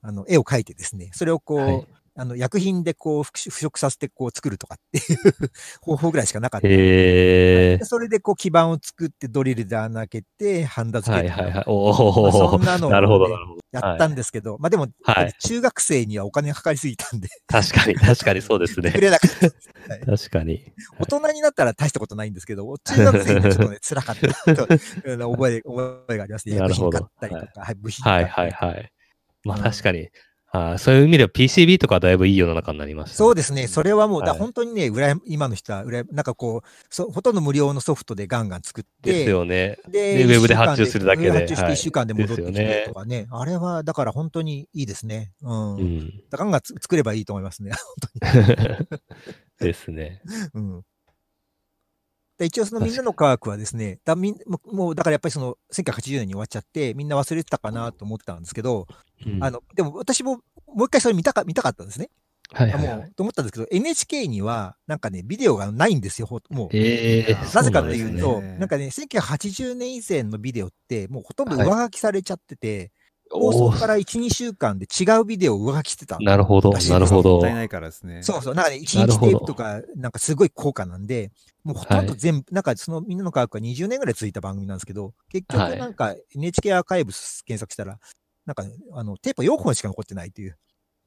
[0.02, 1.86] あの、絵を描いてですね、それをこう、はい
[2.20, 5.50] あの、薬品でこう、腐腐食させてこう作るとかっていう
[5.80, 6.66] 方法ぐらいしかなかった。
[6.66, 11.02] それでこう基板を作ってドリルで穴開けて、ハンダー。
[11.02, 11.54] 付けて、はいはいはい。
[11.54, 13.60] まあおおそんなのをねなるほどなるほど。
[13.72, 19.00] やったんですけど、まあでも、はい中学生にはお金がかかりすぎたんで、確かに、確かにそうですね作。
[19.00, 19.92] れなかった。
[19.94, 20.62] はい確かに。
[20.98, 24.66] 大人になったら大したことないんですけど、中学生にはちょっとね、 辛かったと
[25.04, 26.56] うん覚え、覚えがありますね。
[26.56, 28.92] なるほど薬品買ったりとか、はい、部品買はいったりはいはい。
[29.44, 30.10] まあうん確かに。
[30.52, 33.16] あーそういう意味では PCB とかはだいぶいい世の中になりましたね。
[33.16, 33.68] そうですね。
[33.68, 39.78] それはもう、だはい本当にね、うらや今の人は、うなんかこうそ、ほとんど無料のソフトでガンガン作って、ですよね。
[39.88, 43.28] ででウェブで発注するだけで発注してはい1週間で戻ってきてですよねとかね。
[43.30, 45.32] あれは、だから本当にいいですね。
[45.42, 45.76] うん。
[45.76, 46.12] うん。
[46.30, 47.70] ガンガンつ作ればいいと思いますね。
[48.20, 48.88] 本
[49.60, 50.22] ですね。
[50.52, 50.66] 当に。
[50.66, 50.82] うん。
[52.40, 58.86] で一応そのみんなの科学はですね、だみんもうもうだからやっぱりその1980年に終わっちゃって、みんな忘れてたかなと思ったんですけど、
[59.26, 62.08] うんあの、でも私ももう一回それ見たか、見たかったんですね。
[62.52, 62.92] はいはいはい。
[62.94, 66.68] あもう、と思ったんですけど、NHK には、なんかね、ビデオがないんですよ、ほもう。
[66.72, 72.90] ええなぜかというと、ねなんかね、1980年以前のビデオって、もうほとんどはい上書きされちゃってて、
[73.30, 76.18] 放送から1、2週間で違うビデオを上書きしてた。
[76.18, 77.50] なるほど、なるほどもった。
[77.50, 78.22] いないからですね。
[78.22, 81.30] そうそう、なんかね、1なるほど日テープとか、なんかすごい高価なんで、
[81.62, 87.98] もうほとんど全部、なんかそのみんなの科学は20年ぐらい続いた番組なんですけど、結局はいなんか NHK アーカイブス検索したら、
[88.46, 90.56] なんかね、あの、テープ4本しか残ってないっていう。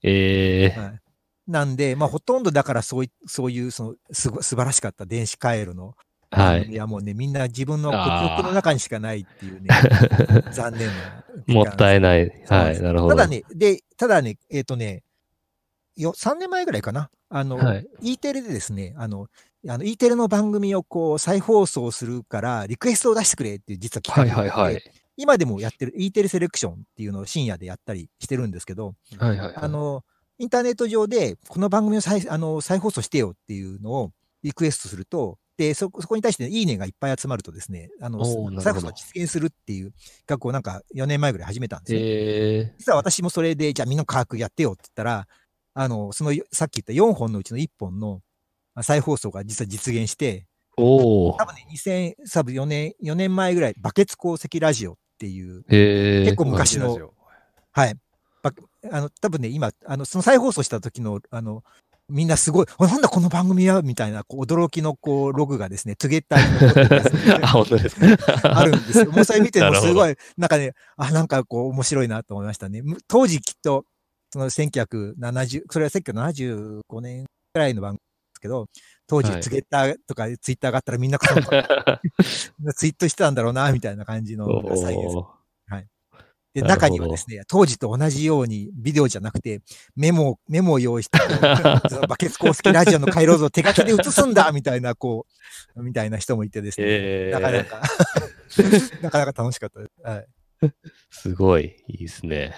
[0.03, 0.99] ええはい。
[1.47, 5.95] なんで、まあ、ほとんどだからそういそういう、その、すご素晴らしかった電子回路の
[6.34, 6.59] はい。
[6.59, 9.69] 番組はもうね、みんな自分の記あー憶の中にしかないっていうね、
[10.51, 10.93] 残念な。
[11.47, 12.31] もったいない。
[12.47, 13.15] はい、なるほど。
[13.15, 15.03] ただね、で、ただね、えっ、とね、
[15.95, 17.09] よ、3年前ぐらいかな。
[17.29, 19.27] あの、はい E テレでですね、あの、
[19.67, 24.84] あの E テレの番組をこう再放送するから、リクエストを出してくれっていう実は企はい画があってはいはい。
[25.15, 29.55] 今でもやってる E テレセレクションっていうのを深夜でやったりしてるんですけど、はいはいはい。
[29.55, 30.03] あの、
[30.39, 34.11] インターネット上で、この番組を再あの再放送してよっていうのを
[34.41, 39.93] リクエストすると、で、そ、そこに対して、いいねがいっぱい集まるとですね、あのおーなるほど、再放送を実現するっていう
[40.26, 41.99] 企画をなんか4年前ぐらい始めたんですね。
[41.99, 45.28] ええ実は私もそれで、じゃあみんな科学やってよって言ったら、
[45.76, 48.22] あの、その、さっき言った4本のうちの1本の
[48.76, 50.47] あ再放送が実は実現して、
[50.78, 51.45] おお多。
[51.45, 57.12] 分ね、2000、多分4年、4年前ぐらい、バケツ鉱石ラジオっていう、ええ結構昔の
[57.72, 57.95] はい。
[58.41, 58.51] ば
[58.91, 61.64] あの、多分ね、今、あの、その再放送した時の、あの、
[62.10, 63.82] みんなすごい、あなんだこの番組は？
[63.82, 68.06] みたいな、こう、驚きの、こう、 ログがですね、トゥゲッターに残ってるやつあ、 本当ですか？
[68.60, 69.12] あるんですよ。
[69.12, 72.82] もうそれ見てもすごい、なんかね、あ、なんかこう、面白いなと思いましたね。
[72.82, 73.86] む当時きっと、
[74.32, 78.01] その1970、それは1975年くらいの番組で
[78.36, 78.68] すけど、
[79.08, 81.26] 当時はいツゲッターとかツイッターがあったらみんなこ
[82.64, 85.14] のツイートしてたんだろうな、みたいな感じのが再現
[86.54, 89.62] で、中にはですね、当時と同じようにビデオじゃなくて、
[89.95, 91.18] メモを、メモを用意して、
[92.08, 95.26] バケツ公式ラジオの回路図を手書きで写すんだみたいな、こ
[95.76, 97.82] う、みたいな人もいてですね、えなかなえか、
[99.01, 99.91] なかなか楽しかったです。
[100.04, 100.28] はい。
[101.10, 102.54] すごい、いいですね。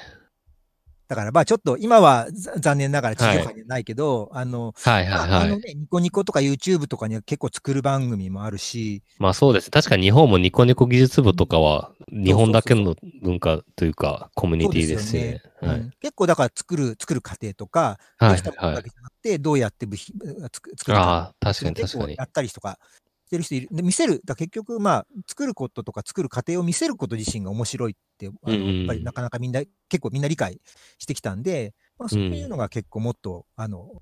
[1.08, 5.30] だからまあちょっと今はざ残念ながら地上波にはないけど、あの、はいはいはい。
[5.30, 9.70] ああのね、ニコニコとか YouTube とかには結構作る番組もあるし、まあそうです。
[9.70, 15.41] 確かに日本もニコニコ技術部とかは、日本だけの文化というか、コミュニティですしね。
[15.62, 15.80] はい。
[15.80, 15.91] うん。
[16.01, 20.16] 結構だから作る、作る過程とか、はいできたものはいだけじゃなくて、どうやって部品、
[20.51, 22.16] 作作るかああ、確かに確かに。
[22.16, 22.24] や。
[22.24, 23.67] ったりとかしてる人いる。
[23.71, 30.59] で、見せる、だ結局、まあ、作ることとか作る過程を見せること自身が面白いって、あのうんうんやっぱりなかなかみんな、結構みんな理解
[30.97, 34.01] してきたんで、まあ、そういうのが結構もっと、あの、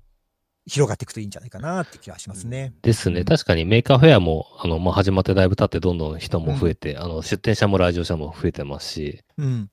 [0.66, 2.72] 広がっていくといいんじゃないかなって気がしますね。
[2.82, 3.20] ですね。
[3.20, 9.70] うん確かに Maker Faire も、あの、まあ、始まってだいぶ経ってどんどん人も増えて、あの、出店者も来場者も増えてますし、うん。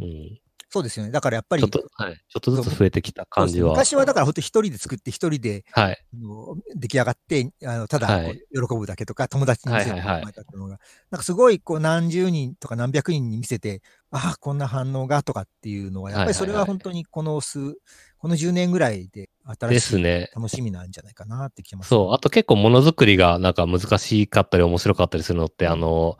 [0.00, 0.38] うん。
[0.70, 1.10] そうですよね。
[1.10, 2.14] だからやっぱり、ちょっと、はい。
[2.14, 3.70] ちょっとずつ増えてきた感じは。
[3.70, 5.98] 昔はだから本当一人で作って一人ではい。
[6.12, 8.34] あの出来上がって、あのただ喜
[8.78, 10.78] ぶだけとか、友達に見せるはいはいはいだったのが、
[11.10, 17.76] なんかすごいこう何十人とか何百人に見せて、ああ、こんな反応がとかっていうのは、やっぱりそれは本当にこの数、
[18.18, 20.30] この10年ぐらいで新しいですね。
[20.34, 21.88] 楽しみなんじゃないかなって気ます。
[21.88, 22.12] そう。
[22.12, 26.18] あと結構ものづくりがなんか難しかったり面白かったりするのって、あの、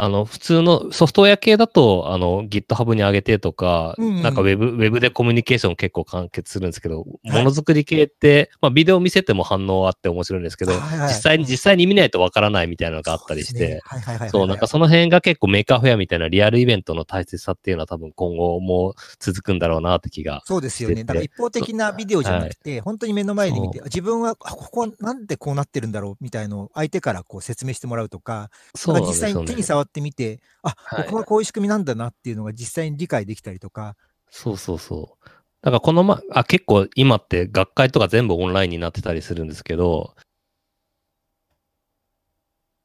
[0.00, 14.30] あの、普通のソフトウェア系だと、あの、GitHub に上げてとか、うんうんなんかウェブ、ウェブでコミュニケーション結構完結するんですけど、はいものづくり系って、まあ、ビデオ見せても反応あって面白いんですけど、はいはい実際に、実際に見ないとわからないみたいなのがあったりして、はいはいはいはい。
[14.30, 20.42] そう、なんかその辺が結構Maker Faire みたいなリアルイベントの大切さっていうのは多分今後も続くんだろうなって気が。
[20.46, 21.04] そうですよね。
[21.04, 29.62] だから一方的なビデオじゃなくて、本当に目の前で見て、自分は、あここはなんでこうなってるんだろうみたいのを相手からこう説明してもらうとか、そうですよね際に手に。
[29.62, 31.04] 触ってみて、あ、はい。
[31.04, 33.96] ここはこういう仕組みなんだなっていうのが実際に理解できたりとか、
[34.30, 35.28] そうそうそう。
[35.62, 40.14] だからこのま、あ、結構今って学会とか全部オンラインになってたりするんですけど、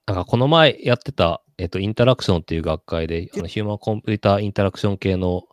[0.06, 5.44] なんかこの前やってた、えっと、インタラクションっていう学会で、あのヒューマンコンピューターインタラクション系の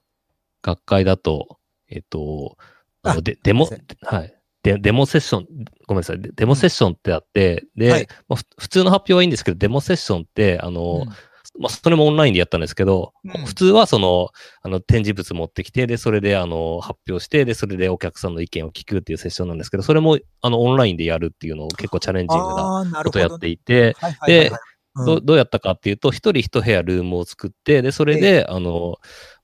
[0.62, 2.56] 学会だと、えっと、
[3.02, 3.68] あのあでデモ
[4.02, 4.36] はい。
[4.62, 5.46] でデモセッション、
[5.86, 8.08] ごめんなさい、デデモセッションってあって、で、はい。
[8.28, 11.12] まあふ普通の発表はいいんですけど、デモセッションって、あの、うん
[11.58, 14.30] まあ、それもオンラインでやったんですけど、うん、普通はその、
[14.62, 24.50] あの、展示物持ってきて、で、それで、あの、発表して、で、それでお客さんの意見を聞くっていうセッションなんですけど、それも、あの、オンラインでやるっていうのを結構チャレンジングなことをやっていて、で、
[24.96, 28.96] どどうやったかっていうと、一人一部屋ルームを作って、で、それで、あの、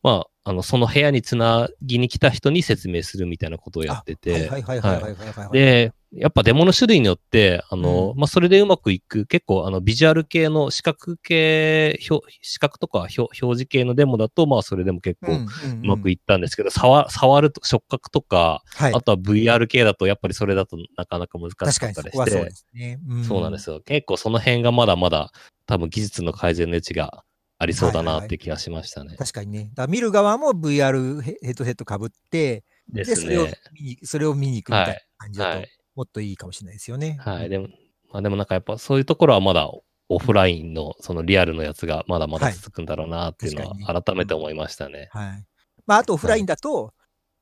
[0.02, 4.48] まあ、あの、その部屋につなぎに来た人に説明するみたいなことをやってて。
[4.48, 5.02] はいはいはい。
[5.02, 5.52] はい。
[5.52, 15.46] で、やっぱデモの種類によって、あの、うんまあ、それでうまくいく、結構、あの、ビジュアル系の視覚系、表視覚とか表表示系のデモだと、まあ、それでも結構う
[15.86, 22.98] まくいいったんですけど、触触ると、触覚とか、はいあとは VR 系だと、やっぱりそれだとなかなか難しかったりしてこはそうで、すね。
[23.08, 23.80] んそうなんですよ。
[23.84, 25.30] 結構その辺がまだまだ、
[25.66, 27.24] 多分技術の改善の余地が
[27.58, 29.16] ありそうだはいはいはいなって気がしましたね。
[29.16, 29.70] 確かにね。
[29.74, 33.58] だ見る側も VR ヘヘッドセットかぶって、でで、それをすね。
[33.72, 37.18] 見に、それを見に行くみたいな感じだとはい。、もっといいかもしれないですよね。
[37.20, 37.48] はい。
[37.48, 37.68] でも、
[38.12, 39.68] まあでもなんかやっぱそういうところはまだ
[40.08, 45.08] オフラインのそのリアルのやつがまだまだはい続くんだろうなっていうのは改めて思いましたね。
[45.10, 45.44] はい。
[45.86, 46.92] まあ、あとオフラインだと、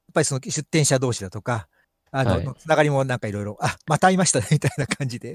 [0.06, 1.68] やっぱりその出店者同士だとか、
[2.16, 5.32] あの、はいつながりもなんかいろいろ、あ、また会いましたね、みたいな感じで。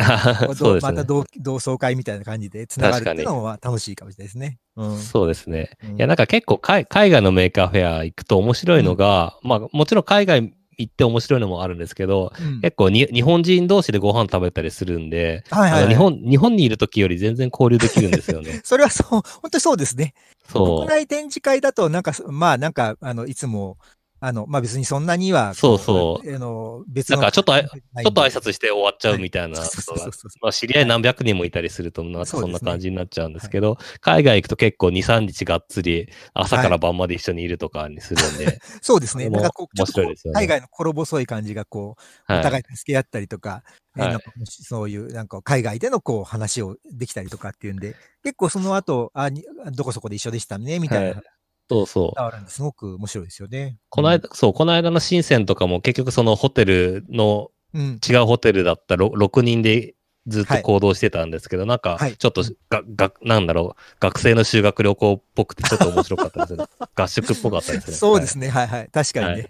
[0.55, 0.91] そうですね。
[0.91, 4.59] また同同窓会みたいな感じでつながるっていうのもまあ楽しいかもしれないですね。
[4.77, 4.97] うん。
[4.97, 5.71] そうですね。
[5.83, 15.89] うんいや、なんか結構海海外の Maker Faire 行くと面白いのが、まあもちろん海外行って面白いのもあるんですけど、うん結構に日本人同士でご飯食べたりするんで、はいはい、はい。
[15.89, 18.61] 日本、日本にいる時より全然交流できるんですよね。
[18.63, 20.13] それはそう、本当にそうですね。
[20.47, 20.87] そう。
[20.87, 23.77] 国内展示会だと、なんか、まあ、なんか、あの、いつも、
[24.21, 26.35] あの、まあ別にそんなには、そうそう。
[26.35, 27.17] あの、別の。
[27.17, 30.05] なんかちょっとあちょっと挨拶して終わっちゃうみたいなはいことが
[30.41, 39.29] まあ、知り合い何百人もいたりすると、なんかそんな感じになっちゃうんですけど、海外行くと結構2、3日がっつり朝から晩まで一緒にいるとかにするんで、 そうですね。
[39.29, 40.15] なんかこう、ちょっとね。
[40.33, 42.39] 海外の心細い感じが、こう、はい。
[42.41, 43.63] お互い助け合ったりとか、
[43.97, 44.09] えはい。
[44.11, 51.23] なんかそういう、なんか海外でのこう話をできたりとかっていうんで、結構その後、あにどこそこで一緒でしたね、みたいなはい
[51.69, 52.11] そうそう。
[52.15, 53.77] 伝わるんですごく面白いですよね。
[53.89, 59.93] この間、そう、この間の深センとかも結局そのホテルのうん、違うホテルだったろ6人で
[60.27, 66.65] ずっと行動してたんですけど、なんかはいちょっとが、が、なんだろう、学生の修学旅行っぽくてちょっと面白かったですね。
[66.95, 67.97] 合宿っぽかったですね。
[67.97, 68.89] そうですね、はいはい。
[68.91, 69.31] 確かにね。
[69.31, 69.49] はいはい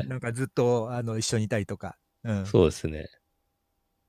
[0.00, 1.96] うんなんかずっとあの一緒にいたりとか。
[2.24, 3.08] うん、そうですね。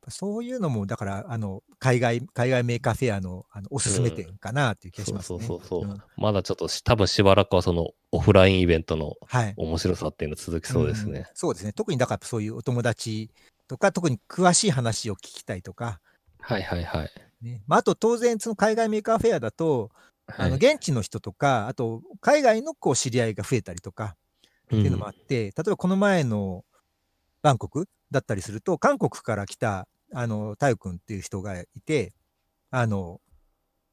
[0.10, 5.40] そういうのも、だから、あの、海外、海外 Maker Faire の、あの、おすすめ点かなっていう気がしますね。
[5.40, 9.54] そうそうそうそう、んまだちょっとし多分しばらくはそのオフラインイベントのはい。
[9.58, 11.30] 面白さっていうの続きそうですんね。
[11.34, 11.74] そうですね。
[11.74, 13.32] 特にだからそういうお友達
[13.68, 16.00] とか、特に詳しい話を聞きたいとか、
[16.40, 17.12] はいはいはい。
[17.42, 17.64] ね。
[17.68, 19.92] まあ、あと当然、その海外 Maker Faire だと、
[20.28, 24.16] あの、はい現地の人とか、あと、海外のこう知り合いが増えたりとか、
[24.68, 26.66] っていうのもあって、例えばこの前の
[27.42, 32.14] バンコクだったりすると、韓国から来た、あの、タイ君っていう人がいて、
[32.72, 33.22] あの、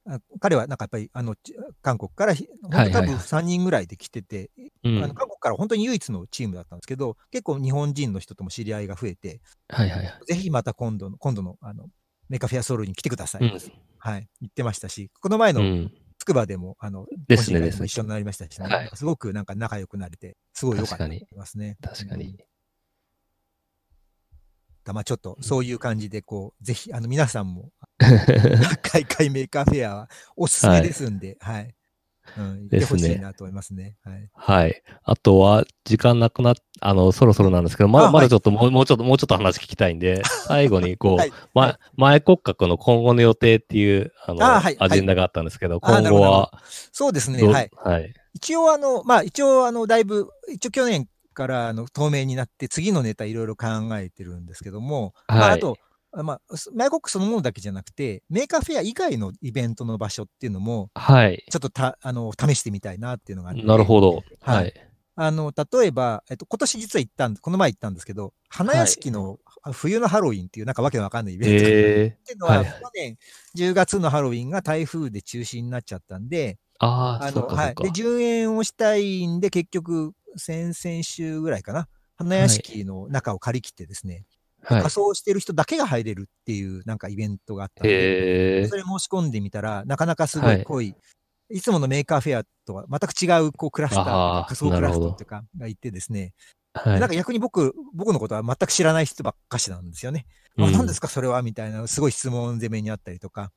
[0.07, 4.51] あ彼はなんかやっぱり、あの、ち韓国からひ、本当多分3人ぐらいで来てて、
[4.83, 10.21] うんあの韓国から本当に唯一のチームだったんですけど、結構日本人の人とも知り合いが増えて、はいはいはい。
[10.27, 11.89] ぜひまた今度の、今度の、あの、
[12.29, 13.43] メカフェアソウルに来てください。
[13.43, 13.59] うん
[13.99, 14.29] はい。
[14.43, 15.93] 言ってましたし、この前のうん。
[16.19, 21.77] つくばでも、あの、ですね一緒になりましたしね、はいすごくなんか仲良くなれて、すごい良かったと思確かにいますね。
[21.83, 22.39] 確かに
[24.85, 24.89] うん。
[24.89, 31.74] だまあちょっとそういう感じで、こう、ぜひ、あの、皆さんも、 海外 Maker Faire はおすすめですんで、はい。
[32.39, 33.97] うん、行ってほしいなと思いますね。
[34.03, 34.30] はい。
[34.32, 34.82] はい。
[35.05, 46.51] あとは、時間なくなっ、あの、そろそろなんですけど、ままだちょっともう、もうちょっと、もうちょっと話聞きたいんで、 最後に、こう、はいま、前骨格の今後の予定っていう、あの、あはいアジェンダがあったんですけど、あ今後は、
[46.93, 47.47] そうですね。
[47.47, 47.70] はい。
[47.76, 48.14] はい。
[48.35, 53.66] 一応、あの、まあ、一応、あの、だいぶ、一応去年から、あの、透明になって、次のネタいろいろ考
[53.99, 55.76] えてるんですけども、まあ、はいあと、
[56.12, 61.45] まあ、すマイコックそのものだけじゃなくて、 Maker Faire 以外のイベントの場所っていうのも、はい。
[61.51, 63.62] ちょっとた、あの、試してみたいなっていうのがあって。
[63.62, 64.12] なるほど。
[64.12, 64.72] はいはい。
[65.16, 73.16] あの、例えば、えっと、今年実は行ったん、この前行ったんですけど、花屋敷のあ冬のハロウィンっていうなんかわけのわかんないイベントがあっていうのは、はい去年
[73.57, 77.91] 10月のハロウィンが台風で中止になっちゃったんで、ー、ああ、はいで、。
[77.93, 84.24] 順延をしたいんで、結局、先々週ぐらいかな、花屋敷の中を借り切ってですね、
[84.62, 84.91] はい仮。
[84.91, 88.76] 装してる人だけが入れるっていうなんかイベントがあったんで、そ。
[88.76, 90.95] れ申し込んでみたら、なかなかすごはいい濃い、
[91.51, 96.32] い、つものメーカーフェアとは全く違うこうクラスター仮想クラフなるほどトっていうか、がいてですね、
[96.72, 97.01] はい。
[97.01, 100.26] なんか逆に僕、僕のことは全く知らない人ばっかしなんですよね。
[100.59, 103.53] あ、うん何ですかそれはみたいな、すごい質問攻めにあったりとか、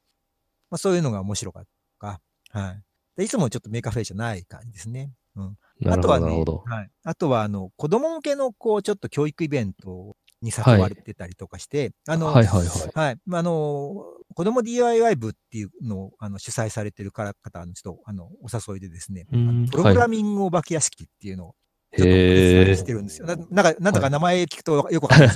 [0.70, 1.70] まあ、そういうのが面白かった
[2.10, 2.20] と
[2.54, 2.84] か、はい。
[3.18, 5.12] でいつもちょっと Maker Faire じゃない感じですね。
[5.36, 5.58] うん。
[5.86, 6.44] あとはね。
[6.66, 6.90] はい。
[7.04, 12.92] あとは、あの、子供向けの、こう、ちょっと教育イベントに誘われてたりとかして、あの、はいはいはい。
[12.94, 13.18] はい。
[13.26, 14.04] まああの、
[14.34, 19.26] 子供 DIY 部っていうのをあの主催されてるから方のちょっとあのお誘いでですね、
[19.72, 21.56] プログラミングお化け屋敷っていうのを
[21.96, 22.86] ちょっとし。
[22.86, 23.26] てるんですよ。
[23.26, 25.34] ななんか、なんだか名前聞くとよくわかんないで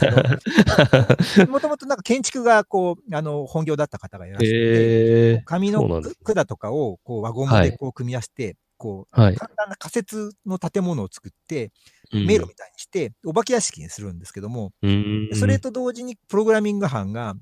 [1.26, 5.42] すけど、 もともとなんか建築がこう、あの、本業だった方がいらっしゃって。
[5.46, 9.36] 紙の管とかをこう輪ゴムはいでこう組み合わせて、こう、はい。
[9.36, 11.72] 簡単な仮設の建物を作って、
[12.12, 17.36] うん迷路みたいにして、お化け屋敷にするんですけども、うんそれと同時にプログラミング班が、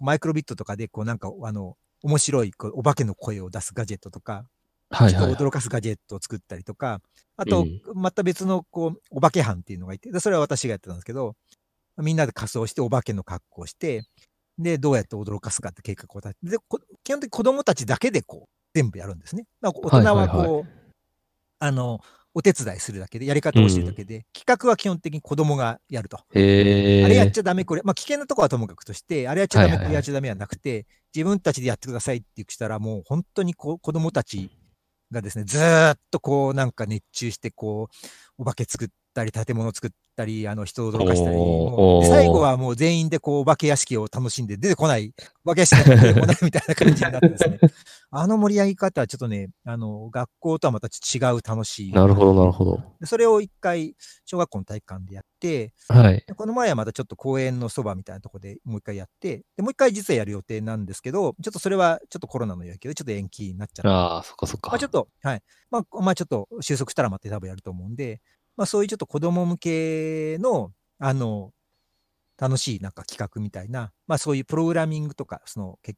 [0.00, 4.46] マイクロビットとかで、こうなんか、あの、面白いこうお化けの声を出すガジェットとか、
[4.90, 5.34] 人をはいはい。
[5.34, 7.00] 驚かすガジェットを作ったりとか、
[7.36, 11.36] あとうん、また別の、こう、お化け班っていうのがいて、でそれは私がやってたんですけど、
[11.98, 14.02] みんなで仮装して、お化けの格好をして、
[14.58, 16.58] で、どうやって驚かすかって計画を立てて、
[17.04, 19.44] 基本的に子供たちだけでこう、全部やるんですね。
[19.60, 20.77] まあ、大人はこう、はいはい
[21.58, 22.00] あの、
[22.34, 26.18] お手伝いするだけで、やり方を教えるだけで、企画は基本的に子供がやると。
[26.18, 27.82] あれやっちゃダメ、これ。
[27.82, 34.50] まあ、危険なとこはともかくとして、あれやっちゃダメ、これやっちゃダメはなくて、自分たちでやってくださいって言ったら、もう本当にこう子供たち
[35.10, 38.88] がですね、ずーっとこうなんか熱中して、こう、お化け作っ
[39.18, 45.12] たり、建物作ったり、あの人を驚かしたり、最後はもう全員でこう、お化け屋敷を楽しんで出てこない、
[45.44, 47.58] お化け屋敷が出てこないみたいな感じになってですね。
[48.10, 51.92] あの盛り上げ方はちょっとね、あの、学校とはまた違う楽しい。
[51.92, 52.80] なるほど、なるほど。
[53.00, 53.94] でそれを一回、
[54.24, 56.24] 小学校の体育館でやって、はい。
[56.26, 63.90] でこの前はまたちょっと公園のそばみたいなところでもう一回やって、でもう一回実はやる予定なんですけど、ちょっとそれはちょっとコロナの影響でちょっと延期になっちゃった。
[63.90, 64.70] ああ、そっかそっか。
[64.70, 65.42] まあちょっと、はい。
[65.70, 68.20] まあ、まあちょっと収束したらまた多分やると思うんで、
[68.58, 71.52] まあそういうちょっと子供向けの、あの、
[72.36, 75.94] 楽しいなんか企画みたいな、まあそういうプログラミングとか、その、け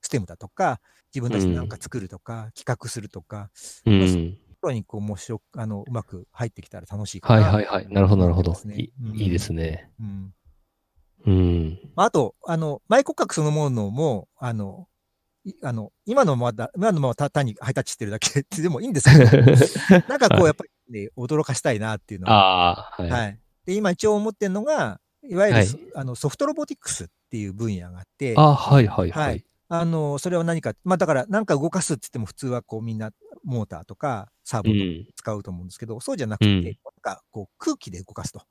[0.00, 0.80] ステムだとか、
[1.12, 3.50] 自分たちでなんか作るとか、企画するとか、
[3.84, 4.36] うん。
[4.48, 7.50] ところにこう面白く、あの、うまく入ってきたら楽しいかはいな。
[7.50, 7.88] はいはい。
[7.88, 9.90] なるほど、なるほどいうんいいですね。
[10.00, 10.34] うん。
[11.26, 11.78] うん。
[11.96, 14.86] まああと、あの、マイ骨格そのものも、あの、
[15.44, 19.24] いあの、今のまだ、今のままた単にハイタッチしてるだけでもいいんですけど、
[20.08, 22.90] なんかこう、やっぱりね、驚かしたいなっていうのは。
[22.96, 23.10] はい。
[23.10, 23.40] はい。
[23.66, 29.44] で、今一応思ってるのが、いわゆる、はいそあのソフトロボティクスっていう分野があって、あはいはいははいい。
[29.68, 33.10] あの、それは何か、まあだから、なんか動かすって言っても普通はこうみんな
[33.42, 35.14] モーターとかサーうボとかん。
[35.16, 38.42] 使うと思うんですけど、そうじゃなくて、うんなんかこう空気で動かすと。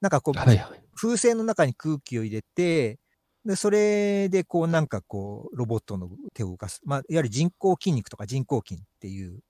[0.00, 0.82] なんかこう、はいはい。
[0.94, 2.98] 風船の中に空気を入れて、
[3.44, 6.80] で、それでこうなんかこう、ロボットの手を動かす。
[6.84, 9.40] まあ、いわゆる人工筋肉とか人工筋っていう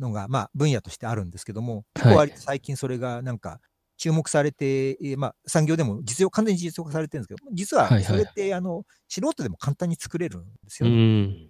[0.00, 3.60] のが、まあ、分野としてあるんですけども、結構割と最近それがなんか
[3.96, 11.48] 注目されて、えーまあ、産業でも実用、完全に実用化されてるんですけど、実ははいはいそれって、あの、素人でも簡単に作れるんですうよね。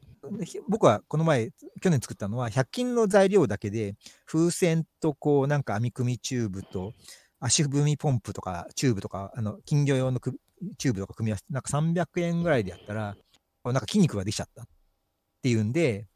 [0.69, 3.95] 僕はこの前、去年作ったのは、100均の材料だけで、
[4.27, 6.93] 風船とこう、なんか編み組みチューブと、
[7.41, 10.35] 足踏みポンプとか、チューブとか、あの、金魚用のく
[10.79, 13.17] チューブとか組み合わせて、なんか300円ぐらいでやったら、
[13.65, 14.67] なんか筋肉ができちゃったっ
[15.43, 16.07] ていうんで、で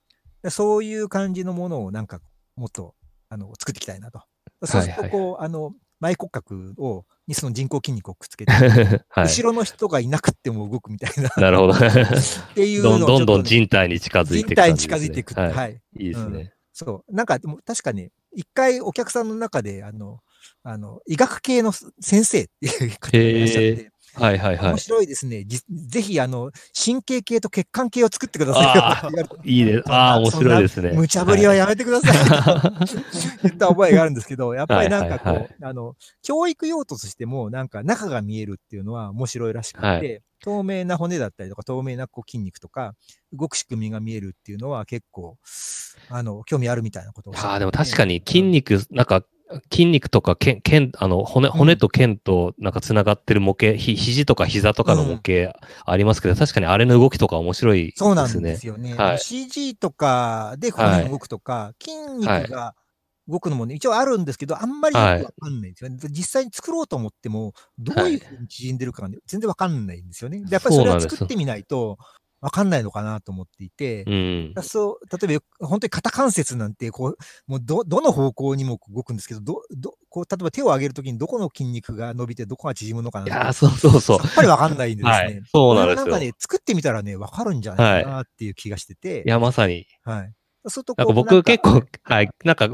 [0.51, 2.21] そういう感じのものをなんか
[2.57, 2.95] もっと
[3.29, 4.23] あの作っていきたいなと。
[4.65, 8.53] そうすると、はいこう、あの、前骨格を、にその人工筋肉をくっつけて、
[9.09, 9.25] はい。
[9.25, 11.73] 後ろの人がいなくっても動くみたいな、 なるほど。
[11.75, 11.79] っ
[12.55, 14.79] ていうのをどんどん人体に近づいていく人体に。
[14.79, 15.53] 近づいていくはい。
[15.53, 15.81] はい。
[15.99, 16.53] いいですね。
[16.73, 17.15] そう。
[17.15, 20.19] なんか、でも確かね、一回お客さんの中で、あの、
[20.65, 24.79] あの、医学系の先生っていう方がいらっしゃって、はいはいはい面。
[24.79, 25.45] 白いですね。
[25.45, 29.11] じぜひ、あの、神経系と血管系を作ってくださ
[29.45, 29.93] いいい です。
[29.93, 30.93] ああ、面白いですね。
[30.93, 32.71] 無茶ぶりはやめてくださいと
[33.43, 40.01] 言った覚えがあるんですけど、 やっぱりなんかこう、はいはいあの、教育用途としても、なんか中が見えるっていうのは面白いらしくて、は
[40.43, 42.95] 透明な骨だったりとか、透明なこう筋肉とか、
[43.33, 45.39] 動く仕組みが見えるっていうのは結構、
[46.11, 49.25] あの、興味あるみたいなことああ、でも確かに筋肉、なんか、
[49.71, 58.09] 筋肉とか腱、腱、あの、骨、骨と腱となんか繋がってる模型、ひ、肘とか膝とかの模型ありますけど、確かにあれの動きとか面白いですね。
[58.09, 58.95] そうなんですよね。
[58.95, 62.75] はい CG とかで骨が動くとか、筋肉が
[63.29, 65.99] 動くのもね、一応あるんですけど、あんまりよくわかんないんですよね。
[66.11, 70.41] 実際に作ろうと思っても、どういうふうに縮んでるかがね、全然わかんないんですよね。
[70.45, 71.99] でやっぱりそれは作ってみないと、
[72.43, 74.55] わかんないのかなと思っていて、うん。
[74.63, 77.17] そう、例えば、本当に肩関節なんて、こう、
[77.47, 84.25] もうど、どの方向にも動くんですけど、ど、ど、こう、例えば手を上げるときにどこの筋肉が伸びて、どこが縮むのかないやー、そうそうそうさ。
[84.29, 85.25] っぱりわかんないんでですね。
[85.25, 85.43] はい。
[85.55, 86.07] そうなんですよ。
[86.07, 89.87] なんかね、作ってみたらね、わかるんじゃないかなっていう気がしてて、いや、まさに。
[90.03, 90.33] はい。
[90.69, 92.69] そうとこう、か僕結構、はい、なんか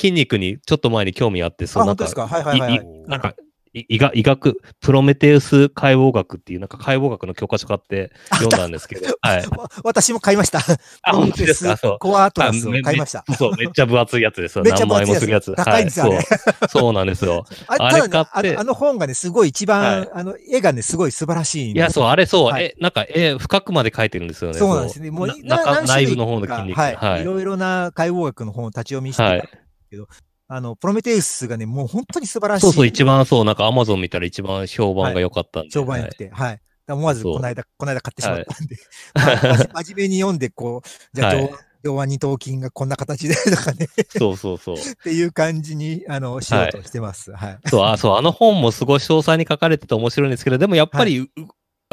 [0.00, 2.28] 筋肉にちょっと前に興味あって、あ、そうなんか本当ですか？
[2.28, 3.08] はいはいはい、いはいい。
[3.08, 3.34] なんか、い
[3.74, 9.46] 医学、医学、プロメテウス解剖学っていう、なんか解剖学の教科書買って読んだんですけど、 はい。
[9.46, 10.58] わ私も買いました。
[11.02, 11.76] あ、本当ですか？
[11.78, 11.98] そう。
[11.98, 13.24] コアアトラスを買いました。
[13.26, 14.64] めそう、めっちゃ分厚いやつですよ。
[14.64, 15.54] 何万円もするやつ。
[15.54, 16.68] 高いんですよはいあれそう。
[16.68, 17.44] そうなんですよ。
[17.68, 24.58] ああれただね買ってあの本がね、すごい一番、はいあの、絵がね、すごい素晴らしいんいや、そう、あれそう、はいえ、なんか、え、深くまで書いてるんですよね。
[24.58, 25.10] そうなんですね。
[25.10, 26.78] もう、な内部の方の筋肉。
[26.78, 27.24] はい。、はいい。
[27.24, 29.58] ろいろな解剖学の本を立ち読みしてはいたんです
[29.90, 30.06] けど、
[30.54, 32.66] あの、プロメテウスがね、もう本当に素晴らしい。
[32.66, 35.70] そうそう、一番そう、なんかアマゾン見たら一番評判が良かったんで。
[35.70, 36.60] 評判良くて、はい。
[36.88, 38.76] 思わずこの間、この間買ってしまったんで、
[39.14, 39.36] はい
[39.72, 41.50] ま 真面目に読んで、こう、じゃあ、はい
[41.84, 44.76] 上腕二頭筋がこんな形でとかね、そうそうそう。
[44.78, 47.32] っていう感じに、あの、しようとしてます。
[47.32, 47.58] はい。
[47.66, 51.28] そう、あ、そう、あの本もすごい詳細に書かれてて面白いんですけど、でもやっぱり、う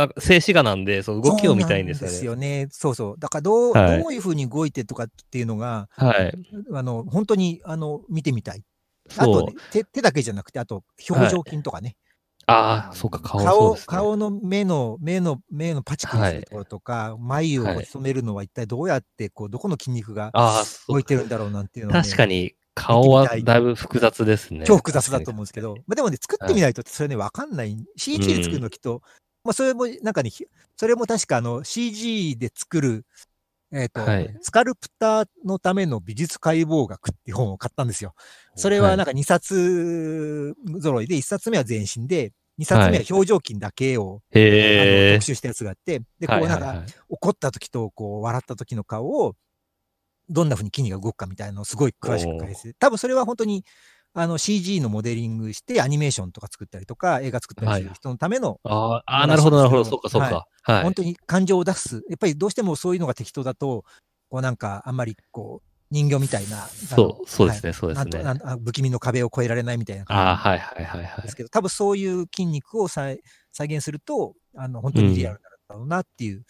[0.02, 2.14] あ静止画なんで、そう動きを見たいんですよそうね。
[2.14, 2.68] ですよね。
[2.72, 3.16] そうそう。
[3.20, 6.34] だからどう、はいどういうふうに動いてとかっていうのが、はい。
[6.74, 8.64] あの、本当に、あの、見てみたい。
[9.18, 11.96] あと、ね、手、手だけじゃなくて、あと、表情筋とかね。
[12.46, 13.82] ああ、そうか、顔顔、ね。
[13.86, 20.32] 顔の目の、目の、目のパチパチするところとか、はい染めるのは一体どうやって、こう、どこの筋肉が
[20.88, 24.64] 動いてるんだろうなんていうのをね確かに、顔はだいぶ複雑ですね。
[24.66, 27.76] 超複雑だと思うんですけど、まあ、でもね、作ってみないとそれね、わかんない。
[27.98, 29.02] CG で作るのきっと、
[29.50, 30.46] まあ、それも、なんかね、ひ
[30.78, 33.06] それも確かあの、CG で作る、
[33.72, 38.14] えっ、と、はいスカルプターのための美術解剖学っていう本を買ったんですよ。
[38.56, 45.26] それはなんか2冊揃いで、1冊目は全身で、2冊目は表情筋だけを、あのへえ特。
[45.26, 46.86] 集したやつがあって、で、こはいうはないんか、はい。
[47.10, 49.34] 怒った時と、こう、笑った時の顔を、
[50.30, 52.76] どんな風に筋肉が動くかみたいなのをすごい詳しく解説。
[52.76, 53.66] 多分それは本当に、
[54.20, 59.86] あの CG のモデリングしてアニメーションとか作ったりとか、映画作ったりする人のための、あーあー、なるほど、なるほど。
[59.86, 60.48] そうか、そうはいか。
[60.64, 60.94] はい本。
[60.96, 62.04] 当に感情を出す。
[62.10, 63.86] やっぱりどうしてもそういうのが適当だと、
[64.30, 68.24] こうなんかあんまりこう、人形みたいな、そう、そうですね、そうですはいなんとね。
[68.24, 71.36] なんあ不気味の壁を越えられないみたいなああ、感はいはいはいはいじです。
[71.36, 76.44] けど、多分そういう筋肉を再再現すると、あの、本当にリアルなんだろうなっていう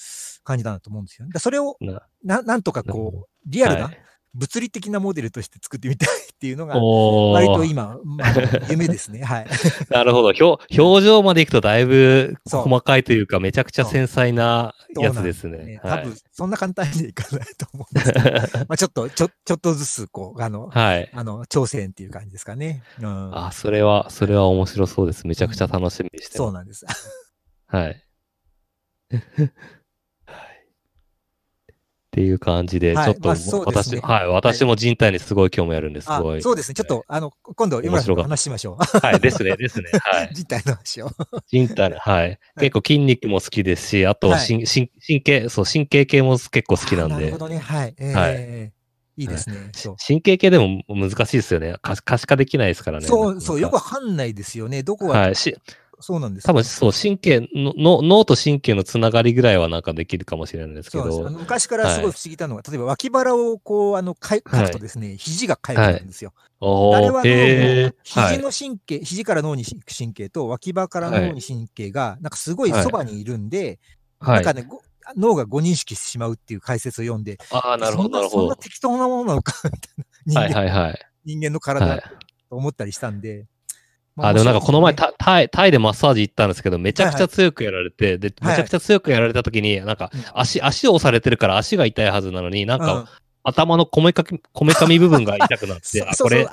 [0.43, 1.39] 感じだなと思うんですよね。
[1.39, 3.99] それをなななんとかこう、リアルはない
[4.35, 8.33] 物理的なモデルとして作ってみたいっていうのが、お割とー今、まあ、
[8.69, 9.23] 夢ですね。
[9.23, 9.47] はい。
[9.89, 10.27] なるほど。
[10.27, 15.79] 表表情までいくとだいぶ細かいというか、めちゃくちゃ繊細なやつですそうなんね。
[15.83, 18.31] 多はい分、そんな簡単にはいかないと思うんですけど、
[18.69, 21.09] まあちょっと、ちょ、ちょっとずつ、こう、あの、はい。
[21.11, 22.83] あの、挑戦っていう感じですかね。
[23.01, 23.37] うん。
[23.37, 25.25] あ、それは、それは面白そうです。
[25.27, 26.79] めちゃくちゃ楽しみにしてまそうなんです。
[26.79, 26.85] す。
[27.67, 28.05] はい。
[32.09, 36.05] っていう感じで、ちはいょっとまあそうです私、ねはい、私も人体にすごい興味あるんです。
[36.05, 36.41] すあごい。
[36.41, 36.73] そうですね。
[36.73, 39.91] ちょっと、あの、今度、今面白かった話しましょはい、ですね、ですね。
[40.01, 40.25] はう。
[40.25, 40.29] い。
[40.33, 41.11] 人体の話を。
[41.47, 42.39] 人体の、はい。
[42.59, 44.65] 結構筋肉も好きですし、あと、はい神
[45.21, 47.37] 経、そう、神経系も結構好きなんであなるほ。
[47.37, 47.59] どね。
[47.59, 47.95] はい。
[47.99, 48.71] えはいえ
[49.17, 49.69] いいですね。
[49.73, 49.95] そう。
[50.05, 51.75] 神経系でも難しいですよね。
[51.81, 53.05] 可可視化できないですからね。
[53.05, 53.75] そう、そう、よくく。
[53.75, 54.81] わかんないですよね。
[54.81, 55.35] どこが、はい。
[55.35, 55.55] し
[56.01, 61.29] そうなんです多分そう、神経の、の脳と神経のつながりぐらいはなんかできるかもしれないですけど。
[61.29, 66.33] 昔からすごい不思議なのが、例えば脇腹をこう、あの、かいはい書くとですね、肘がかゆくなるんですよ。
[66.61, 67.87] おあれは脳。
[67.87, 73.79] の肘の神経、肘から脳に神経と脇腹から脳に神経が、なんかすごいそばにいるんで、
[74.19, 74.35] はい。
[74.35, 74.81] なんかね、ご
[75.17, 78.55] 脳が誤認識してしまうっていう解説を読んで、ああ、なるほど、なるほどそんな。
[78.55, 80.49] 適当なものなのか、みたいな。
[80.49, 80.99] 人間,、はいはいはい。
[81.25, 82.01] 人間のは体い
[82.49, 83.47] と思ったりしたんで。
[84.17, 93.09] あ、でもなんかこの前、たタタイ、タイでマッサージ行ったんですけど、めちゃくちゃ強くやられて、で、はいめちゃくちゃ強くやられた時に、なんかうん、足、足を押されてるから足が痛いはずなのに、なんうんか、
[93.43, 96.47] 頭のこめかき、こめかみ部分が痛くなって、 あ、これ、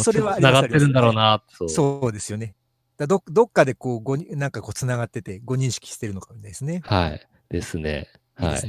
[0.00, 1.68] それは繋がってるんだろうな、そう。
[1.68, 2.54] そうですよね。
[2.98, 6.82] だどどっかでこう、ごになんかこう、つながってて、ご認識してるのかもですね。
[6.84, 7.26] はい。
[7.50, 8.08] ですね。
[8.34, 8.58] はい。
[8.58, 8.60] っ。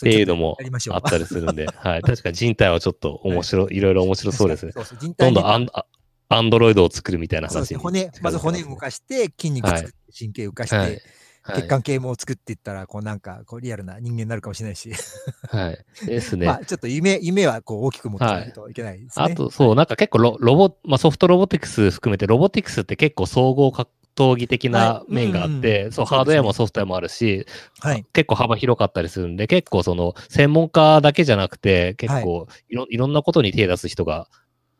[0.00, 0.56] ていうのも。
[0.90, 2.02] あったりするんで、はい。
[2.02, 4.72] 確かに人体はちょっと面白い、いろいろ面白そうですね。
[4.72, 5.86] そうそう人どんどんアンあ
[6.28, 7.78] アンドロイドを作るみたいなそうですね。
[7.78, 11.02] 骨、まず骨動かして、筋肉作って、神経動かして、はい。
[11.42, 11.62] はい。
[11.62, 14.92] 血管系も作っていったら、こうなんか、こうリアルな人間になるかもしれないし、
[15.48, 16.06] はい。
[16.06, 16.44] ですね。
[16.46, 19.24] まあちょっと夢、夢はこう大きく持ってないといけないですね。
[19.24, 25.14] あと、そう、なんか結構ロロボ、まあ、ソフトロボティクス含めて、ロボティクスって結構総合格闘技的なはい。
[25.14, 27.46] 面があって、うんうんそう、ハードウェアもソフトウェアもあるし、
[27.80, 28.04] はい。
[28.12, 34.28] 結構幅広かったりするんで、結構その、専門家だけじゃなくて、結構いろ、い、ろんなことに手出す人が、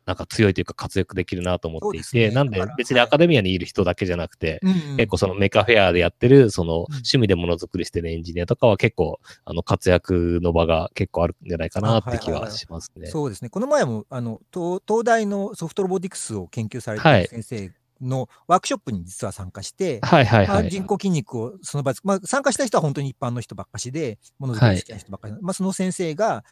[0.08, 13.08] なんか強いというか活躍できるなと思っていて、なんで別にアカデミアにいる人だけじゃなくて、うんうん結構そのメカフェアでやってる、そのうん趣味でものづくりしてるエンジニアとかは結構、あの、活躍の場が結構あるんじゃないかなって気はしますね。
[13.08, 13.50] そうですね。
[13.50, 20.62] この前も、あの、東東大のソフトロボティクスを研究されてはいいる先生のワークショップに実は参加して、はいはいはい。
[20.62, 26.44] まあ人工筋肉をその場で、まあ、参加した人は本当に一般の人ばっかしで、ものづくりした人ばっかり、まあ、その先生が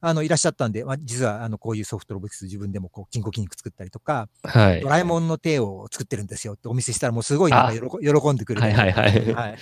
[0.00, 4.80] あのいらっしゃったんで、まあ、実はあのこういうソフトロボティクス自分でもこう人工筋肉作ったりとか、はい。
[4.80, 4.88] ド。
[4.88, 9.32] ラえもんの手を作ってるんですよってお見せしたら、もうすごいなんか喜喜んでくれて、はいはいはい。
[9.34, 9.58] はい。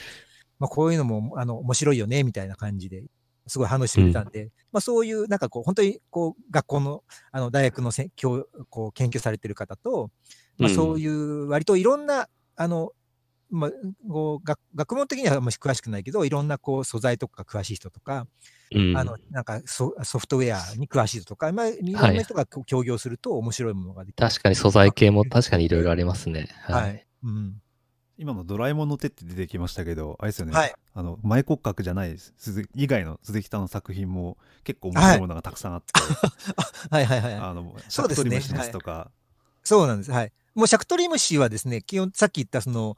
[0.59, 3.05] まあ、こういうのもあの面白いよねみたいな感じで
[3.47, 10.11] すごい反応してくれたんで、まあ、そういうなんかこう本当にこう学校のあの大学のせ教こう研究されてる方と、
[10.59, 10.75] まあ、うん。
[10.75, 12.29] そういう割といろんな、
[12.59, 12.93] あの
[13.51, 13.71] まあ、
[14.09, 18.27] こう学学問的にはあんまり詳しくないけどいろんなこう素材とか詳しい人とか、
[18.75, 24.29] うんあのなんかソソフトウェアに詳しい人とか、まあ、いろんな人が協業すると面白いものができる。
[24.29, 26.49] 確かに素材系も確かにいろいろありますね。
[26.63, 27.01] ははいい。
[27.25, 27.61] うん
[28.19, 35.93] 今のドラえもんの手って出てきましたけど、あれですよね、はいあの前骨格じゃないです鈴以外の鈴木さんの作品も結構面白いものがたくさんあって、
[36.91, 37.35] はいはいはい。
[37.35, 39.11] あのシャそうですねクトリムシの巣とか、
[39.63, 40.11] そうなんです。
[40.11, 40.33] はい。
[40.55, 42.97] もうシャクトリムシはですね、基本、さっき言ったその、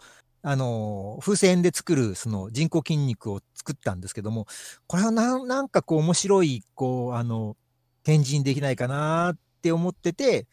[0.51, 4.46] あの、風船で作るその人工筋肉を作ったんですけども、
[4.86, 7.55] これはなんなんかこう面白い、こう、あの、
[8.03, 10.46] 展示にできないかなって思ってて、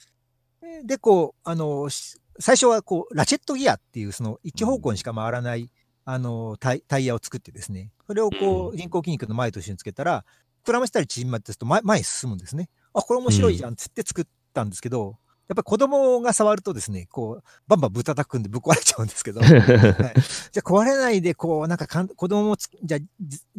[0.84, 5.72] で、こう、あの、し最初はこう、ラチェットギアっていうその一方向にしか回らない、
[6.04, 10.26] あのタイ、タイヤを作ってですね、それをこうう、人工筋肉の前と一緒につけたら、
[10.66, 12.68] 膨らましたり縮まってすると前前に進むんですね。
[12.94, 15.16] あ、これ面白いじゃんっつって作ったんですけど、
[15.48, 23.00] やっぱり子供が触るとですね、こう、バンバンぶったたくんでぶっ壊れちゃうんですけど、 はい、じゃあ壊れないで、こう、なんかかん子供もつじゃ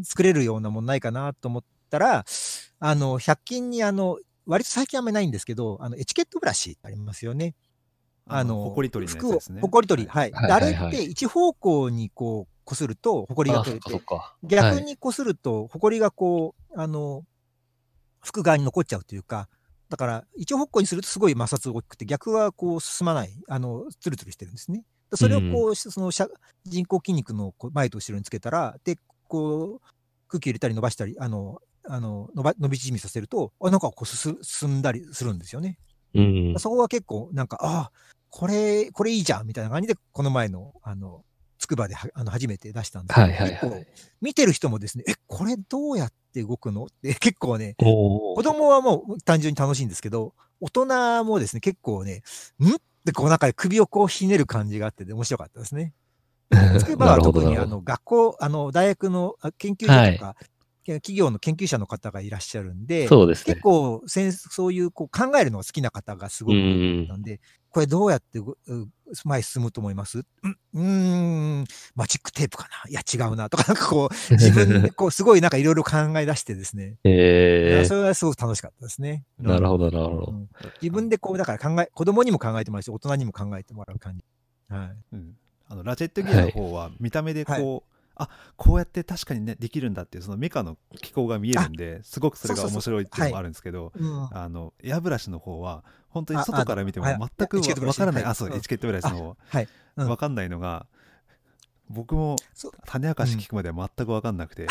[0.03, 2.25] 作れるようなものないかなと思ったら、
[2.81, 7.55] あの、100均にあの、割と最近あんまりないんですけど、あの、エチケットブラシありますよね。
[8.29, 9.61] あの、ほこり取りの服をやつですね。
[9.61, 10.09] ほこり取り。
[10.09, 10.33] はい。
[10.33, 14.01] はいであれって一方向にこう、こすると、ほこりが取れて。
[14.43, 17.25] 逆はいにこすると、ほこりがこう、あの、
[18.21, 19.49] 服側に残っちゃうというか、
[19.89, 24.85] だから、一方向にするとすごい摩擦が大きくて、逆はこう進まない、あの、ツルツルしてるんですね。
[25.15, 26.29] それをこう、そのしゃ
[26.65, 29.87] 人工筋肉の前と後ろにつけたら、で、こう、
[30.29, 35.79] 空気入れたり伸ばしたり、あの、あの伸ば伸び縮みさせると、あなんかこうす進んだりするんですよね。
[36.15, 36.55] うん。
[36.59, 37.93] そこは結構、なんか、ああ、
[38.31, 41.25] これ、これいいじゃんみたいな感じで、この前の、あの、
[41.59, 43.87] つくばではあの初めて出したんですけど、はいはい結構はい。
[44.21, 46.85] 見てる人もですね、え、これどうやって動くの？
[46.85, 52.23] って 結構ね、お子供はもう単純に楽しいんですけど、大人もですね、結構ね、
[52.61, 52.69] ん？
[52.69, 55.93] ってこうなんか首をこうひねる感じがあって、面白かったですね。
[56.79, 57.57] つくばは特に。
[57.59, 60.37] あの学校、あの大学のあ研究所とか、
[60.95, 63.63] 企業の研究者の方がいらっしゃるんで、そうですね結。
[63.63, 68.89] 構せんそういうこう考えるのが好きな方がすごく多かったんで、これどうやってうう
[69.25, 70.23] 前に進むと思います？
[70.43, 70.83] うんうー
[71.63, 71.65] ん、
[71.95, 72.91] マジックテープかな？
[72.91, 79.25] いや違うなとか、なんかこう、 自分でこうすごいなんかいろいろ考え出してですね、いえやそれはすごく楽しかったですね。
[79.41, 79.91] ー、なるほど。
[79.91, 80.33] どなるほど。
[80.33, 80.49] うん
[80.81, 84.25] 自分でこう、だから考え、子供にも考えてもらうし、大人にも考えてもらう感じ。
[84.69, 84.97] はい。
[85.13, 85.37] うん
[85.69, 98.23] あのラチェットギアの方は見た目でこう、あこうやって確かにねできるんだっていうそのメカの機構が見えるんですごくそれが面白いっていうのもあるんですけどうん、あのエアブラシの方は本当にあ外から見てもあ全くエチケットブラシわからない。
[98.23, 99.69] はいあそうエチケットブラシの方はい。
[99.97, 100.09] うん。
[100.09, 100.87] わかんないのが
[101.89, 102.37] 僕も
[102.87, 104.67] 種明かし聞くまでは全くわかんなくて、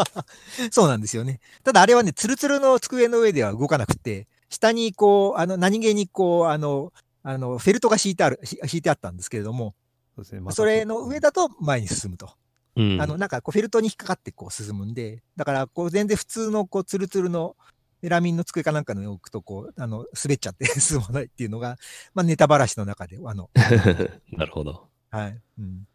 [0.72, 1.40] そうなんですよね。
[1.62, 9.74] ただあれはね、ツルツルの机の上では動かなくて、下にこう、あの、何気にこう、あの、あの、フェルトが敷いてある、ひ敷いてあったんですけれども、
[10.22, 10.40] そね。
[10.40, 12.30] またそれの上だと前に進むと。
[12.80, 17.56] うんあの、なんかこうフェルトに引っかかってこう進むんで、だからこう全然普通のこうツルツルの
[18.02, 21.76] ラミンの机かなんかに置くとこう、あの、滑っちゃって 進まないっていうのが、
[22.14, 23.50] まあネタばらしの中で、あの、
[24.32, 24.88] なるほど。
[25.10, 25.40] はい。
[25.58, 25.86] うん。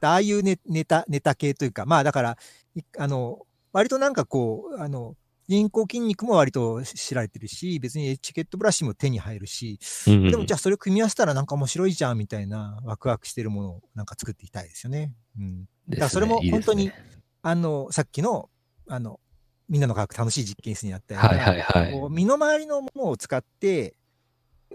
[0.00, 2.38] ああいうネネタ、ネタ系というか、まあだから、
[2.74, 5.16] いあの、割となんかこう、あの、
[5.48, 15.12] 人工筋肉も割と知られてるし、別にエチケットブラシも手に入るし、うんでもじゃあそれを組み合わせたらなんか面白いじゃんみたいなワクワクしてるものをなんか作っていきたいですよね。
[15.38, 15.68] うん。
[15.88, 16.92] だからそれも本当に
[17.42, 18.50] あの、さっきの、
[18.88, 19.18] あの、
[19.68, 21.60] みんなの科学楽しい実験室にあったような、はいはい。
[21.60, 23.96] はい身の回りのものを使って、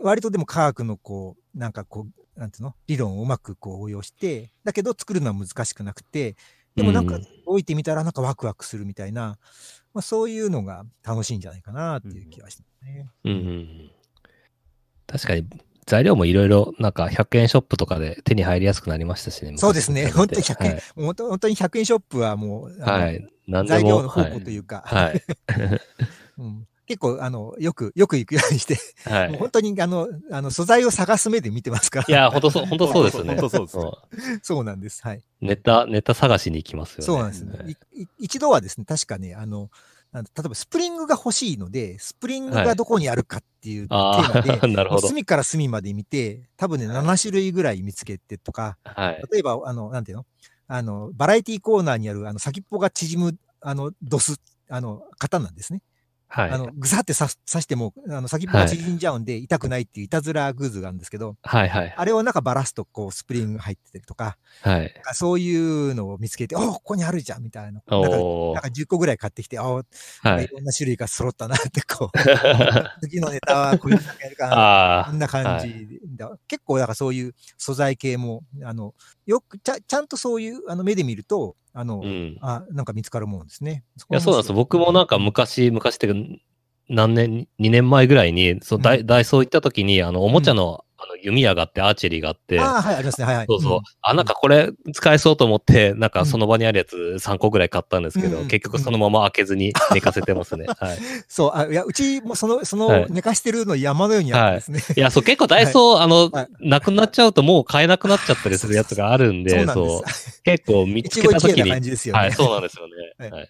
[0.02, 2.76] 割とでも科学のこう、なんかこう、なんていうの？
[2.88, 6.36] 理論をうまくこう応用して、だけど作るのは難しくなくて、
[6.76, 7.28] でもなんかうん。
[7.46, 9.40] 置いてみたらなんかワクワクするみたいな、
[9.94, 13.10] まあ、そういうのが楽しいんじゃないかなっていう気がしてますね。
[13.24, 13.92] うんうんうん。
[15.08, 15.48] 確かに、
[15.88, 19.54] 材料もいろいろ、なんか100円ショップとかで手に入りやすくなりましたしね。
[19.58, 20.04] そうですね。
[20.04, 20.84] 昔本当に100円、はい。
[20.96, 23.26] 本当本当に100円ショップはもう、はい。
[23.66, 24.04] 材料も。
[24.04, 25.24] の宝庫というか、はい。
[26.38, 29.38] うん結構、あの、よく、よく行くようにして、はい。
[29.38, 32.06] 本当に、あの、あの、素材を探す目で見てますから。
[32.08, 33.36] いや、本当そう、本当そうですね。
[33.36, 35.02] 本当そうですねそうそうなんです。
[35.04, 35.22] はい。
[35.42, 37.04] ネタ、ネタ探しに行きますよね。
[37.04, 37.76] そうなんですね。
[37.94, 39.70] いい一度はですね、確かね、あの、
[40.12, 45.08] あの例えばスプリングが欲しいので、スプリングがどこにあるかっていうテーあマで、あ、 なるほど。
[45.08, 49.24] 隅から隅まで見て、多分ね、7種類ぐらい見つけてとか、はい。
[49.32, 50.26] 例えば、あの、なんていうの？
[50.68, 54.36] あの、バラエティコーナーにある、あの、先っぽが縮む、あの、ドス、
[54.70, 55.82] あの、型なんですね。
[56.30, 56.52] はい。
[56.52, 57.30] あの、ぐさって刺
[57.62, 61.94] しても、あの、先っぽが縮んじゃうんで、痛くないっていういたずらグーズがあるんですけど、はいはい。
[61.96, 64.94] あれをなんかバラすと、こう、スプリング入ってたりとか、はい。
[65.14, 67.72] そういうのを見つけて、おここにあるじゃんみたいな。
[67.72, 69.84] なんかなんか10個ぐらい買ってきて、あは
[70.42, 70.48] いい。
[70.48, 72.18] ろんな種類が揃ったなって、こう、
[73.02, 74.54] 次のネタはこういうのやるかな。
[74.58, 75.06] ああ。
[75.06, 78.94] こんな感じで、だ結構、だからそういう素材系も、あの、
[79.26, 82.38] よく、ちゃちゃんとそういうあの目で見ると、あの、うん。
[82.42, 83.84] あ、なんか見つかるもんですね。
[84.10, 84.54] いや、そうなんです。
[84.54, 86.12] 僕もなんか昔、昔って
[86.90, 93.26] 何年、2年前ぐらいに、そう、ダイダイソー行った時に、あの、おもちゃの、あの、弓矢があって、アーチェリーがあって、ああ、はい、ありますね。
[93.26, 93.46] はい、はい。
[93.48, 93.80] そうそう。
[93.80, 100.66] んあ、なんかこれ使えそうと思って、なんかその場にあるやつ3個ぐらい買ったんですけど、うん結局そのまま開けずに寝かせてますね。
[100.80, 100.98] はい。
[101.28, 104.82] そう、あ、いや、うちもその、そのはい寝かしてるの山のようにあるんですね。
[104.96, 110.44] いや、そう、結構ダイソー、あのはい、なくなっちゃうともう買えなくなっちゃったりするやつがあるんで、 そう。
[110.44, 112.22] 結構見つけた時に、感じですよね。
[112.22, 113.30] はい、そうなんですよね。
[113.32, 113.50] はい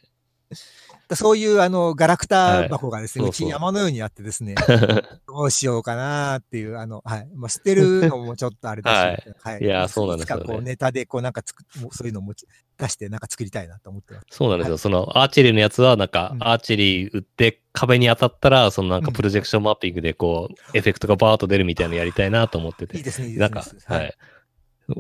[1.16, 4.56] そういう、あの、ガラクタ箱がですね、はいうち山のようにあってですね、
[5.28, 7.30] どうしようかなっていう、あの、はい。
[7.36, 9.64] まあ、捨てるのもちょっとあれだし、 はい。
[9.64, 12.46] いやそうなんですよねこう、ネタで、こう、なんかつく、もうそういうのを持ち
[12.78, 14.26] 出して、なんか作りたいなと思ってます。
[14.32, 14.74] そうなんですよ。
[14.74, 22.98] はそのアーチェリーのやつは、なんかう、んアーチェリー打って壁に当たったら、そのなんかうんプロジェクションマッピングでこう、エフェクトがバーッと出るみたいなのやりたいなと思ってて。
[22.98, 23.50] いいですね、いいですね。
[23.50, 24.18] なんかはい。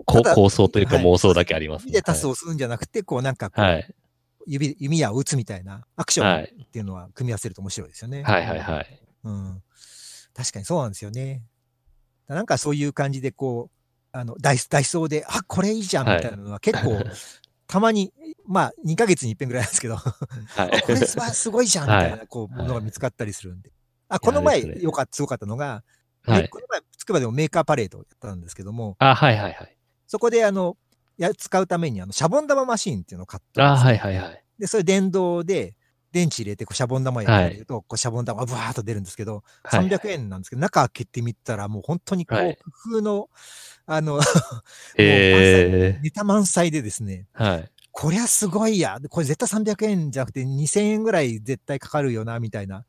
[0.05, 1.91] 構想というかはい妄想だけありますね。
[1.91, 3.95] 指でタスを押すんじゃなくて、こう、なんかこう、はい。
[4.47, 6.43] 指、弓矢を打つみたいなアクションはい。
[6.45, 8.23] っていうのは組み合わせると面白いですよね。
[8.23, 9.01] はいはいはい。
[9.23, 9.61] うん。
[10.33, 11.43] 確かにそうなんですよね。
[12.27, 17.03] なんかそういう感じで、こう、あの、ダイス、ダイソーで、あ、これいいじゃんみたいなのは結構、
[17.67, 18.13] たまに、
[18.45, 20.15] まあ、2ヶ月に一遍ぐらいなんですけど、あ
[20.49, 20.81] はい。
[20.81, 23.71] これすごいじゃんみたいな、こう、ものが見つかったりするんで。
[24.07, 25.83] あ、この前、よかった、すごかったのが、
[26.23, 26.41] はい。
[26.43, 29.77] ねこの前、つくばでもメーカーパレードをやったんですけども、あ、はいはいはい。
[30.07, 30.77] そこで、あの、
[31.17, 33.87] や、使うために、あの、シャボン玉マシーンっていうのを買ったあ、んですよ。
[33.87, 34.43] はいはいはい。
[34.59, 35.75] で、それ電動で、
[36.11, 39.89] 電池入れて、こう、シャボン玉やってると、こう、シャボン玉がブワーっと出るんですけど、はい。
[39.89, 42.57] 300円なんですけど、中開けてみたら、もう本当にこう、はい。
[42.81, 43.29] 工夫の、
[43.85, 44.19] あの、
[44.97, 47.71] えネタ満載でですね、ー、はい。
[47.91, 52.85] こりゃすごいや、でこれ絶対300円じゃなくて2000円ぐらい絶対かかるよな、みたいな、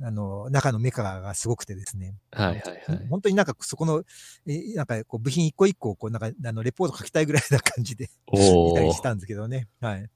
[0.00, 2.14] あの、中のメカがすごくてですね。
[2.32, 2.58] はいはい
[2.88, 3.06] はい。
[3.08, 4.02] 本当になんかそこの、
[4.46, 9.00] えなんかこう部品一個一個、こうなんか、あの、レポート書きたいぐらいな感じで見たりし。
[9.02, 9.68] たんですけどね。
[9.80, 10.10] はい。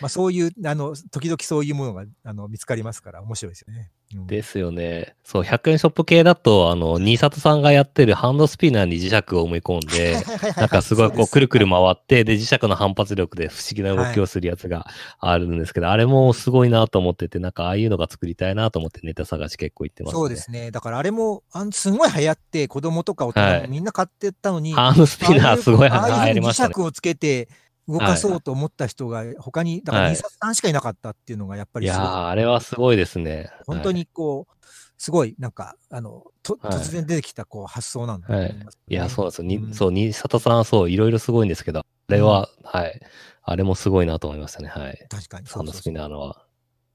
[0.00, 3.90] まあそういう、あの、時々そういうものが、あの、見つかりますから面白いですよね。
[4.14, 5.16] うんですよね。
[5.24, 10.22] そう、100円ショップ系だと、あの、新里さんがやってるハンドスピナーに磁石を埋め込んで、
[10.56, 14.86] なんかすごいこうくるくる回って、で、磁石の反発力で不思議な動きをするやつが
[15.18, 20.18] あるんですけど、あれもすごいなと思ってて、なんかああいうのが作りたいなと思ってネタ探し結構行ってますね。
[20.18, 20.70] そうですね。
[20.70, 26.86] だからあれも、あんすごい流行って、子供とか大人みんな買ってったのに、ハンドスピナーすごい流行りましたね磁石。
[26.86, 27.48] をつけて
[27.88, 33.50] 動かそうと思った人が他に、だからはい2冊単しかいなかったっていうのがやっぱいやー、りすごいあれはすごいですね。
[33.66, 34.66] 本当にこう、
[34.98, 38.46] すごいなんか、あの、とはい突然出てきたこう発想なんだと思い
[38.88, 39.44] いや、そうなんですよ。
[39.46, 43.00] にうんそう、新里さんはそう、いろいろすごいんですけど、あれは、はい。
[43.42, 44.68] あれもすごいなと思いましたね。
[44.68, 45.06] はい。
[45.08, 45.46] 確かに。
[45.46, 46.44] ハンドスピナーのは。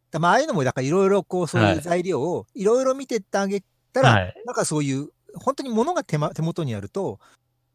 [0.10, 3.64] だまあ、ああいうのも、だからいろいろこう、そうはいいう材料をいろいろ見てってあげ
[3.94, 7.20] たら、はいなんかそういう、本当に物が手,、ま、手元にあると、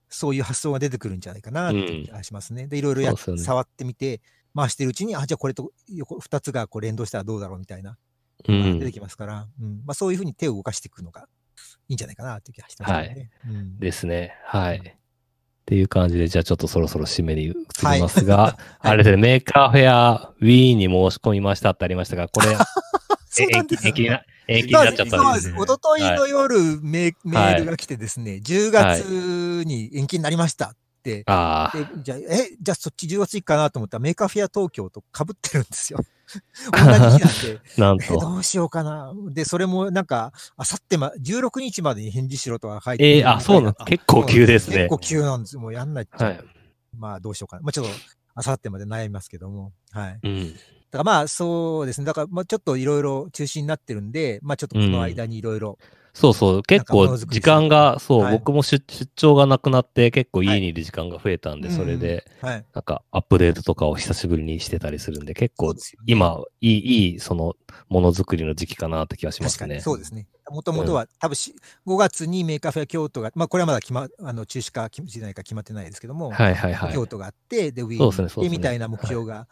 [0.09, 2.67] そういう発想が出てくるんじゃないかなっていう気がしますね。
[2.67, 4.21] で、いろいろやね触ってみて、
[4.55, 7.97] 回してるうちに、あ、じゃあこれと横2つがこう連動したらどうだろうみたいな、
[8.49, 8.93] うん出て。
[8.93, 11.27] きますから、うんまあ、そういうふうに手を動かしていくのが
[11.89, 13.31] いいんじゃないかなっていう気がしてますね。
[13.47, 14.35] うんですね。
[14.45, 14.79] はい。
[14.79, 14.83] っ
[15.67, 22.57] ていう感じで、じゃあちょっとそろそろ締めに移りますが、 あれでメーカーフェア Wii に申し込みましたってありましたが、これ、
[23.29, 25.51] そうなん延期です延期にな延期になっちゃったんですそうです。
[25.51, 31.23] 一昨日の夜メ、メールが来てですね、10月に延期になりましたって。
[31.27, 35.99] ああ、でじゃあ、え、じゃあそっち10月いいかなと思ったら Maker Faire 東京と被ってるんですよ。
[36.73, 38.21] 同じ日なんで、 なん。
[38.21, 39.13] どうしようかな。
[39.31, 44.89] で、それもなんか、あさってま、16日までに返事しろとか書いてえー、あ、そうなんあ結構急ですね結。
[44.89, 45.57] 構急なんです。
[45.57, 46.23] もうやんないと。
[46.23, 46.41] はい。
[46.97, 47.63] まあ、どうしようかな。
[47.63, 47.93] まあ、ちょっと、
[48.35, 49.73] あさってまで悩みますけども。
[49.93, 50.19] はい。
[50.23, 50.55] うん。
[50.91, 52.07] だからまあ、そうですね。
[52.07, 55.79] だから、まあ、ちょっといろいろ中止になってるんで、まあ、ちょっとこの間にいろいろ、
[56.17, 56.63] そうそう。
[56.63, 62.65] 結構時間が、そう、はい僕も出出張がなくなって結構家にいる時間が増えたんで、はいそれで、はい。
[62.73, 65.75] なんかアップデートとかを久しぶりにしてたりするんで、結構
[66.07, 67.55] 今、いい、いい、その、
[67.91, 69.59] ものづくりの時期かなって気がしますね。
[69.59, 70.27] 確かに、そうですね。
[70.49, 71.55] もともとは、多分し
[71.87, 76.95] 5月に Maker Faire 京都が、まあ、これはまだ決ま、あの、中止か決しないか決まってないですけども、はいはいはい。
[76.95, 79.49] 京都があって、で、ウィーンでみたいな目標が、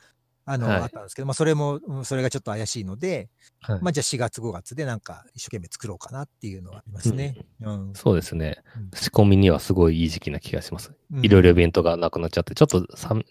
[0.47, 3.31] あの、はいあったんですけど、まあ、それも、うんそれがちょっと怪しいので、
[3.61, 7.37] はいまあ、じゃあ4月、5月でなんか一生懸命作ろうかなっていうのはありますね。
[7.61, 7.93] うん。
[7.95, 8.91] そうですねうん。
[8.95, 10.93] 仕込みにはすごいいい時期な気がします。
[11.13, 12.87] うんいろいろイベントがなくなっちゃって、ちょっと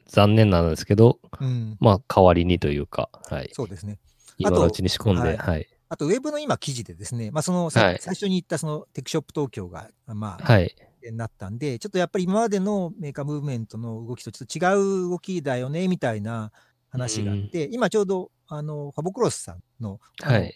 [0.07, 1.77] 残念なんですけど、うん。
[1.79, 3.49] まあ代わりにというか、はい。
[3.53, 3.99] そうですね。
[4.37, 5.67] 今のうちに仕込んで、はいはい。
[5.89, 10.75] あと、ウェブの今記事でですね、まあ、その、最初に言ったそのテクショップ東京が、まあ、はい。
[11.11, 16.51] なったんで、ちょっとやっぱり今までのメーカームーブメントの動きとちょっと違う動きだよね、みたいな
[16.93, 20.55] 話があって、今ちょうど、あの、ファボクロスさんの、はい。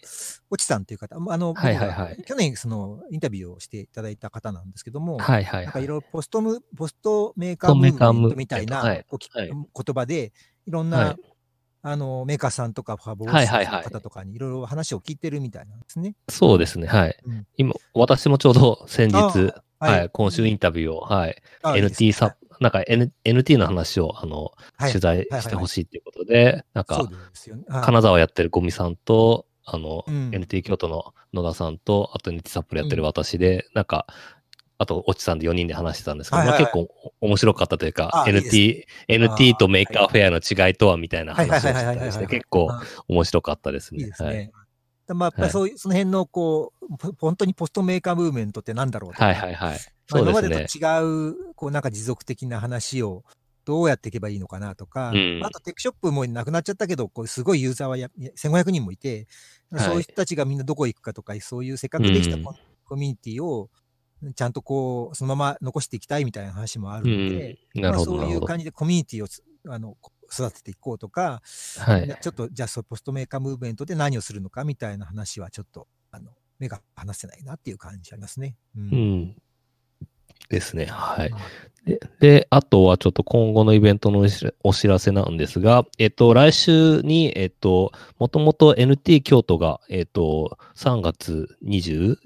[0.50, 5.64] オチさんという方、あの、はいはいはい去年そのインタビューをしていただいた方なんですけども、はいはいはい。
[5.64, 10.32] なんかいろいろポストム、ポストメーカームーブメントみたいなはい言葉で、
[10.66, 11.16] いろんなはい、
[11.82, 16.14] あのメーカーさんとかファボクロスのはいはいはい方とかにいろいろ話を聞いてるみたいなんですね。
[16.28, 16.86] そうですね。
[16.86, 17.18] はい。
[17.24, 24.92] うん今、私もちょうど先日、あはい、今週インタビューを、はい、NT サ、なんか、N、NT の話を、あの、はい。
[24.92, 27.64] 取材してほしいっていうことで、なんかそう、ですよね。
[27.68, 27.84] はい。
[27.84, 30.30] 金沢やってるゴミさんと、あの、うん。
[30.30, 34.06] NT 京都の野田さんと、あと NT サップルやってる私で、なんか、
[34.80, 36.72] あと、おちさんで4人で話してたんですけど、はいはいはい。
[36.72, 44.00] まあ結構面白かったというか、NT、NT と Maker Faire の違いとはみたいな話をして結構あ面白かったですね。
[44.00, 44.50] いいですはい
[45.14, 49.78] まあ、やっぱりそういう、その辺の、こう、ぽ本当に post maker movement ってなんだろうとかはいはいはい。
[50.10, 50.66] 今ますでね。
[50.66, 53.24] と違う、こうなんか持続的な話を
[53.68, 59.26] どうやっていけばいいのかなとか、うんあとテックショップもなくなっちゃったけど、こうすごいユーザーはや1500人もいて、
[59.70, 62.54] はいそういう人たちがみんなどこ行くかとか、そういうせっかくできたうんコ,、
[62.86, 63.68] コミュニティを
[64.34, 67.58] ちゃんとこう、そのまま残していきたいみたいな話もあるうんので、。
[67.74, 68.26] なるほど、まあ。
[68.26, 71.42] そういう感じでコミュニティをつあのこ育てていこうとか、
[71.78, 72.18] はい。
[72.20, 78.56] ちょっとじゃあそうポストメーカームーブメントで何をするのかみたいな話はちょっとあの目が離せないなっていう感じありますね。
[78.76, 79.36] ううんん。
[80.48, 80.86] ですね。
[80.86, 81.30] はい。
[81.84, 84.26] で、であとはちょっと今後のイベントの
[84.64, 92.16] お知らせなんですが、えっと、来週に、えっと、もともと NT 京都が、えっと、3月21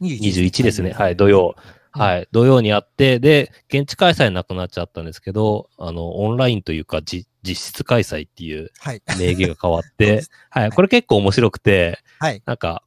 [0.00, 0.92] 21ですね。
[0.92, 1.56] はい、土曜。
[1.92, 9.02] はい、土曜にあって、で、現地開催なくなっちゃったんですけど、あの、オンラインというか、じ実質開催っていうはい。
[9.18, 12.42] 名義が変わって で、はい、これ結構面白くて、はい。
[12.44, 12.82] なんか、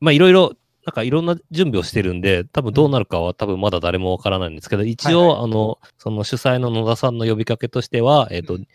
[0.00, 0.54] まあいろいろ、
[0.84, 5.44] なんかいろんな準備をしてるんで、多分どうなるかは多分まだ誰もわからないんですけど、一応、はい。
[5.44, 8.66] あの、その主催の野田さんの呼びかけとしては、えっ、と、うん。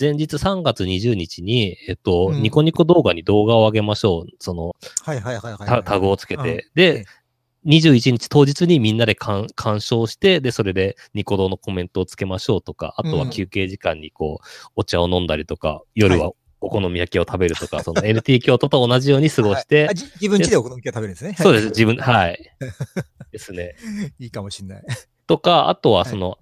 [0.00, 2.42] 前日3月20日に、えっ、と、うん。
[2.42, 4.26] ニコニコ動画に動画を上げましょう。
[4.40, 4.74] その、
[5.04, 5.68] はいはいはいはい。
[5.68, 6.42] タタグをつけて。
[6.42, 6.48] うん。
[6.48, 7.04] えでえ、
[7.66, 13.30] 21日当日にみんなで鑑鑑賞して、で、それでニコ動のコメントをつけましょうとか、あとはうん。
[13.30, 19.94] 休憩時間にこう、お茶を飲んだりとか、夜ははお好み焼きを食べるとか、その NT 京都と同じように過ごして、はい。
[19.94, 21.34] 自分家でお好み焼きを食べるんですね。
[21.38, 22.38] そうです、自分、はい。
[23.32, 23.74] ですね。
[24.18, 24.82] いいかもしれない。
[25.26, 26.38] とか、あとはその、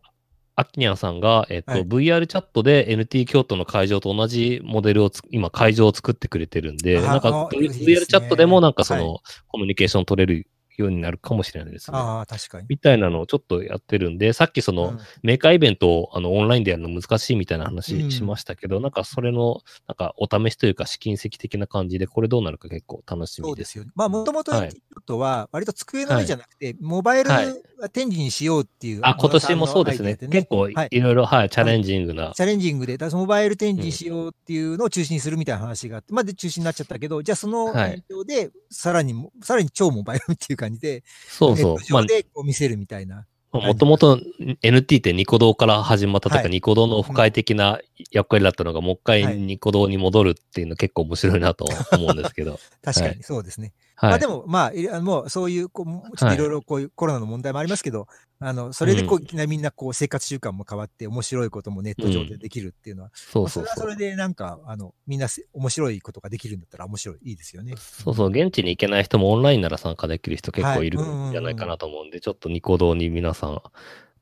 [0.57, 1.87] アキニャンさんが、えっと、はい。
[1.87, 10.47] VR チャットで NT 京都の会場と同じモデルをつ今、会場を作ってくれてるんで、あなんか VR チャットでもなんかその、はコミュニケーション取れる
[10.81, 11.97] ようになるかもしれないですね。
[11.97, 12.67] ああ、確かに。
[12.69, 23.49] みたいなのをちょっとやってるんで、さっきその、うんメーカーイベントをあのオンラインでやるの難しいみたいなうん話しましたけど、なんかそれの、なんかお試しというか試金石的な感じで、これどうなるか結構楽しみで。
[23.49, 23.91] そうですすよね。
[23.95, 27.47] まあ、もともとはいちょっとは、割と机の上じゃなくて、モバイルはい
[27.93, 29.01] 展示にしようっていう。
[29.03, 30.17] あ、今年もそうですね。
[30.17, 32.33] 結構はいいろいろ、はい、チャレンジングな。
[32.35, 41.77] チャレンジングで、だモバイル展示しようっていうのを中止にするみたいな話があって、まあで中止になっちゃったけど、じゃあそのはい影響で、さらにも、さらに超モバイルっていう感じで、そうそう。
[41.77, 43.27] ネット上でこう見せるみたいな。
[43.53, 44.21] もともと
[44.63, 47.81] NT ってニコ動から始まったとか、はいニコ動のオフ会的な
[48.13, 52.61] 役割だったのが、もう一回はいニコ動に戻るっていうの結構面白いなと思うんですけど。
[52.83, 53.73] 確かはにそうですね。
[53.97, 54.11] はい。
[54.11, 58.07] まあでも、まあもうそういう、こうちょっといろいろこういうコロナの問題もありますけど、
[58.43, 63.87] あの、それでこう、うんいきなりみんなこう生活習慣も変わって、面白いこともネット上でできるっていうのは、そうまあそそうそう。
[63.87, 67.75] れはそれでなんか、あの、みんなせ面白いことができるんだったら面白い、いいですよね。
[67.77, 73.63] そうそう、現地に行けない人もオンラインなら参加できる人結構いるんじゃないかなと思うんで、ちょっとニコ動に皆さん、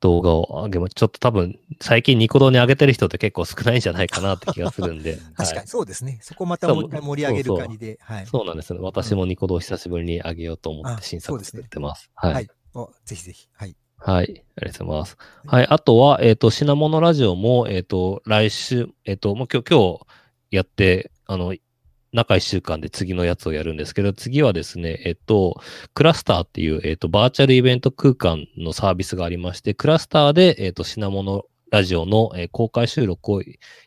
[0.01, 0.95] 動画を上げます。
[0.95, 5.16] ちょっと多分、最近ニコ動に上げてる人って結構少ないんじゃないかなって気がするんで。
[5.36, 6.19] 確かはいにそうですね。
[6.23, 7.99] そこまたもう一回盛り上げる感じで。
[8.01, 8.27] はい。
[8.27, 8.81] そうなんですね。
[8.81, 12.11] 私もニコ動久しぶりに上げようと思っあて新作作ってます。
[12.15, 12.35] はい。
[12.35, 12.49] はい。
[12.74, 13.49] おぜひぜひ。
[13.53, 13.74] はい。
[13.98, 14.44] はい。
[14.56, 15.16] ありがとうございます。
[15.46, 15.66] はい。
[15.66, 20.06] あとは、えっ、と、品物ラジオも、えっ、と、来週、えっ、と、もう今日、今日
[20.50, 21.54] やって、あの、
[22.12, 25.60] 中1週間で次のやつをやるんですけど、次はですね、えっ、と、
[25.94, 33.42] クラスターっていう、えっ、と、バーチャルイベント空間のサービスがありまして、クラスターで、えっ、と、品物ラジオの、えー公開収録を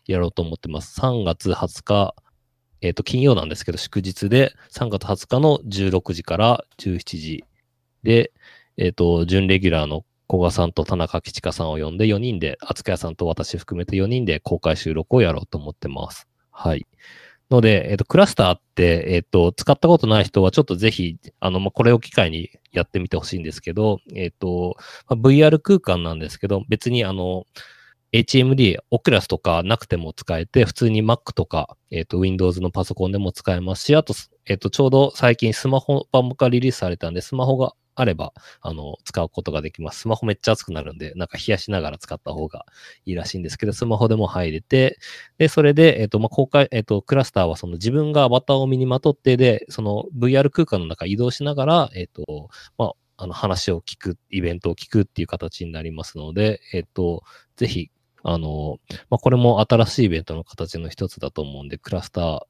[0.06, 1.00] やろうと思ってます。
[1.00, 2.14] 3月20日、
[2.82, 7.44] えっ、と、金曜なんですけど、祝日で、3月20日の16時から17時
[8.02, 8.32] で、
[8.76, 16.26] えっ、と、準レギュラーの古賀さんと田中吉香さんを呼んで4人で、厚屋さんと私含めて4人で公開収録をやろうと思ってます。
[16.50, 16.86] はい。
[17.50, 24.76] ので、えっ、と、クラスターって、えっ、と、使ったことない人はちょっとぜひ、あの、まあ、これを機会にやってみてほしいんですけど、えっ、と、
[25.08, 27.46] まあ VR 空間なんですけど、別にあの、
[28.12, 34.14] HMD、オクラスとかなくても使えて、普通に Mac とか、えっ、と、Windows のパソコンでも使えますし、あと、
[34.46, 40.00] えっ、と、ちょうど最近スマホ版がリリースされたんで、スマホがあれば、あの、使うことができます。
[40.00, 42.64] スマホめっちゃ熱くなるんで、なんか冷やしながら使った方が
[43.04, 44.98] いいらしいんですけど、スマホでも入れて、
[45.38, 52.48] で、それで、えっ、と、まあ、公開、えっ、と、クラスターはその自分がアバターを身にまとって、で、その VR 空間の中移動しながら、えっ、と、
[52.78, 57.22] まあ、あの、話を聞く、イベントを聞くっていう形になりますので、えっ、と、
[57.56, 57.90] ぜひ、
[58.24, 58.78] あの、
[59.10, 62.40] まあ、これも新しいイベントの形の一つだと思うんで、クラスター、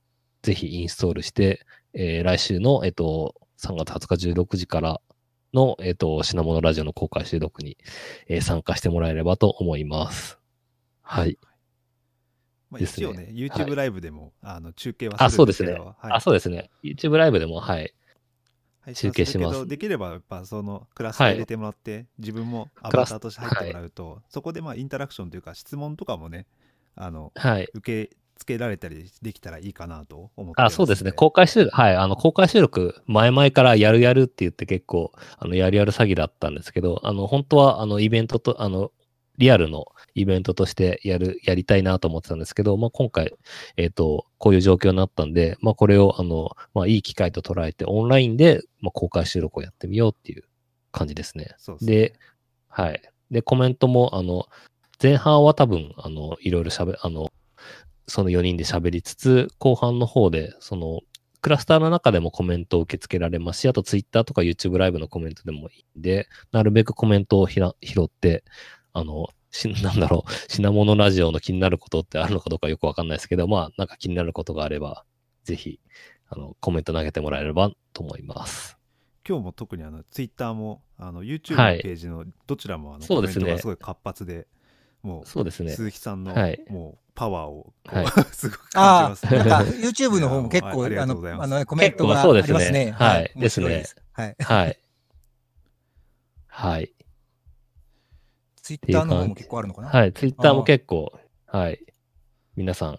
[0.43, 1.65] ぜひインストールして、
[1.95, 5.01] えー来週の、えっ、と、3月20日16時から
[5.55, 7.77] の、えっ、と、品物ラジオの公開収録に、
[8.29, 10.39] えー参加してもらえればと思います。
[11.03, 11.39] はい。
[12.71, 15.73] まあ、ですね一応ね、YouTube ライブでも、あの中継はあ、すそうですね。
[15.73, 16.71] はいあ、そうですね。
[16.83, 17.95] YouTube ライブでも、はい。
[18.95, 26.47] 中継しますできればやっぱそのクラスター入れてもらって、自分もアバターとして入ってもらうと、そこでまあインタラクションというか質問とかもね
[26.97, 27.69] あのはい。
[27.75, 31.13] 受け付けられたりできたらいいかなと思ってあ、そうですね。
[31.13, 31.97] 公開収録、はい。
[31.97, 38.91] あの、公開収録、前々からやるやるって言って結構、あの、やるやる詐欺だったんですけど、あの、本当は、あの、イベントと、あの、
[39.39, 43.33] リアルのイベントとしてやる、やりたいなと思ってたんですけど、まあ、今回、
[43.77, 50.45] えっ、と、こういう状況になったんで、まあ、これを、あの、まあ、いい機会と捉えて、オンラインで、まあ、公開収録をやってみようっていう
[50.91, 51.55] 感じですね。
[51.59, 52.15] そうですねで、
[52.69, 53.03] はい。
[53.31, 54.47] で、コメントも、あの、
[55.03, 57.29] 前半は多分、あの、いろいろ喋、あの、
[58.07, 61.01] その4人で喋りつつ、後半の方で、その、
[61.41, 68.45] クラスターの中でもコメントを受け付けられますし、あと Twitter とか YouTube ライブのコメントでもいいんで、なるべくコメントをひら拾って、
[68.93, 75.05] あの、し、 なんだろう、品物ラジオの気になることってあるのかどうかよくわかんないですけど、まあ、なんか気になることがあれば、
[75.45, 75.81] ぜひ、
[76.29, 78.79] あの、コメント投げてもらえればと思います。
[79.27, 84.49] 今日も特にあの Twitter もあの YouTube はいのページのどちらもあのコメンそうですねトがすごい活発で、
[85.03, 85.73] もそうですね。
[85.73, 89.71] う鈴木さんのはいもうパワーをはい すごくああ、感じますなんかね。
[89.87, 92.93] YouTube の方も結構、あのあの、コメントがあ結構そうですねりますね。
[92.93, 93.61] はいです
[94.13, 94.37] はい。
[94.41, 94.79] はい。
[96.47, 96.93] はい。
[98.63, 99.89] Twitter の方も結構あるのかな？
[99.89, 100.13] はい。
[100.13, 101.13] Twitter も結構、
[101.47, 101.85] はい。
[102.55, 102.99] 皆さん、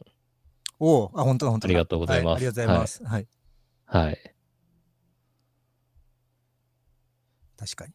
[0.80, 1.70] おお、あ、本当だ、本当だ。
[1.70, 3.04] ありがとうございますはありがとうございます。
[3.04, 3.28] はい。
[3.86, 4.36] はい。
[7.58, 7.94] 確かに。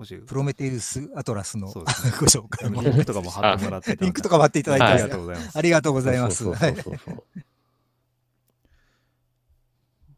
[0.00, 2.80] もしプロメテウス・アトラスの ご紹介も。
[2.80, 5.58] リンクとかも貼ってもらってリンクとか貼っていただいてあはりがとうございます。
[5.58, 6.44] ありがとうございます。
[6.44, 6.74] そうはい。
[6.74, 7.24] そうそうそう。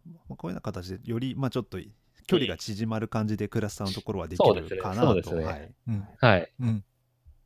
[0.06, 1.80] まあこういうような形でよりまあちょっと
[2.28, 5.08] 距離が縮まる感じでクラスターのところはできるかなと。
[5.08, 6.06] そうですねはいうん。
[6.16, 6.52] はい。
[6.60, 6.84] うん。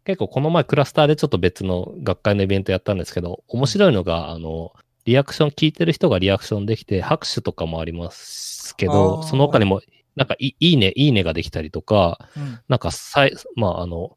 [0.05, 4.75] 結構この前クラスターでちょっと別の学会のイベントやったんですけど、面白いのが、あの、
[5.07, 9.81] リアクション、聞いてる人がリアクションできて、拍手とかもありますけあど、ーその他にも、
[10.17, 14.17] なんかいいいね、いいねができたりとか、うんなんかさい、まあ、あの、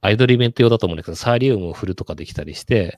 [0.00, 2.96] アイドルイベント用だと思うんですけど、サイリウムを振るとかできたりして、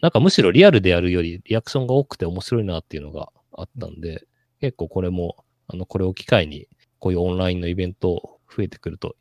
[0.00, 4.26] なんかむしろリアルでやるよりリアクションが多くて面白いなっていうのがあったんで、
[4.60, 6.68] 結構これも、あの、これを機会に、
[6.98, 9.16] こういうオンラインのイベント増えてくると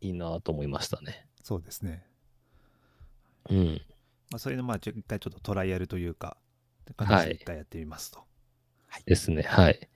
[0.00, 1.26] いいなと思いましたね。
[1.42, 2.04] そうですね。
[3.48, 3.80] うん。
[4.30, 6.36] まあ、それのまあ一回ちょっとトライアルというか、
[6.96, 8.20] 形で一回やってみますと。
[9.06, 9.42] ですね。
[9.42, 9.88] はい。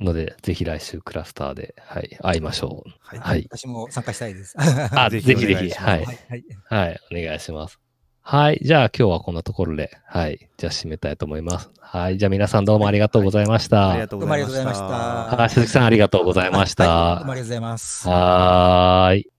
[0.00, 2.90] ので、ぜひ来週クラスターで、はい、会いましょう。
[3.00, 3.18] はい。
[3.18, 4.54] はい私も参加したいです。
[4.58, 6.04] あ、 ぜぜひぜひ、はい。
[6.04, 6.18] はい。
[6.28, 6.44] はい。
[6.68, 7.78] はい、お願いします。
[8.26, 8.60] はい。
[8.62, 10.48] じゃあ今日はこんなところで、はい。
[10.56, 11.70] じゃあ締めたいと思います。
[11.78, 12.16] はい。
[12.16, 13.90] じゃあ皆さんどうもありがとうございました。
[13.90, 16.88] ありがとうございありがとうございましたはい鈴木さんありがとうございました。
[16.88, 18.08] はいどうもありがとうございます。
[18.08, 19.33] はーい。